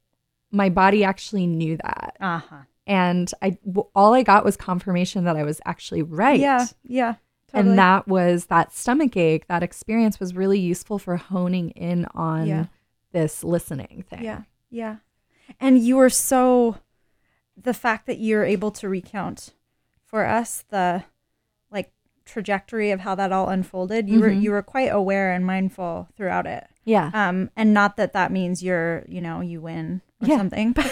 [0.50, 2.16] my body actually knew that.
[2.20, 2.56] Uh huh.
[2.86, 3.58] And I,
[3.94, 6.38] all I got was confirmation that I was actually right.
[6.40, 6.66] Yeah.
[6.86, 7.14] Yeah.
[7.54, 7.70] Totally.
[7.70, 12.46] And that was that stomach ache, that experience was really useful for honing in on
[12.46, 12.64] Yeah.
[13.12, 14.22] this listening thing.
[14.22, 14.42] Yeah.
[14.70, 14.96] Yeah.
[15.60, 16.78] And you were so
[17.56, 19.52] the fact that you're able to recount
[20.04, 21.04] for us the
[21.70, 21.92] like
[22.24, 24.08] trajectory of how that all unfolded.
[24.08, 24.42] You were Mhm.
[24.42, 26.66] you were quite aware and mindful throughout it.
[26.84, 27.10] Yeah.
[27.14, 30.36] Um and not that that means you're, you know, you win or Yeah.
[30.38, 30.86] something, but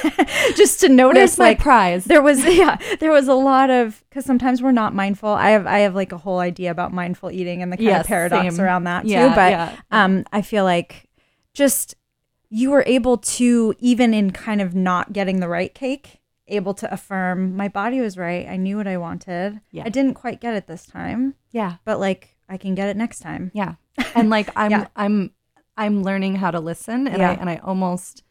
[0.57, 2.05] just to notice Where's my like prize?
[2.05, 5.67] there was yeah there was a lot of because sometimes we're not mindful i have
[5.67, 8.57] i have like a whole idea about mindful eating and the kind Yes, of paradox
[8.57, 8.65] same.
[8.65, 9.77] around that too but yeah.
[9.91, 11.09] um i feel like
[11.55, 11.95] just
[12.51, 16.93] you were able to even in kind of not getting the right cake able to
[16.93, 19.85] affirm my body was right i knew what i wanted Yeah.
[19.87, 21.77] i didn't quite get it this time yeah.
[21.85, 23.75] but like i can get it next time Yeah.
[24.15, 24.87] And like I'm Yeah.
[24.97, 25.31] I'm
[25.77, 28.23] I'm learning how to listen and I and I almost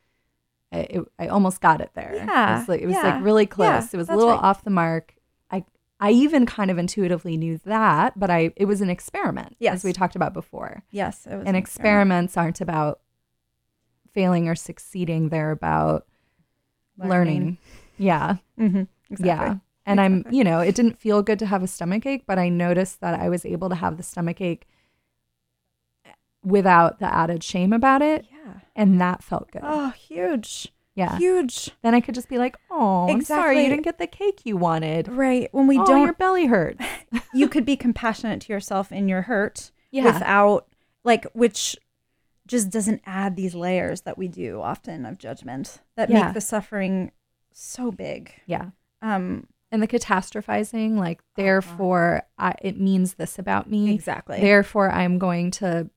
[0.72, 2.14] I, it, I almost got it there.
[2.16, 3.68] Yeah, It was like, it was yeah, like really close.
[3.68, 4.44] yeah, it was a little right.
[4.44, 5.16] off the mark.
[5.52, 5.66] I
[6.00, 9.76] I even kind of intuitively knew that, but I it was an experiment Yes.
[9.76, 10.84] as we talked about before.
[10.92, 13.02] yes it was and experiments aren't about
[14.14, 16.06] failing or succeeding they're about
[16.98, 17.58] learning,
[17.98, 19.26] yeah hmm exactly.
[19.26, 22.38] yeah and i'm you know it didn't feel good to have a stomach ache but
[22.38, 24.68] i noticed that i was able to have the stomach ache
[26.44, 28.26] without the added shame about it.
[28.32, 28.54] Yeah.
[28.76, 29.62] And that felt good.
[29.64, 30.72] Oh huge.
[30.96, 31.18] Yeah.
[31.18, 31.72] Huge.
[31.84, 34.58] Then i could just be like oh i'm sorry you didn't get the cake you
[34.58, 35.08] wanted.
[35.08, 35.50] Right.
[35.54, 36.84] When we oh, don't your belly hurts.
[37.34, 40.06] You could be compassionate to yourself in your hurt Yeah.
[40.06, 40.68] without
[41.04, 41.78] like which
[42.48, 46.26] just doesn't add these layers that we do often of judgment that Yeah.
[46.26, 47.12] make the suffering
[47.54, 48.34] so big.
[48.46, 48.72] Yeah.
[49.02, 53.94] Um and the catastrophizing like therefore I, it means this about me.
[53.94, 54.42] Exactly.
[54.42, 55.90] Therefore, I'm going to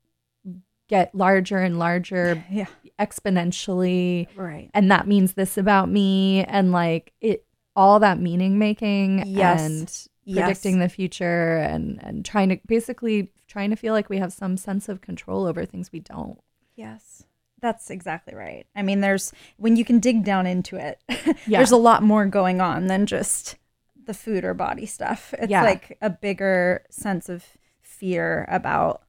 [0.88, 2.66] get larger and larger yeah
[3.00, 4.28] exponentially.
[4.36, 6.44] right And that means this about me.
[6.44, 7.44] And like it,
[7.76, 9.60] all that meaning making Yes.
[9.60, 10.38] and Yes.
[10.46, 14.56] predicting the future and, and trying to basically trying to feel like we have some
[14.56, 16.38] sense of control over things we don't.
[16.76, 17.24] yes
[17.60, 20.98] that's exactly right i mean there's when you can dig down into it
[21.46, 21.58] Yeah.
[21.58, 23.56] there's a lot more going on than just
[24.02, 25.62] the food or body stuff it's Yeah.
[25.62, 27.44] like a bigger sense of
[27.82, 29.02] fear about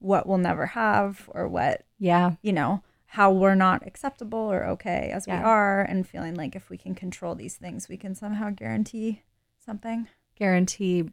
[0.00, 2.32] what we'll never have or what Yeah.
[2.42, 6.68] you know, how we're not acceptable or okay as we are, and feeling like if
[6.70, 9.22] we can control these things, we can somehow guarantee
[9.64, 10.08] something.
[10.36, 11.10] Guarantee.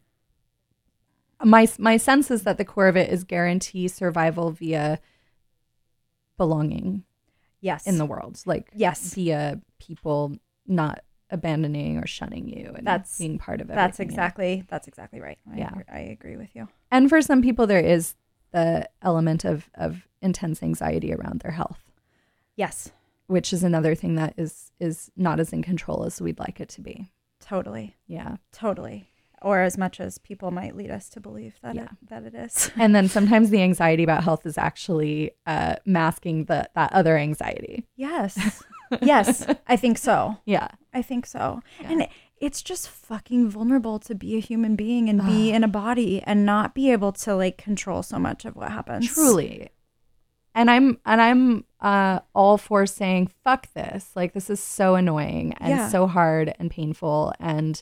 [1.44, 4.98] My, my sense is that the core of it is guarantee survival via
[6.36, 7.04] belonging.
[7.60, 7.88] Yes.
[7.88, 9.12] in the world like Yes.
[9.14, 14.64] via people not abandoning or shunning you and That's- being part of it that's exactly
[14.68, 15.38] that's exactly right.
[15.52, 15.68] I Yeah.
[15.70, 16.68] agree, I agree with you.
[16.92, 18.14] and for some people there is
[18.52, 21.84] the element of of intense anxiety around their health
[22.56, 22.90] Yes,
[23.28, 26.68] which is another thing that is is not as in control as we'd like it
[26.70, 29.10] to be totally, yeah totally.
[29.40, 31.82] Or as much as people might lead us to believe that Yeah.
[31.84, 32.72] it, that it is.
[32.76, 37.86] and then sometimes the anxiety about health is actually uh, masking the that other anxiety
[37.94, 38.64] Yes.
[39.02, 40.36] yes, I think so.
[40.44, 41.60] yeah I think so.
[41.84, 45.68] And it- it's just fucking vulnerable to be a human being and be in a
[45.68, 49.06] body and not be able to like control so much of what happens.
[49.12, 49.68] truly
[50.54, 55.52] and i'm and i'm uh all for saying fuck this like this is so annoying
[55.60, 55.88] and Yeah.
[55.88, 57.80] so hard and painful and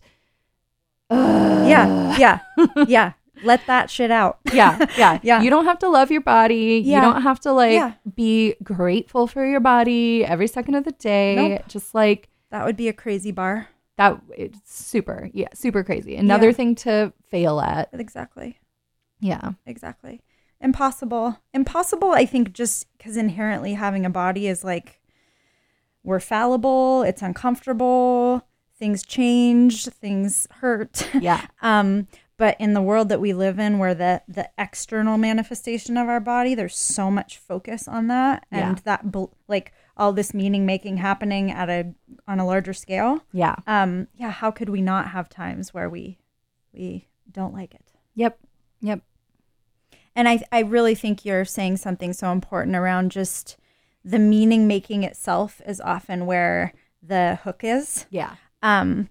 [1.10, 2.16] Yeah.
[2.18, 2.40] Yeah.
[2.86, 3.12] Yeah.
[3.44, 4.38] let that shit out.
[4.52, 5.42] yeah, yeah, Yeah.
[5.42, 6.82] You don't have to love your body.
[6.84, 6.96] Yeah.
[6.96, 7.92] You don't have to like Yeah.
[8.14, 11.36] be grateful for your body every second of the day.
[11.36, 11.62] Nope.
[11.68, 13.68] Just like That would be a crazy bar.
[13.96, 14.20] That.
[14.36, 16.16] It's super, yeah, super crazy.
[16.16, 16.52] Another Yeah.
[16.54, 17.88] thing to fail at.
[17.92, 18.58] Exactly.
[19.20, 20.22] Yeah, Exactly.
[20.60, 21.38] Impossible.
[21.54, 25.00] Impossible, I think, just because inherently having a body is like
[26.02, 28.46] we're fallible, it's uncomfortable,
[28.78, 31.08] things change, things hurt.
[31.20, 32.06] yeah, um,
[32.38, 36.20] but in the world that we live in, where the the external manifestation of our
[36.20, 38.82] body, there's so much focus on that, and Yeah.
[38.84, 41.92] that like all this meaning making happening at a
[42.28, 43.24] on a larger scale.
[43.32, 43.56] yeah.
[43.66, 46.18] Um, yeah, how could we not have times where we
[46.72, 47.92] we don't like it?
[48.14, 48.38] Yep,
[48.80, 49.00] yep.
[50.14, 53.56] And I, I really think you're saying something so important around just
[54.02, 58.06] the meaning making itself is often where the hook is.
[58.08, 58.36] Yeah.
[58.62, 59.10] Um,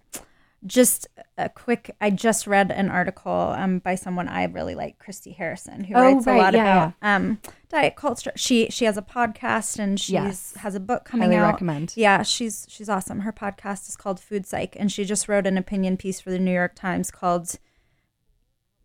[0.66, 5.32] just a quick, I just read an article um, by someone I really like, Christy
[5.32, 7.40] Harrison, who Oh, writes right, a lot yeah, about um,
[7.70, 8.32] diet culture.
[8.36, 10.56] She she has a podcast and she Yes.
[10.58, 11.52] has a book coming Highly out.
[11.54, 11.94] recommend.
[11.96, 13.20] Yeah, she's she's awesome.
[13.22, 16.40] Her podcast is called Food Psych, and she just wrote an opinion piece for the
[16.40, 17.60] New York Times called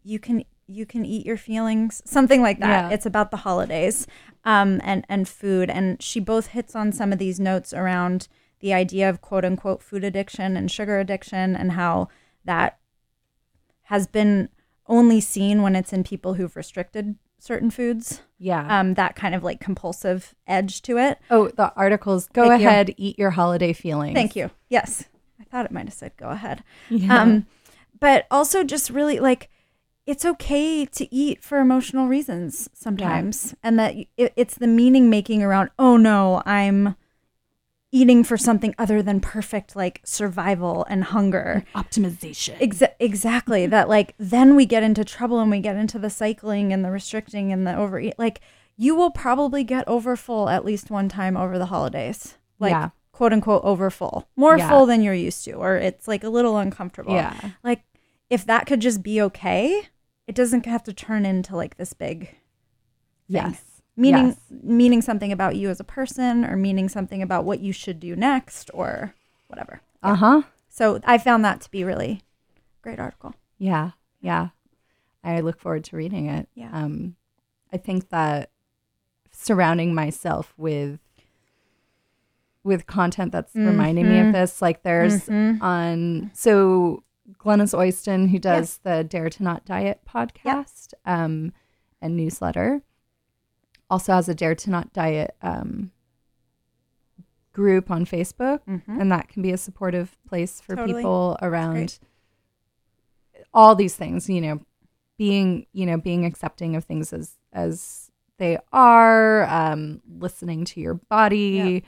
[0.03, 2.89] "You Can You Can Eat Your Feelings," something like that.
[2.91, 2.95] Yeah.
[2.95, 4.07] It's about the holidays,
[4.45, 8.29] um, and and food, and she both hits on some of these notes around
[8.61, 12.09] the idea of quote unquote food addiction and sugar addiction, and how
[12.45, 12.79] that
[13.85, 14.49] has been
[14.87, 18.23] only seen when it's in people who've restricted certain foods.
[18.39, 18.81] Yeah.
[18.81, 21.19] Um, that kind of like compulsive edge to it.
[21.31, 22.29] oh, the articles.
[22.33, 22.69] Go Thank you.
[22.69, 24.15] ahead, eat your holiday feelings.
[24.15, 24.51] Thank you.
[24.69, 25.05] Yes.
[25.41, 26.63] I thought it might have said go ahead.
[26.89, 27.23] Yeah.
[27.23, 27.47] Um,
[27.99, 29.49] but also just really like
[30.07, 33.55] it's okay to eat for emotional reasons sometimes.
[33.63, 36.97] And that it, it's the meaning making around, oh no, I'm
[37.93, 41.65] eating for something other than perfect, like survival and hunger.
[41.75, 42.57] Optimization.
[42.59, 43.63] Exa- exactly.
[43.63, 43.71] Mm-hmm.
[43.71, 46.91] that like then we get into trouble and we get into the cycling and the
[46.91, 48.15] restricting and the overeat.
[48.19, 48.41] Like
[48.77, 52.37] you will probably get overfull at least one time over the holidays.
[52.59, 52.91] Like Yeah.
[53.13, 54.29] quote unquote overfull.
[54.37, 54.69] More Yeah.
[54.69, 57.15] full than you're used to, or it's like a little uncomfortable.
[57.15, 57.35] Yeah.
[57.65, 57.83] Like
[58.31, 59.83] if that could just be okay,
[60.29, 62.37] it doesn't have to turn into like this big thing.
[63.29, 63.63] Yes.
[64.01, 64.41] Meaning Yes.
[64.63, 68.17] meaning something about you as a person or meaning something about what you should do
[68.17, 69.15] next or
[69.49, 69.81] whatever.
[70.03, 70.43] Uh huh.
[70.69, 72.23] So I found that to be really
[72.83, 73.35] great article.
[73.59, 73.91] Yeah,
[74.21, 74.49] yeah.
[75.23, 76.49] I look forward to reading it.
[76.55, 76.71] Yeah.
[76.73, 77.17] Um,
[77.73, 78.51] I think that
[79.33, 80.99] surrounding myself with
[82.63, 84.29] with content that's reminding me Mm-hmm.
[84.29, 87.03] of this, like there's on so
[87.39, 91.53] Glenys Oyston, who does the Dare to Not Diet podcast um,
[92.03, 92.83] and newsletter,
[93.91, 95.91] also has a Dare to Not Diet um,
[97.53, 100.81] group on Facebook, and that can be a supportive place for Mm-hmm.
[100.87, 101.03] Totally.
[101.03, 101.99] people around
[103.53, 104.61] all these things you know
[105.19, 110.95] being you know being accepting of things as as they are um listening to your
[110.95, 111.83] body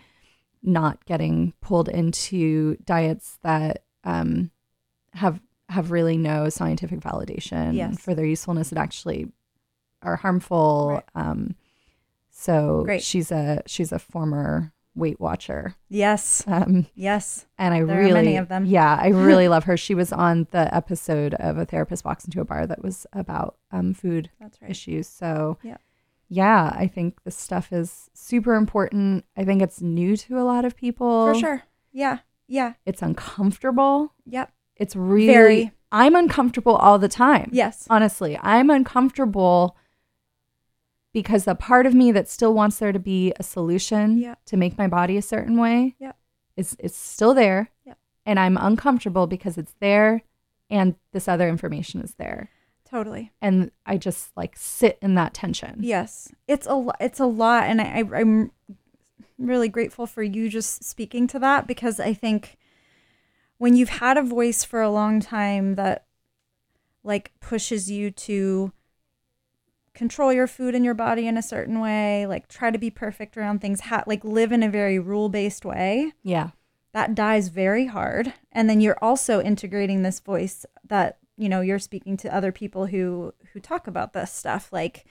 [0.62, 4.50] not getting pulled into diets that um
[5.12, 8.00] have have really no scientific validation Yes.
[8.00, 9.30] for their usefulness that actually
[10.02, 11.04] are harmful Right.
[11.14, 11.54] um
[12.34, 13.02] so Great.
[13.02, 16.42] she's a she's a former weight watcher Yes.
[16.46, 17.46] um Yes.
[17.58, 18.64] and I There really, many of them.
[18.66, 19.76] Yeah, I really love her.
[19.76, 23.56] She was on the episode of a therapist walks into a bar that was about
[23.70, 24.70] um, food That's right.
[24.70, 25.06] issues.
[25.08, 25.76] So, Yeah.
[26.28, 29.24] yeah, I think this stuff is super important.
[29.36, 31.32] I think it's new to a lot of people.
[31.32, 31.62] For sure.
[31.92, 32.18] Yeah.
[32.46, 32.74] Yeah.
[32.84, 34.12] It's uncomfortable.
[34.26, 34.52] Yep.
[34.76, 35.26] It's really.
[35.32, 35.72] Very.
[35.90, 37.48] I'm uncomfortable all the time.
[37.52, 37.86] Yes.
[37.88, 39.76] Honestly, I'm uncomfortable
[41.12, 44.36] because the part of me that still wants there to be a solution Yeah.
[44.46, 46.16] to make my body a certain way Yep.
[46.56, 47.70] is it's still there.
[47.84, 47.98] Yep.
[48.24, 50.22] And I'm uncomfortable because it's there
[50.70, 52.48] and this other information is there.
[52.84, 53.32] Totally.
[53.40, 55.78] And I just like sit in that tension.
[55.80, 56.32] Yes.
[56.46, 58.50] It's a lo- it's a lot and I, I I'm
[59.38, 62.56] really grateful for you just speaking to that because I think
[63.58, 66.04] when you've had a voice for a long time that
[67.02, 68.72] like pushes you to
[69.94, 73.36] control your food and your body in a certain way, like try to be perfect
[73.36, 76.12] around things, ha- like live in a very rule-based way.
[76.22, 76.50] Yeah.
[76.92, 81.78] that dies very hard and then you're also integrating this voice that you know you're
[81.78, 85.06] speaking to other people who who talk about this stuff like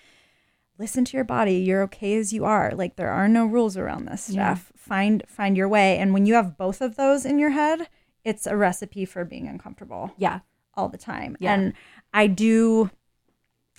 [0.77, 4.05] listen to your body you're okay as you are like there are no rules around
[4.05, 4.53] this Yeah.
[4.53, 7.87] stuff find find your way and when you have both of those in your head
[8.23, 10.41] it's a recipe for being uncomfortable Yeah.
[10.75, 11.53] all the time Yeah.
[11.55, 11.73] and
[12.13, 12.91] i do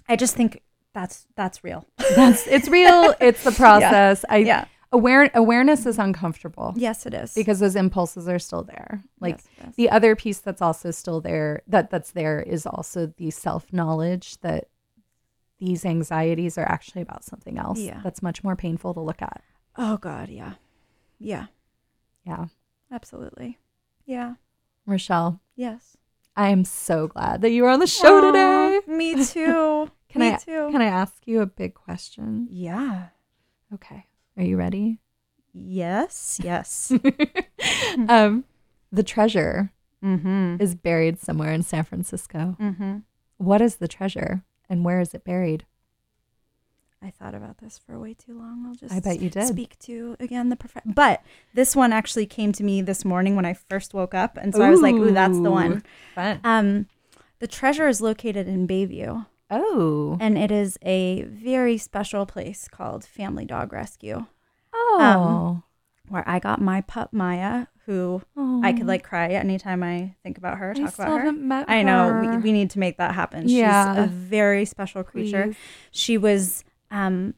[0.08, 0.60] i just think
[0.94, 1.86] that's that's real
[2.16, 3.14] That's it's real.
[3.20, 4.24] It's the process.
[4.28, 4.64] I Yeah.
[4.92, 7.32] aware awareness is uncomfortable Yes, it is.
[7.34, 9.02] because those impulses are still there.
[9.20, 13.30] Like Yes, the other piece that's also still there that that's there is also the
[13.30, 14.68] self knowledge that
[15.58, 17.78] these anxieties are actually about something else.
[17.78, 18.00] Yeah.
[18.02, 19.42] That's much more painful to look at.
[19.76, 20.54] oh God, yeah,
[21.18, 21.46] yeah,
[22.26, 22.46] Yeah.
[22.90, 23.58] absolutely,
[24.04, 24.34] yeah,
[24.86, 25.96] Rochelle, yes.
[26.36, 28.80] I am so glad that you were on the show today.
[28.86, 29.88] Me too.
[30.12, 30.68] Can me I too.
[30.70, 32.48] can I ask you a big question?
[32.50, 33.08] yeah.
[33.74, 34.06] Okay.
[34.36, 34.98] Are you ready?
[35.54, 36.38] Yes.
[36.42, 36.92] Yes.
[38.08, 38.44] um
[38.90, 39.72] the treasure
[40.04, 40.56] mm-hmm.
[40.60, 42.56] is buried somewhere in San Francisco.
[42.60, 42.98] Mm-hmm.
[43.38, 45.64] What is the treasure and where is it buried?
[47.04, 48.64] I thought about this for way too long.
[48.66, 49.48] I'll just I bet you did.
[49.48, 51.22] speak to again the prof- but
[51.54, 54.62] this one actually came to me this morning when I first woke up and so
[54.62, 55.82] I was like, "Ooh, that's the one."
[56.14, 56.40] Fun.
[56.44, 56.86] Um
[57.40, 60.16] the treasure is located in Bayview Oh.
[60.20, 64.26] and it is a very special place called Family Dog Rescue
[64.74, 65.62] Oh.
[66.08, 68.22] where I got my pup Maya who
[68.62, 71.32] I could like cry anytime I think about her, I talk still about her.
[71.32, 73.48] met I know we, we need to make that happen.
[73.48, 73.94] Yeah.
[73.96, 75.46] She's a very special creature.
[75.46, 75.56] Please.
[75.90, 77.34] She was um,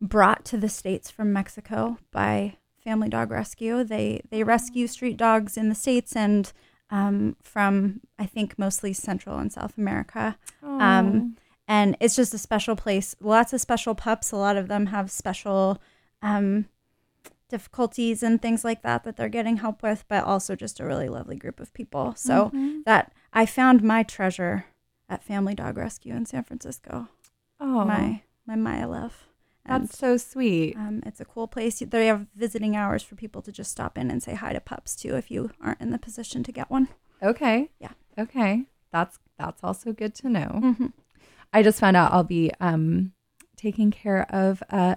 [0.00, 3.84] brought to the states from Mexico by Family Dog Rescue.
[3.84, 6.50] They they rescue street dogs in the states and
[6.90, 10.36] um, from I think mostly Central and South America.
[10.62, 11.36] Um,
[11.68, 13.16] and it's just a special place.
[13.20, 14.30] Lots of special pups.
[14.32, 15.80] A lot of them have special
[16.22, 16.66] um,
[17.48, 21.08] difficulties and things like that that they're getting help with, but also just a really
[21.08, 22.14] lovely group of people.
[22.16, 22.50] So
[22.84, 24.66] that I found my treasure
[25.08, 27.08] at Family Dog Rescue in San Francisco.
[27.60, 27.84] oh.
[27.84, 29.26] My my Maya love.
[29.68, 30.76] And, That's so sweet.
[30.76, 31.80] um, it's a cool place.
[31.80, 34.94] They have visiting hours for people to just stop in and say hi to pups
[34.94, 36.88] too if you aren't in the position to get one.
[37.22, 37.70] Okay.
[37.80, 37.92] Yeah.
[38.18, 38.66] Okay.
[38.92, 40.60] That's that's also good to know.
[40.62, 40.92] Mhm.
[41.52, 43.12] I just found out I'll be um
[43.56, 44.96] taking care of uh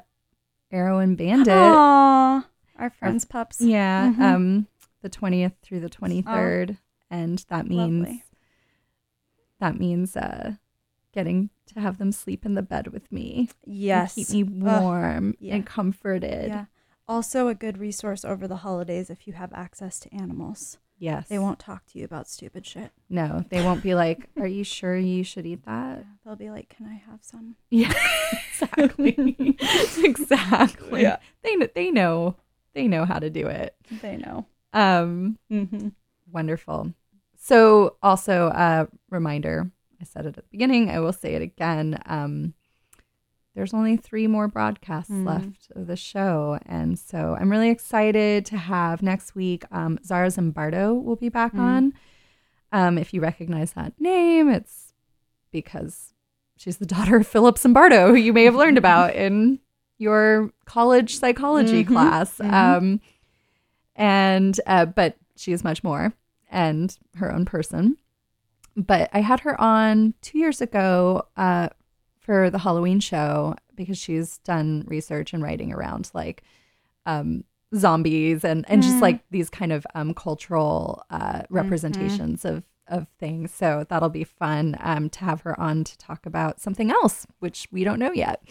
[0.71, 1.47] Arrow and Bandit.
[1.47, 2.45] Aww,
[2.77, 3.59] our friends' pups.
[3.61, 4.13] Yeah.
[4.13, 4.21] Mhm.
[4.21, 4.67] Um
[5.01, 6.77] the 20th through the 23rd
[7.09, 8.23] and that means Lovely.
[9.59, 10.55] that means uh
[11.19, 13.49] getting to have them sleep in the bed with me.
[13.65, 14.15] Yes.
[14.15, 15.55] Keep me warm yeah.
[15.55, 16.47] and comforted.
[16.47, 16.65] Yeah.
[17.07, 20.77] Also, a good resource over the holidays if you have access to animals.
[20.97, 21.27] Yes.
[21.27, 22.91] They won't talk to you about stupid shit.
[23.09, 26.69] No, they won't be like, "Are you sure you should eat that?" They'll be like,
[26.69, 27.93] "Can I have some?" Yeah,
[28.51, 29.15] exactly.
[30.03, 31.01] exactly.
[31.01, 31.17] Yeah.
[31.41, 32.35] They they know
[32.73, 33.75] they know how to do it.
[34.01, 34.45] They know.
[34.73, 35.89] Um, Mm-hmm.
[36.31, 36.93] wonderful.
[37.37, 39.71] So, also a reminder.
[40.01, 40.89] I said it at the beginning.
[40.89, 41.99] I will say it again.
[42.05, 42.53] Um,
[43.55, 45.25] there's only three more broadcasts Mhm.
[45.25, 49.63] left of the show, and so I'm really excited to have next week.
[49.71, 51.59] Um, Zara Zimbardo will be back Mhm.
[51.59, 51.93] on.
[52.71, 54.93] Um, if you recognize that name, it's
[55.51, 56.13] because
[56.55, 59.59] she's the daughter of Philip Zimbardo, who you may have learned about in
[59.97, 61.87] your college psychology Mhm.
[61.87, 62.37] class.
[62.37, 62.53] Mhm.
[62.53, 63.01] Um,
[63.95, 66.13] and uh, but she is much more
[66.49, 67.97] and her own person.
[68.87, 71.69] But I had her on two years ago uh,
[72.19, 76.43] for the Halloween show because she's done research and writing around like
[77.05, 77.43] um,
[77.75, 79.01] zombies and, and just Mm.
[79.01, 83.53] like these kind of um, cultural uh, representations of of things.
[83.53, 87.67] So that'll be fun um, to have her on to talk about something else, which
[87.71, 88.41] we don't know yet.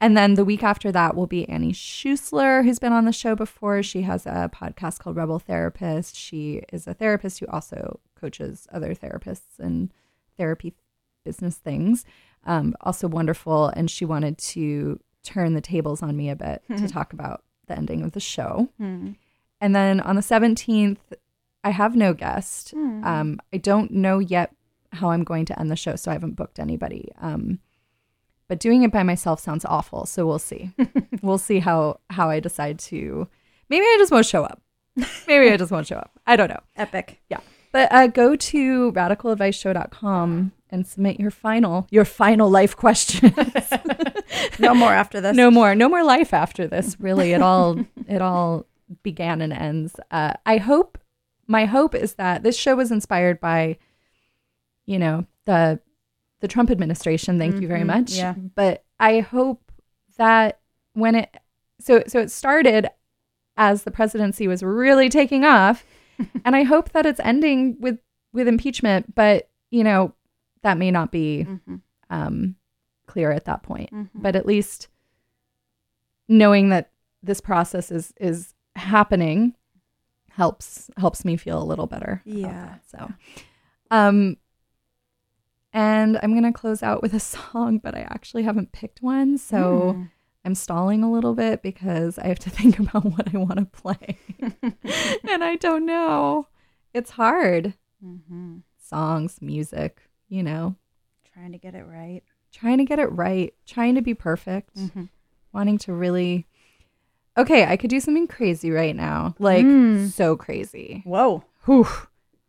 [0.00, 3.34] And then the week after that will be Annie Schuessler, who's been on the show
[3.34, 3.82] before.
[3.82, 6.16] She has a podcast called Rebel Therapist.
[6.16, 9.92] She is a therapist who also coaches other therapists and
[10.36, 10.74] therapy
[11.24, 12.04] business things.
[12.44, 13.68] Um, also wonderful.
[13.68, 17.76] And she wanted to turn the tables on me a bit to talk about the
[17.76, 18.68] ending of the show.
[18.78, 19.12] Hmm.
[19.60, 20.98] And then on the 17th,
[21.64, 22.72] I have no guest.
[23.04, 24.54] Um, I don't know yet
[24.92, 27.10] how I'm going to end the show, so I haven't booked anybody.
[27.20, 27.58] Um,
[28.48, 30.70] but doing it by myself sounds awful, so we'll see.
[31.22, 33.28] we'll see how how I decide to.
[33.68, 34.62] Maybe I just won't show up.
[35.26, 36.12] Maybe I just won't show up.
[36.26, 36.60] I don't know.
[36.76, 37.20] Epic.
[37.28, 37.40] Yeah.
[37.76, 43.32] But uh, go to radicaladviceshow.com and submit your final your final life questions.
[44.58, 45.36] No more after this.
[45.36, 47.78] no more no more life after this really it all
[48.08, 48.66] it all
[49.02, 50.98] began and ends uh, i hope
[51.46, 53.76] my hope is that this show was inspired by
[54.86, 55.80] you know the
[56.40, 58.34] the trump administration thank you very Mhm, much yeah.
[58.54, 59.70] but i hope
[60.18, 60.60] that
[60.94, 61.34] when it
[61.80, 62.88] so so it started
[63.56, 65.84] as the presidency was really taking off
[66.44, 67.98] and i hope that it's ending with
[68.32, 70.12] with impeachment but you know
[70.62, 71.80] that may not be Mhm.
[72.10, 72.56] um
[73.06, 74.08] clear at that point Mhm.
[74.14, 74.88] but at least
[76.28, 76.90] knowing that
[77.22, 79.54] this process is is happening
[80.30, 82.48] helps helps me feel a little better Yeah.
[82.52, 82.82] that.
[82.86, 83.12] so
[83.90, 84.36] um
[85.72, 89.94] and i'm gonna close out with a song but i actually haven't picked one so
[89.96, 90.10] Mm.
[90.46, 93.64] I'm stalling a little bit because I have to think about what I want to
[93.66, 94.16] play.
[95.28, 96.46] and I don't know.
[96.94, 97.74] It's hard.
[98.04, 98.58] Mm-hmm.
[98.80, 100.76] Songs, music, you know,
[101.34, 102.22] Trying to get it right.
[102.52, 105.10] trying to get it right, trying to be perfect, Mhm.
[105.52, 106.46] wanting to really.
[107.36, 109.34] Okay, I could do something crazy right now.
[109.38, 110.08] Like, Mm.
[110.10, 111.02] so crazy.
[111.04, 111.44] Whoa.
[111.66, 111.86] Whew.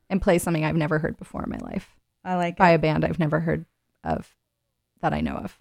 [0.10, 2.76] And play something I've never heard before in my life I like by it.
[2.76, 3.66] a band I've never heard
[4.06, 4.34] of
[5.02, 5.58] that I know of.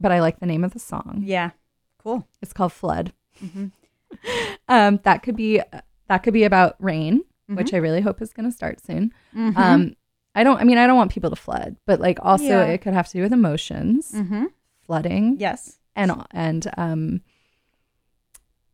[0.00, 1.22] But I like the name of the song.
[1.24, 1.50] Yeah.
[1.98, 2.26] Cool.
[2.42, 3.12] It's called Flood.
[3.42, 3.72] Mhm.
[4.68, 5.60] Um, that could be
[6.08, 7.76] that could be about rain, which Mm-hmm.
[7.76, 9.12] I really hope is going to start soon.
[9.34, 9.94] Um,
[10.34, 10.60] I don't.
[10.60, 12.64] I mean, I don't want people to flood, but like also Yeah.
[12.64, 14.46] it could have to do with emotions, Mm-hmm.
[14.84, 15.78] flooding, Yes.
[15.96, 17.20] and and um,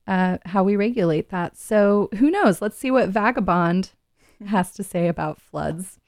[0.07, 1.57] uh, how we regulate that.
[1.57, 2.61] So who knows?
[2.61, 3.93] Let's see what Vagabond
[4.47, 5.99] has to say about floods.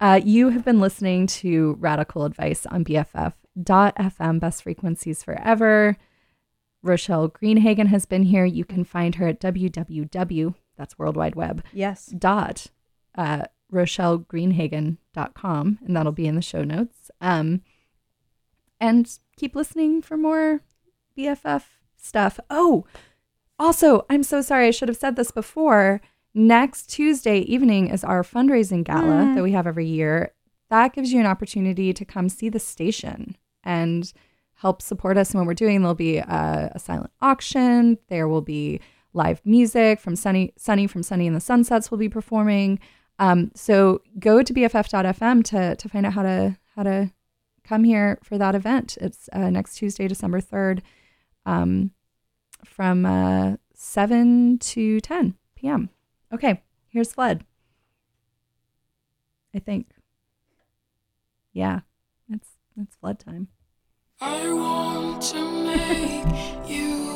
[0.00, 2.82] Uh, you have been listening to Radical Advice on
[3.58, 5.96] BFF.FM, Best Frequencies Forever.
[6.82, 8.44] Rochelle Greenhagen has been here.
[8.44, 10.54] You can find her at www.
[10.76, 12.06] That's World Wide Web Yes.
[12.06, 12.66] dot
[13.16, 17.62] uh, rochellegreenhagen.com and that'll be in the show notes um
[18.80, 20.60] and keep listening for more
[21.16, 21.62] bff
[21.96, 22.84] stuff oh
[23.58, 26.00] also i'm so sorry i should have said this before
[26.34, 30.32] next tuesday evening is our fundraising gala that we have every year
[30.70, 34.12] that gives you an opportunity to come see the station and
[34.54, 38.42] help support us in what we're doing there'll be a, a silent auction there will
[38.42, 38.80] be
[39.14, 42.78] live music from Sunny Sunny from Sunny and the Sunsets will be performing.
[43.18, 47.12] Um, so go to bff.fm to to find out how to how to
[47.62, 48.98] come here for that event.
[49.00, 50.82] It's uh, next Tuesday, December third,
[51.46, 51.92] um,
[52.64, 55.90] from uh, seven to ten p.m.
[56.32, 57.44] Okay, here's Flood.
[59.54, 59.86] I think.
[61.52, 61.80] Yeah,
[62.28, 63.46] it's it's flood time.
[64.20, 67.13] I want to make you.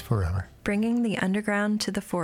[0.00, 0.48] forever.
[0.64, 2.20] Bringing the underground to the forefront.